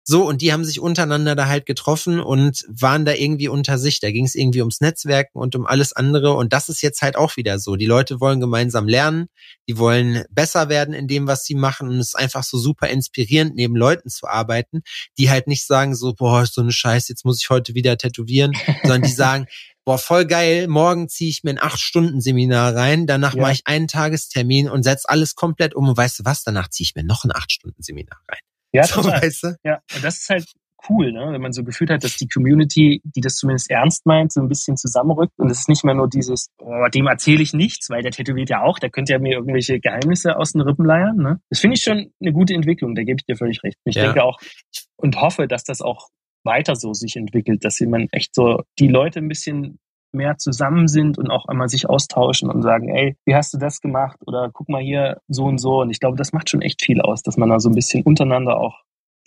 [0.09, 3.99] So, und die haben sich untereinander da halt getroffen und waren da irgendwie unter sich.
[3.99, 6.33] Da ging es irgendwie ums Netzwerken und um alles andere.
[6.33, 7.75] Und das ist jetzt halt auch wieder so.
[7.75, 9.27] Die Leute wollen gemeinsam lernen,
[9.67, 11.89] die wollen besser werden in dem, was sie machen.
[11.89, 14.81] Und es ist einfach so super inspirierend, neben Leuten zu arbeiten,
[15.19, 18.53] die halt nicht sagen so, boah, so eine Scheiße, jetzt muss ich heute wieder tätowieren,
[18.81, 19.45] sondern die sagen,
[19.85, 23.43] boah, voll geil, morgen ziehe ich mir ein Acht-Stunden-Seminar rein, danach ja.
[23.43, 26.85] mache ich einen Tagestermin und setze alles komplett um und weißt du was, danach ziehe
[26.85, 28.48] ich mir noch ein Acht-Stunden-Seminar rein.
[28.71, 29.21] Ja, so, total.
[29.21, 29.55] Weißt du?
[29.63, 30.45] Ja, und das ist halt
[30.89, 31.27] cool, ne?
[31.31, 34.47] wenn man so gefühlt hat, dass die Community, die das zumindest ernst meint, so ein
[34.47, 35.33] bisschen zusammenrückt.
[35.37, 38.49] Und es ist nicht mehr nur dieses, oh, dem erzähle ich nichts, weil der tätowiert
[38.49, 41.17] ja auch, der könnte ja mir irgendwelche Geheimnisse aus den Rippen leiern.
[41.17, 41.39] Ne?
[41.49, 43.77] Das finde ich schon eine gute Entwicklung, da gebe ich dir völlig recht.
[43.85, 44.05] Ich ja.
[44.05, 44.39] denke auch
[44.95, 46.09] und hoffe, dass das auch
[46.43, 49.79] weiter so sich entwickelt, dass man echt so die Leute ein bisschen
[50.11, 53.81] mehr zusammen sind und auch einmal sich austauschen und sagen, ey, wie hast du das
[53.81, 54.17] gemacht?
[54.25, 55.81] Oder guck mal hier so und so.
[55.81, 58.03] Und ich glaube, das macht schon echt viel aus, dass man da so ein bisschen
[58.03, 58.75] untereinander auch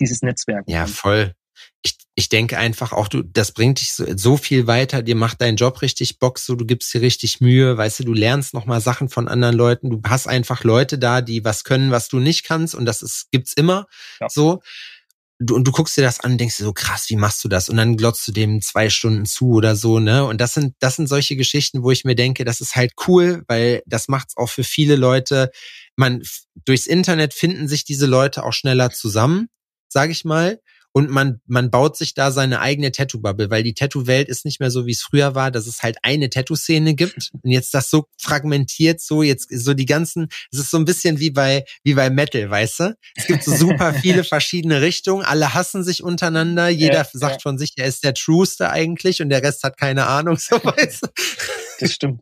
[0.00, 0.64] dieses Netzwerk.
[0.66, 1.34] Ja, voll.
[1.82, 5.40] Ich, ich denke einfach auch, du, das bringt dich so, so viel weiter, dir macht
[5.40, 8.80] deinen Job richtig Bock, so du gibst dir richtig Mühe, weißt du, du lernst nochmal
[8.80, 12.44] Sachen von anderen Leuten, du hast einfach Leute da, die was können, was du nicht
[12.44, 13.86] kannst und das ist, gibt's immer
[14.20, 14.28] ja.
[14.28, 14.60] so
[15.46, 17.48] du, und du guckst dir das an und denkst dir so, krass, wie machst du
[17.48, 17.68] das?
[17.68, 20.24] Und dann glotzt du dem zwei Stunden zu oder so, ne?
[20.24, 23.42] Und das sind, das sind solche Geschichten, wo ich mir denke, das ist halt cool,
[23.48, 25.50] weil das macht's auch für viele Leute.
[25.96, 26.22] Man,
[26.64, 29.48] durchs Internet finden sich diese Leute auch schneller zusammen,
[29.88, 30.58] sag ich mal
[30.92, 34.70] und man, man baut sich da seine eigene Tattoo-Bubble, weil die Tattoo-Welt ist nicht mehr
[34.70, 38.06] so, wie es früher war, dass es halt eine Tattoo-Szene gibt und jetzt das so
[38.20, 42.10] fragmentiert, so jetzt so die ganzen, es ist so ein bisschen wie bei, wie bei
[42.10, 42.96] Metal, weißt du?
[43.16, 47.40] Es gibt so super viele verschiedene Richtungen, alle hassen sich untereinander, jeder ja, sagt ja.
[47.40, 51.04] von sich, er ist der Trueste eigentlich und der Rest hat keine Ahnung, so weißt
[51.04, 51.08] du?
[51.80, 52.20] Das stimmt.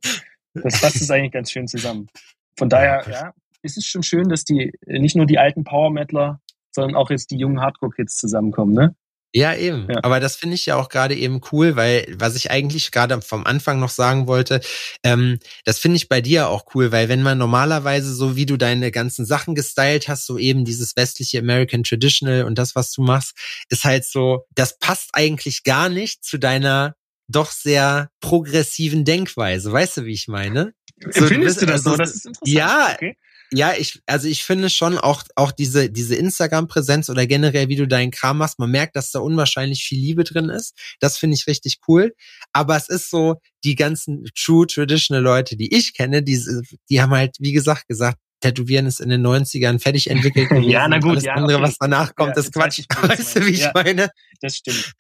[0.54, 2.08] Das fasst es eigentlich ganz schön zusammen.
[2.56, 6.40] Von daher, ja, ist es schon schön, dass die nicht nur die alten Power-Metaler
[6.72, 8.94] sondern auch jetzt die jungen Hardcore-Kids zusammenkommen, ne?
[9.32, 9.86] Ja, eben.
[9.88, 10.00] Ja.
[10.02, 13.46] Aber das finde ich ja auch gerade eben cool, weil was ich eigentlich gerade vom
[13.46, 14.60] Anfang noch sagen wollte,
[15.04, 18.56] ähm, das finde ich bei dir auch cool, weil wenn man normalerweise so wie du
[18.56, 23.02] deine ganzen Sachen gestylt hast, so eben dieses westliche American Traditional und das, was du
[23.02, 23.36] machst,
[23.68, 26.96] ist halt so, das passt eigentlich gar nicht zu deiner
[27.28, 29.70] doch sehr progressiven Denkweise.
[29.70, 30.74] Weißt du, wie ich meine?
[31.12, 31.96] So, Findest du, das also, so?
[31.96, 32.48] Das ist interessant.
[32.48, 33.16] Ja, okay.
[33.52, 37.88] Ja, ich, also ich finde schon auch, auch diese, diese Instagram-Präsenz oder generell, wie du
[37.88, 40.76] deinen Kram machst, man merkt, dass da unwahrscheinlich viel Liebe drin ist.
[41.00, 42.14] Das finde ich richtig cool.
[42.52, 46.40] Aber es ist so, die ganzen true traditional Leute, die ich kenne, die,
[46.88, 50.50] die haben halt, wie gesagt, gesagt, Tätowieren ist in den 90ern fertig entwickelt.
[50.64, 51.34] ja, na gut, alles ja.
[51.34, 51.66] andere, okay.
[51.68, 52.84] was danach kommt, ja, ist Quatsch.
[53.02, 54.10] Weißt du, wie ich ja, meine?
[54.40, 54.94] Das stimmt.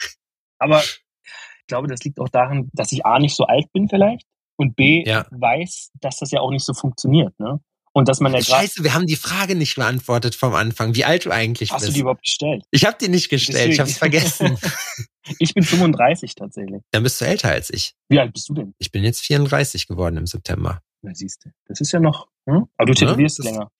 [0.58, 4.26] Aber ich glaube, das liegt auch daran, dass ich A nicht so alt bin vielleicht
[4.56, 5.26] und B ja.
[5.30, 7.38] weiß, dass das ja auch nicht so funktioniert.
[7.40, 7.60] Ne?
[7.92, 8.40] Und dass man ja.
[8.40, 11.88] Scheiße, wir haben die Frage nicht beantwortet vom Anfang, wie alt du eigentlich Hast bist.
[11.88, 12.64] Hast du die überhaupt gestellt?
[12.70, 13.72] Ich habe die nicht gestellt, Deswegen.
[13.72, 14.58] ich habe es vergessen.
[15.38, 16.82] ich bin 35 tatsächlich.
[16.92, 17.94] Dann bist du älter als ich.
[18.08, 18.74] Wie alt bist du denn?
[18.78, 20.82] Ich bin jetzt 34 geworden im September.
[21.02, 22.28] Na siehst du, das ist ja noch.
[22.48, 22.66] Hm?
[22.76, 23.70] Aber du tätowierst ja, länger.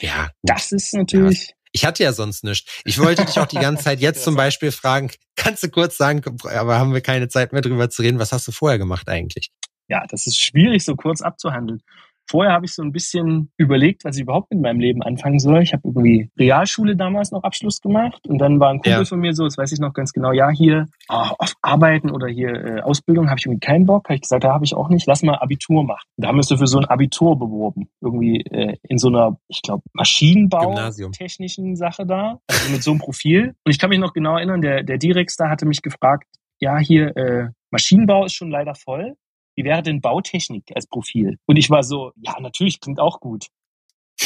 [0.00, 0.22] Ja.
[0.24, 0.32] Gut.
[0.42, 1.48] Das ist natürlich.
[1.48, 1.54] Ja.
[1.74, 2.70] Ich hatte ja sonst nichts.
[2.84, 6.22] Ich wollte dich auch die ganze Zeit jetzt zum Beispiel fragen, kannst du kurz sagen,
[6.44, 9.50] aber haben wir keine Zeit mehr drüber zu reden, was hast du vorher gemacht eigentlich?
[9.88, 11.82] Ja, das ist schwierig so kurz abzuhandeln.
[12.32, 15.62] Vorher habe ich so ein bisschen überlegt, was ich überhaupt mit meinem Leben anfangen soll.
[15.62, 19.04] Ich habe irgendwie Realschule damals noch Abschluss gemacht und dann war ein Kumpel ja.
[19.04, 22.28] von mir so, das weiß ich noch ganz genau, ja, hier oh, auf Arbeiten oder
[22.28, 24.08] hier äh, Ausbildung habe ich irgendwie keinen Bock.
[24.08, 26.08] Habe ich gesagt, da habe ich auch nicht, lass mal Abitur machen.
[26.16, 27.90] Da haben wir uns für so ein Abitur beworben.
[28.00, 33.54] Irgendwie äh, in so einer, ich glaube, Maschinenbau-technischen Sache da, also mit so einem Profil.
[33.62, 36.24] Und ich kann mich noch genau erinnern, der, der Direx da hatte mich gefragt,
[36.60, 39.16] ja, hier äh, Maschinenbau ist schon leider voll
[39.54, 41.38] wie wäre denn Bautechnik als Profil?
[41.46, 43.48] Und ich war so, ja, natürlich klingt auch gut.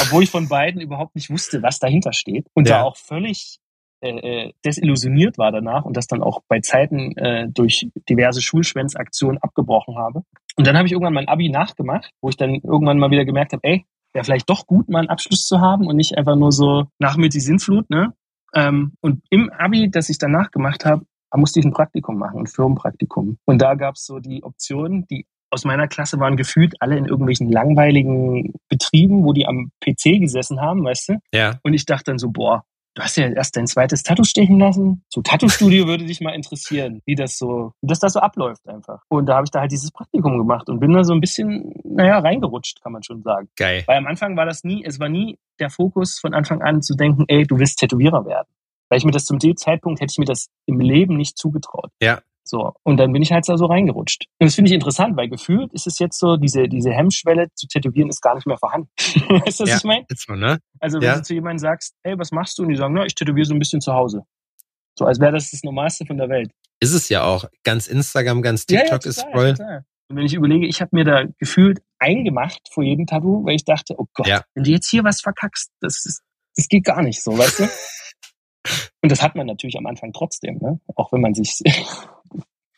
[0.00, 2.46] Obwohl ich von beiden überhaupt nicht wusste, was dahinter steht.
[2.54, 2.78] Und ja.
[2.78, 3.58] da auch völlig
[4.02, 9.38] äh, äh, desillusioniert war danach und das dann auch bei Zeiten äh, durch diverse Schulschwänzaktionen
[9.38, 10.22] abgebrochen habe.
[10.56, 13.52] Und dann habe ich irgendwann mein Abi nachgemacht, wo ich dann irgendwann mal wieder gemerkt
[13.52, 16.52] habe, ey, wäre vielleicht doch gut, mal einen Abschluss zu haben und nicht einfach nur
[16.52, 18.12] so nach mir die Sinnflut, ne?
[18.54, 22.40] Ähm, und im Abi, das ich danach gemacht habe, da musste ich ein Praktikum machen,
[22.40, 23.38] ein Firmenpraktikum.
[23.44, 27.06] Und da gab es so die Option, die aus meiner Klasse waren gefühlt alle in
[27.06, 31.18] irgendwelchen langweiligen Betrieben, wo die am PC gesessen haben, weißt du?
[31.32, 31.58] Ja.
[31.62, 32.64] Und ich dachte dann so, boah,
[32.96, 35.04] du hast ja erst dein zweites Tattoo stechen lassen.
[35.08, 39.02] So Tattoo-Studio würde dich mal interessieren, wie das so, wie das da so abläuft einfach.
[39.08, 41.72] Und da habe ich da halt dieses Praktikum gemacht und bin da so ein bisschen,
[41.84, 43.48] naja, reingerutscht, kann man schon sagen.
[43.56, 43.84] Geil.
[43.86, 46.94] Weil am Anfang war das nie, es war nie der Fokus von Anfang an zu
[46.96, 48.48] denken, ey, du willst Tätowierer werden.
[48.88, 51.90] Weil ich mir das zum Zeitpunkt hätte ich mir das im Leben nicht zugetraut.
[52.00, 52.20] Ja.
[52.44, 52.72] So.
[52.84, 54.26] Und dann bin ich halt da so reingerutscht.
[54.38, 57.66] Und das finde ich interessant, weil gefühlt ist es jetzt so, diese, diese Hemmschwelle zu
[57.66, 58.88] tätowieren ist gar nicht mehr vorhanden.
[58.98, 60.06] weißt du, was ja, ich meine?
[60.38, 60.60] ne?
[60.78, 61.16] Also, wenn ja.
[61.16, 62.62] du zu jemandem sagst, hey, was machst du?
[62.62, 64.22] Und die sagen, na, ich tätowiere so ein bisschen zu Hause.
[64.96, 66.52] So, als wäre das das Normalste von der Welt.
[66.80, 67.46] Ist es ja auch.
[67.64, 69.54] Ganz Instagram, ganz TikTok ja, ja, total, ist voll.
[69.54, 69.84] Total.
[70.08, 73.64] Und wenn ich überlege, ich habe mir da gefühlt eingemacht vor jedem Tattoo, weil ich
[73.64, 76.22] dachte, oh Gott, wenn du jetzt hier was verkackst, das, ist,
[76.54, 77.68] das geht gar nicht so, weißt du?
[79.06, 80.80] Und das hat man natürlich am Anfang trotzdem, ne?
[80.96, 81.62] auch wenn man sich.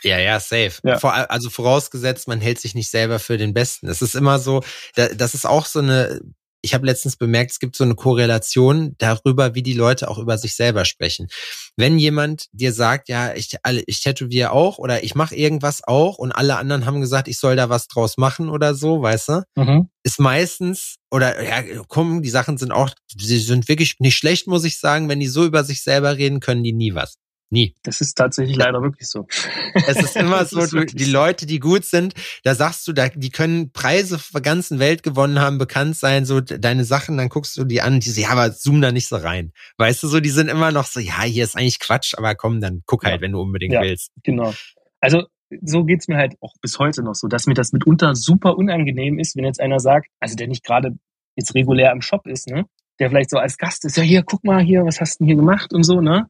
[0.04, 0.74] Ja, ja, safe.
[0.84, 0.96] Ja.
[0.96, 3.88] Vor, also vorausgesetzt, man hält sich nicht selber für den Besten.
[3.88, 4.62] Es ist immer so,
[4.94, 6.20] das ist auch so eine
[6.62, 10.38] ich habe letztens bemerkt, es gibt so eine Korrelation darüber, wie die Leute auch über
[10.38, 11.28] sich selber sprechen.
[11.76, 13.56] Wenn jemand dir sagt, ja, ich,
[13.86, 17.56] ich tätowiere auch oder ich mache irgendwas auch und alle anderen haben gesagt, ich soll
[17.56, 19.88] da was draus machen oder so, weißt du, mhm.
[20.02, 24.64] ist meistens oder ja, komm, die Sachen sind auch, sie sind wirklich nicht schlecht, muss
[24.64, 25.08] ich sagen.
[25.08, 27.16] Wenn die so über sich selber reden, können die nie was.
[27.50, 27.74] Nie.
[27.82, 29.26] Das ist tatsächlich leider wirklich so.
[29.74, 33.08] Es ist immer so, ist du, die Leute, die gut sind, da sagst du, da,
[33.08, 37.56] die können Preise der ganzen Welt gewonnen haben, bekannt sein, so deine Sachen, dann guckst
[37.56, 39.52] du die an, die so, ja, aber zoom da nicht so rein.
[39.78, 42.60] Weißt du, so, die sind immer noch so, ja, hier ist eigentlich Quatsch, aber komm,
[42.60, 43.20] dann guck halt, ja.
[43.22, 44.12] wenn du unbedingt ja, willst.
[44.24, 44.52] Genau.
[45.00, 45.24] Also,
[45.62, 49.18] so geht's mir halt auch bis heute noch so, dass mir das mitunter super unangenehm
[49.18, 50.98] ist, wenn jetzt einer sagt, also der nicht gerade
[51.36, 52.66] jetzt regulär im Shop ist, ne?
[53.00, 55.28] Der vielleicht so als Gast ist, ja, hier, guck mal hier, was hast du denn
[55.28, 56.28] hier gemacht und so, ne?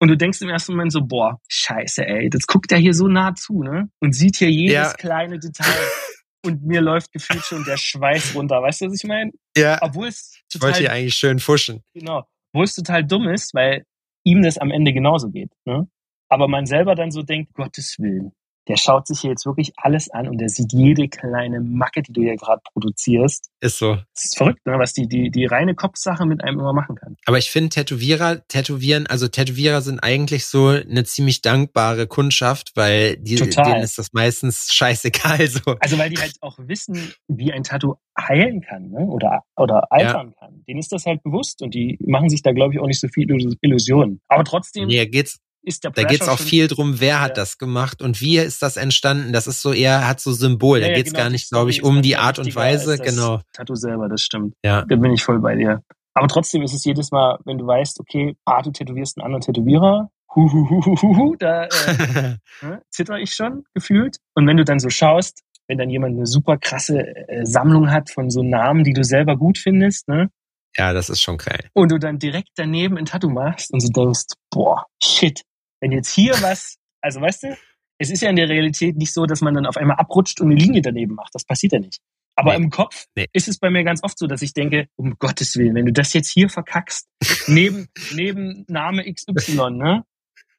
[0.00, 3.08] Und du denkst im ersten Moment so, boah, scheiße, ey, das guckt er hier so
[3.08, 3.90] nah zu, ne?
[4.00, 4.92] Und sieht hier jedes ja.
[4.92, 5.66] kleine Detail.
[6.44, 8.62] und mir läuft gefühlt schon der Schweiß runter.
[8.62, 9.32] Weißt du, was ich meine?
[9.56, 9.78] Ja.
[9.82, 10.70] Obwohl es total.
[10.70, 11.82] Ich wollte hier eigentlich schön fuschen.
[11.94, 12.28] Genau.
[12.52, 13.84] Obwohl es total dumm ist, weil
[14.24, 15.50] ihm das am Ende genauso geht.
[15.64, 15.88] Ne?
[16.28, 18.32] Aber man selber dann so denkt, Gottes Willen,
[18.68, 22.12] der schaut sich hier jetzt wirklich alles an und der sieht jede kleine Macke, die
[22.12, 23.50] du hier gerade produzierst.
[23.60, 23.94] Ist so.
[24.14, 24.78] Das ist verrückt, ne?
[24.78, 27.16] was die, die, die reine Kopfsache mit einem immer machen kann.
[27.24, 33.16] Aber ich finde Tätowierer, Tätowieren, also Tätowierer sind eigentlich so eine ziemlich dankbare Kundschaft, weil
[33.16, 35.76] die, denen ist das meistens scheißegal so.
[35.80, 39.00] Also weil die halt auch wissen, wie ein Tattoo heilen kann ne?
[39.00, 40.34] oder, oder altern ja.
[40.38, 40.64] kann.
[40.66, 43.08] Denen ist das halt bewusst und die machen sich da, glaube ich, auch nicht so
[43.08, 43.26] viel
[43.60, 44.20] Illusionen.
[44.28, 44.88] Aber trotzdem.
[44.88, 48.20] Nee, geht's, ist der Da geht es auch viel drum, wer hat das gemacht und
[48.20, 49.32] wie ist das entstanden.
[49.32, 50.80] Das ist so eher, hat so Symbol.
[50.80, 52.98] Ja, da geht es genau, gar nicht, glaube ich, um die Art und Weise.
[52.98, 53.40] Genau.
[53.52, 54.54] Tattoo selber, das stimmt.
[54.64, 54.84] Ja.
[54.84, 55.82] Da bin ich voll bei dir.
[56.14, 59.42] Aber trotzdem ist es jedes Mal, wenn du weißt, okay, ah, du tätowierst einen anderen
[59.42, 61.68] Tätowierer, hu, hu, hu, hu, hu, da äh,
[62.62, 64.18] ne, zitter ich schon gefühlt.
[64.34, 68.10] Und wenn du dann so schaust, wenn dann jemand eine super krasse äh, Sammlung hat
[68.10, 70.30] von so Namen, die du selber gut findest, ne?
[70.76, 71.68] Ja, das ist schon geil.
[71.72, 75.42] Und du dann direkt daneben ein Tattoo machst und so denkst, boah, shit,
[75.80, 77.56] wenn jetzt hier was, also weißt du,
[77.98, 80.50] es ist ja in der Realität nicht so, dass man dann auf einmal abrutscht und
[80.50, 81.34] eine Linie daneben macht.
[81.34, 82.00] Das passiert ja nicht.
[82.36, 82.64] Aber nee.
[82.64, 83.26] im Kopf nee.
[83.32, 85.92] ist es bei mir ganz oft so, dass ich denke, um Gottes Willen, wenn du
[85.92, 87.08] das jetzt hier verkackst,
[87.48, 90.04] neben, neben Name XY, ne?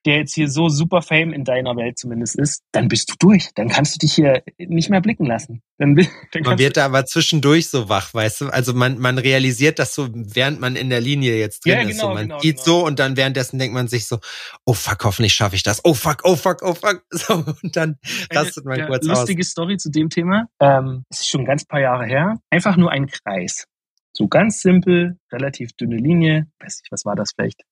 [0.05, 3.49] Der jetzt hier so super Fame in deiner Welt zumindest ist, dann bist du durch.
[3.55, 5.61] Dann kannst du dich hier nicht mehr blicken lassen.
[5.77, 5.95] Dann,
[6.31, 8.47] dann man wird da aber zwischendurch so wach, weißt du?
[8.47, 11.91] Also man, man realisiert das so, während man in der Linie jetzt drin ja, genau,
[11.91, 11.99] ist.
[11.99, 12.65] So, man genau, geht genau.
[12.65, 14.19] so und dann währenddessen denkt man sich so,
[14.65, 15.83] oh fuck, hoffentlich schaffe ich das.
[15.83, 17.03] Oh fuck, oh fuck, oh fuck.
[17.19, 17.97] So, und dann
[18.31, 19.47] rastet man kurz lustige aus.
[19.47, 20.47] Story zu dem Thema.
[20.61, 22.37] Ähm, es ist schon ein ganz paar Jahre her.
[22.49, 23.65] Einfach nur ein Kreis.
[24.13, 26.47] So ganz simpel, relativ dünne Linie.
[26.59, 27.63] Weiß nicht, was war das vielleicht?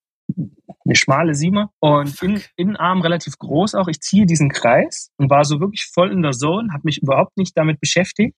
[0.88, 3.88] Eine schmale Siemer und in, Innenarm relativ groß auch.
[3.88, 7.36] Ich ziehe diesen Kreis und war so wirklich voll in der Zone, habe mich überhaupt
[7.36, 8.34] nicht damit beschäftigt,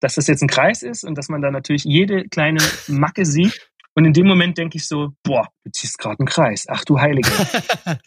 [0.00, 3.70] dass das jetzt ein Kreis ist und dass man da natürlich jede kleine Macke sieht.
[3.94, 6.66] Und in dem Moment denke ich so, boah, du ziehst gerade einen Kreis.
[6.68, 7.30] Ach du Heilige.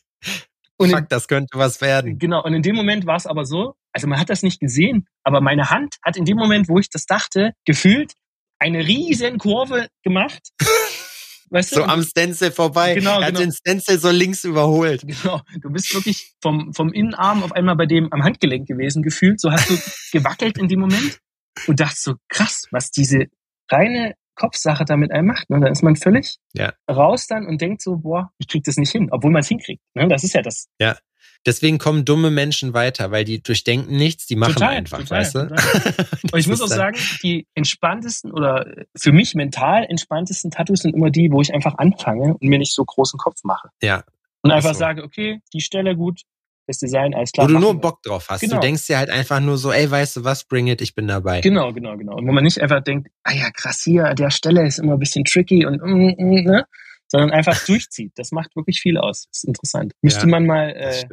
[0.77, 2.19] Und Fuck, das könnte was werden.
[2.19, 5.07] Genau, und in dem Moment war es aber so, also man hat das nicht gesehen,
[5.23, 8.11] aber meine Hand hat in dem Moment, wo ich das dachte, gefühlt
[8.59, 10.49] eine riesen Kurve gemacht.
[11.49, 11.75] Weißt du?
[11.77, 12.95] So am Stencil vorbei.
[12.95, 13.39] Genau, er hat genau.
[13.41, 15.03] den Stencil so links überholt.
[15.05, 15.41] Genau.
[15.61, 19.39] Du bist wirklich vom, vom Innenarm auf einmal bei dem am Handgelenk gewesen, gefühlt.
[19.39, 19.77] So hast du
[20.17, 21.19] gewackelt in dem Moment
[21.67, 23.25] und dachte so, krass, was diese
[23.71, 25.49] reine Kopfsache damit einem macht.
[25.49, 25.59] Ne?
[25.59, 26.73] Dann ist man völlig ja.
[26.89, 29.81] raus dann und denkt so, boah, ich krieg das nicht hin, obwohl man es hinkriegt.
[29.93, 30.07] Ne?
[30.07, 30.67] Das ist ja das.
[30.79, 30.97] Ja.
[31.45, 35.35] Deswegen kommen dumme Menschen weiter, weil die durchdenken nichts, die machen total, einfach, total, weißt
[35.35, 35.39] du?
[36.31, 38.65] Und ich muss auch sagen, die entspanntesten oder
[38.95, 42.73] für mich mental entspanntesten Tattoos sind immer die, wo ich einfach anfange und mir nicht
[42.73, 43.69] so großen Kopf mache.
[43.81, 44.03] Ja.
[44.41, 44.79] Und einfach so.
[44.79, 46.21] sage, okay, die Stelle gut,
[46.67, 47.47] das Design, alles klar.
[47.47, 48.41] Wo du nur Bock drauf hast.
[48.41, 48.55] Genau.
[48.55, 51.07] Du denkst dir halt einfach nur so, ey, weißt du was, bring it, ich bin
[51.07, 51.41] dabei.
[51.41, 52.15] Genau, genau, genau.
[52.15, 54.93] Und wo man nicht einfach denkt, ah ja, krass, hier, an der Stelle ist immer
[54.93, 56.65] ein bisschen tricky und, mm, mm, ne?
[57.07, 58.13] Sondern einfach durchzieht.
[58.15, 59.27] Das macht wirklich viel aus.
[59.31, 59.93] Das ist interessant.
[60.01, 61.05] Müsste ja, man mal äh,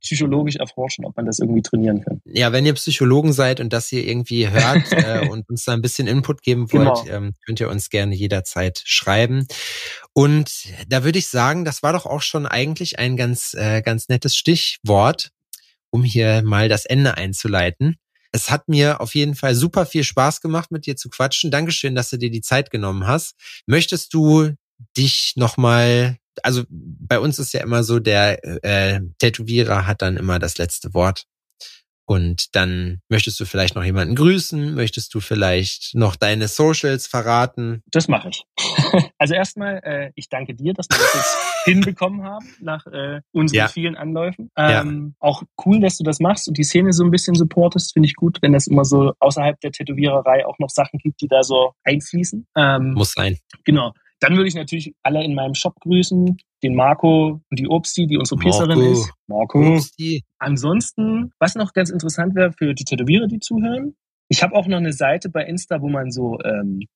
[0.00, 2.20] psychologisch erforschen, ob man das irgendwie trainieren kann.
[2.24, 5.82] Ja, wenn ihr Psychologen seid und das hier irgendwie hört äh, und uns da ein
[5.82, 7.16] bisschen Input geben wollt, genau.
[7.16, 9.46] ähm, könnt ihr uns gerne jederzeit schreiben.
[10.12, 14.08] Und da würde ich sagen, das war doch auch schon eigentlich ein ganz, äh, ganz
[14.08, 15.30] nettes Stichwort,
[15.90, 17.96] um hier mal das Ende einzuleiten.
[18.32, 21.50] Es hat mir auf jeden Fall super viel Spaß gemacht, mit dir zu quatschen.
[21.50, 23.34] Dankeschön, dass du dir die Zeit genommen hast.
[23.66, 24.54] Möchtest du
[24.96, 30.38] dich nochmal, also bei uns ist ja immer so, der äh, Tätowierer hat dann immer
[30.38, 31.26] das letzte Wort.
[32.10, 37.84] Und dann möchtest du vielleicht noch jemanden grüßen, möchtest du vielleicht noch deine Socials verraten?
[37.86, 38.44] Das mache ich.
[39.18, 43.56] also erstmal, äh, ich danke dir, dass wir das jetzt hinbekommen haben nach äh, unseren
[43.56, 43.68] ja.
[43.68, 44.50] vielen Anläufen.
[44.56, 45.16] Ähm, ja.
[45.20, 48.16] Auch cool, dass du das machst und die Szene so ein bisschen supportest, finde ich
[48.16, 51.74] gut, wenn es immer so außerhalb der Tätowiererei auch noch Sachen gibt, die da so
[51.84, 52.44] einfließen.
[52.56, 53.38] Ähm, Muss sein.
[53.64, 53.92] Genau.
[54.20, 58.18] Dann würde ich natürlich alle in meinem Shop grüßen, den Marco und die Obsti, die
[58.18, 59.10] unsere Piercerin ist.
[59.26, 59.76] Marco.
[59.76, 60.22] Obsti.
[60.38, 63.94] Ansonsten, was noch ganz interessant wäre für die Tätowierer, die zuhören,
[64.28, 66.86] ich habe auch noch eine Seite bei Insta, wo man so, ähm,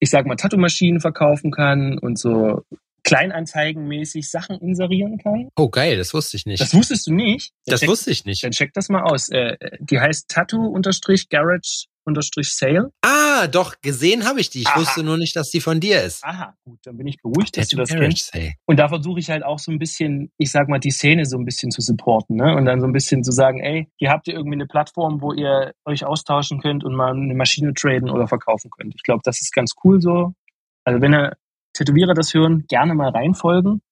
[0.00, 2.62] ich sag mal, Tattoo-Maschinen verkaufen kann und so
[3.04, 5.48] kleinanzeigenmäßig Sachen inserieren kann.
[5.56, 6.60] Oh geil, das wusste ich nicht.
[6.60, 7.52] Das wusstest du nicht?
[7.66, 8.42] Dann das check, wusste ich nicht.
[8.42, 9.28] Dann check das mal aus.
[9.28, 12.90] Äh, die heißt Tattoo-Garage Sale.
[13.02, 14.60] Ah, doch, gesehen habe ich die.
[14.60, 14.80] Ich Aha.
[14.80, 16.24] wusste nur nicht, dass die von dir ist.
[16.24, 18.32] Aha, gut, dann bin ich beruhigt, dass du das kennst.
[18.32, 18.54] Sale.
[18.66, 21.36] Und da versuche ich halt auch so ein bisschen, ich sag mal, die Szene so
[21.38, 22.54] ein bisschen zu supporten, ne?
[22.56, 25.32] Und dann so ein bisschen zu sagen, ey, hier habt ihr irgendwie eine Plattform, wo
[25.32, 28.94] ihr euch austauschen könnt und mal eine Maschine traden oder verkaufen könnt.
[28.94, 30.34] Ich glaube, das ist ganz cool so.
[30.84, 31.36] Also wenn ihr
[31.74, 33.82] Tätowierer das hören, gerne mal reinfolgen.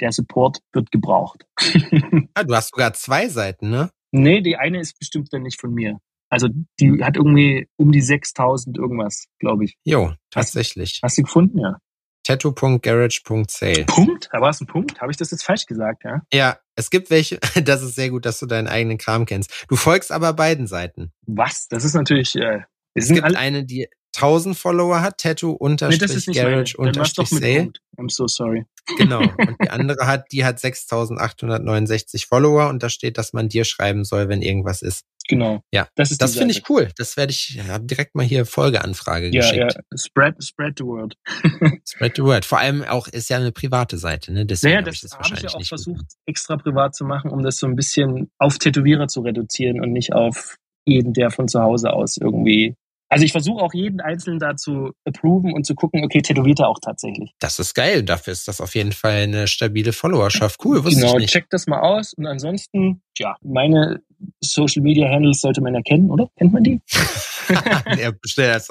[0.00, 1.46] Der Support wird gebraucht.
[2.34, 3.90] ah, du hast sogar zwei Seiten, ne?
[4.12, 5.98] Nee, die eine ist bestimmt dann nicht von mir.
[6.28, 6.48] Also
[6.80, 9.76] die hat irgendwie um die 6000 irgendwas, glaube ich.
[9.84, 11.00] Jo, tatsächlich.
[11.02, 11.78] Hast, hast du gefunden, ja?
[12.26, 13.84] tattoo.garage.sale.
[13.84, 14.28] Punkt?
[14.32, 15.00] Da war es ein Punkt?
[15.00, 16.22] Habe ich das jetzt falsch gesagt, ja?
[16.32, 19.66] Ja, es gibt welche, das ist sehr gut, dass du deinen eigenen Kram kennst.
[19.68, 21.12] Du folgst aber beiden Seiten.
[21.26, 21.68] Was?
[21.68, 22.34] Das ist natürlich...
[22.34, 22.62] Äh,
[22.94, 27.72] es gibt eine, die 1000 Follower hat, Tattoo unterstrich Garage unterstrich Sale.
[27.98, 28.64] I'm so sorry.
[28.98, 29.20] Genau.
[29.38, 34.04] Und die andere hat, die hat 6869 Follower und da steht, dass man dir schreiben
[34.04, 35.04] soll, wenn irgendwas ist.
[35.28, 35.60] Genau.
[35.72, 36.90] Ja, das, das finde ich cool.
[36.96, 39.74] Das werde ich, habe direkt mal hier Folgeanfrage ja, geschickt.
[39.74, 41.16] Ja, spread, spread the word.
[41.88, 42.44] spread the word.
[42.44, 44.46] Vor allem auch ist ja eine private Seite, ne?
[44.46, 46.08] Deswegen ja, das habe ich, das hab ich ja auch versucht, gut.
[46.26, 50.12] extra privat zu machen, um das so ein bisschen auf Tätowierer zu reduzieren und nicht
[50.12, 52.76] auf jeden, der von zu Hause aus irgendwie
[53.08, 56.68] also ich versuche auch jeden Einzelnen da zu approven und zu gucken, okay, tätowiert er
[56.68, 57.32] auch tatsächlich.
[57.38, 58.02] Das ist geil.
[58.02, 60.64] Dafür ist das auf jeden Fall eine stabile Followerschaft.
[60.64, 61.32] Cool, wusste genau, ich nicht.
[61.32, 62.14] check das mal aus.
[62.14, 64.02] Und ansonsten, ja, meine
[64.40, 66.28] Social Media Handles sollte man erkennen, oder?
[66.36, 66.80] Kennt man die?
[67.98, 68.68] ja, das,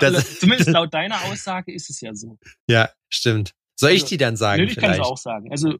[0.00, 2.36] das, Zumindest laut deiner Aussage ist es ja so.
[2.68, 3.54] Ja, stimmt.
[3.76, 4.62] Soll ich also, die dann sagen?
[4.62, 5.52] Nö, ich kann es auch sagen.
[5.52, 5.74] Also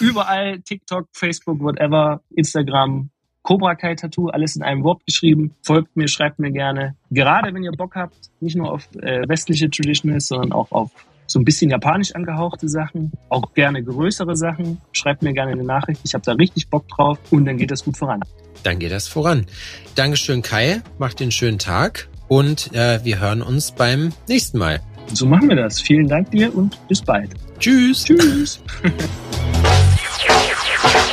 [0.00, 3.10] überall, TikTok, Facebook, whatever, Instagram,
[3.42, 5.54] Cobra Kai Tattoo, alles in einem Wort geschrieben.
[5.62, 6.94] Folgt mir, schreibt mir gerne.
[7.10, 10.90] Gerade wenn ihr Bock habt, nicht nur auf äh, westliche Traditionals, sondern auch auf
[11.26, 14.80] so ein bisschen japanisch angehauchte Sachen, auch gerne größere Sachen.
[14.92, 16.00] Schreibt mir gerne eine Nachricht.
[16.04, 18.20] Ich habe da richtig Bock drauf und dann geht das gut voran.
[18.64, 19.46] Dann geht das voran.
[19.94, 20.82] Dankeschön, Kai.
[20.98, 24.80] Macht den schönen Tag und äh, wir hören uns beim nächsten Mal.
[25.12, 25.80] So machen wir das.
[25.80, 27.30] Vielen Dank dir und bis bald.
[27.58, 28.04] Tschüss.
[28.04, 28.62] Tschüss.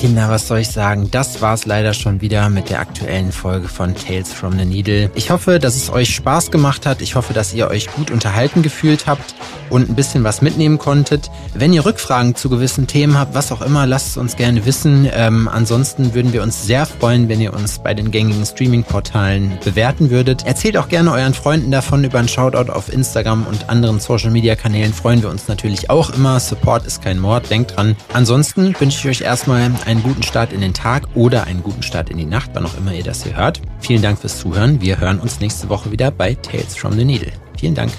[0.00, 1.10] Kinder, was soll ich sagen?
[1.10, 5.10] Das war's leider schon wieder mit der aktuellen Folge von Tales from the Needle.
[5.14, 7.02] Ich hoffe, dass es euch Spaß gemacht hat.
[7.02, 9.34] Ich hoffe, dass ihr euch gut unterhalten gefühlt habt
[9.68, 11.30] und ein bisschen was mitnehmen konntet.
[11.52, 15.06] Wenn ihr Rückfragen zu gewissen Themen habt, was auch immer, lasst es uns gerne wissen.
[15.12, 20.08] Ähm, ansonsten würden wir uns sehr freuen, wenn ihr uns bei den gängigen Streaming-Portalen bewerten
[20.08, 20.46] würdet.
[20.46, 24.94] Erzählt auch gerne euren Freunden davon über einen Shoutout auf Instagram und anderen Social-Media-Kanälen.
[24.94, 26.40] Freuen wir uns natürlich auch immer.
[26.40, 27.96] Support ist kein Mord, denkt dran.
[28.14, 32.10] Ansonsten wünsche ich euch erstmal einen guten Start in den Tag oder einen guten Start
[32.10, 33.60] in die Nacht, wann auch immer ihr das hier hört.
[33.80, 34.80] Vielen Dank fürs Zuhören.
[34.80, 37.32] Wir hören uns nächste Woche wieder bei Tales from the Needle.
[37.58, 37.90] Vielen Dank.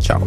[0.00, 0.26] Ciao.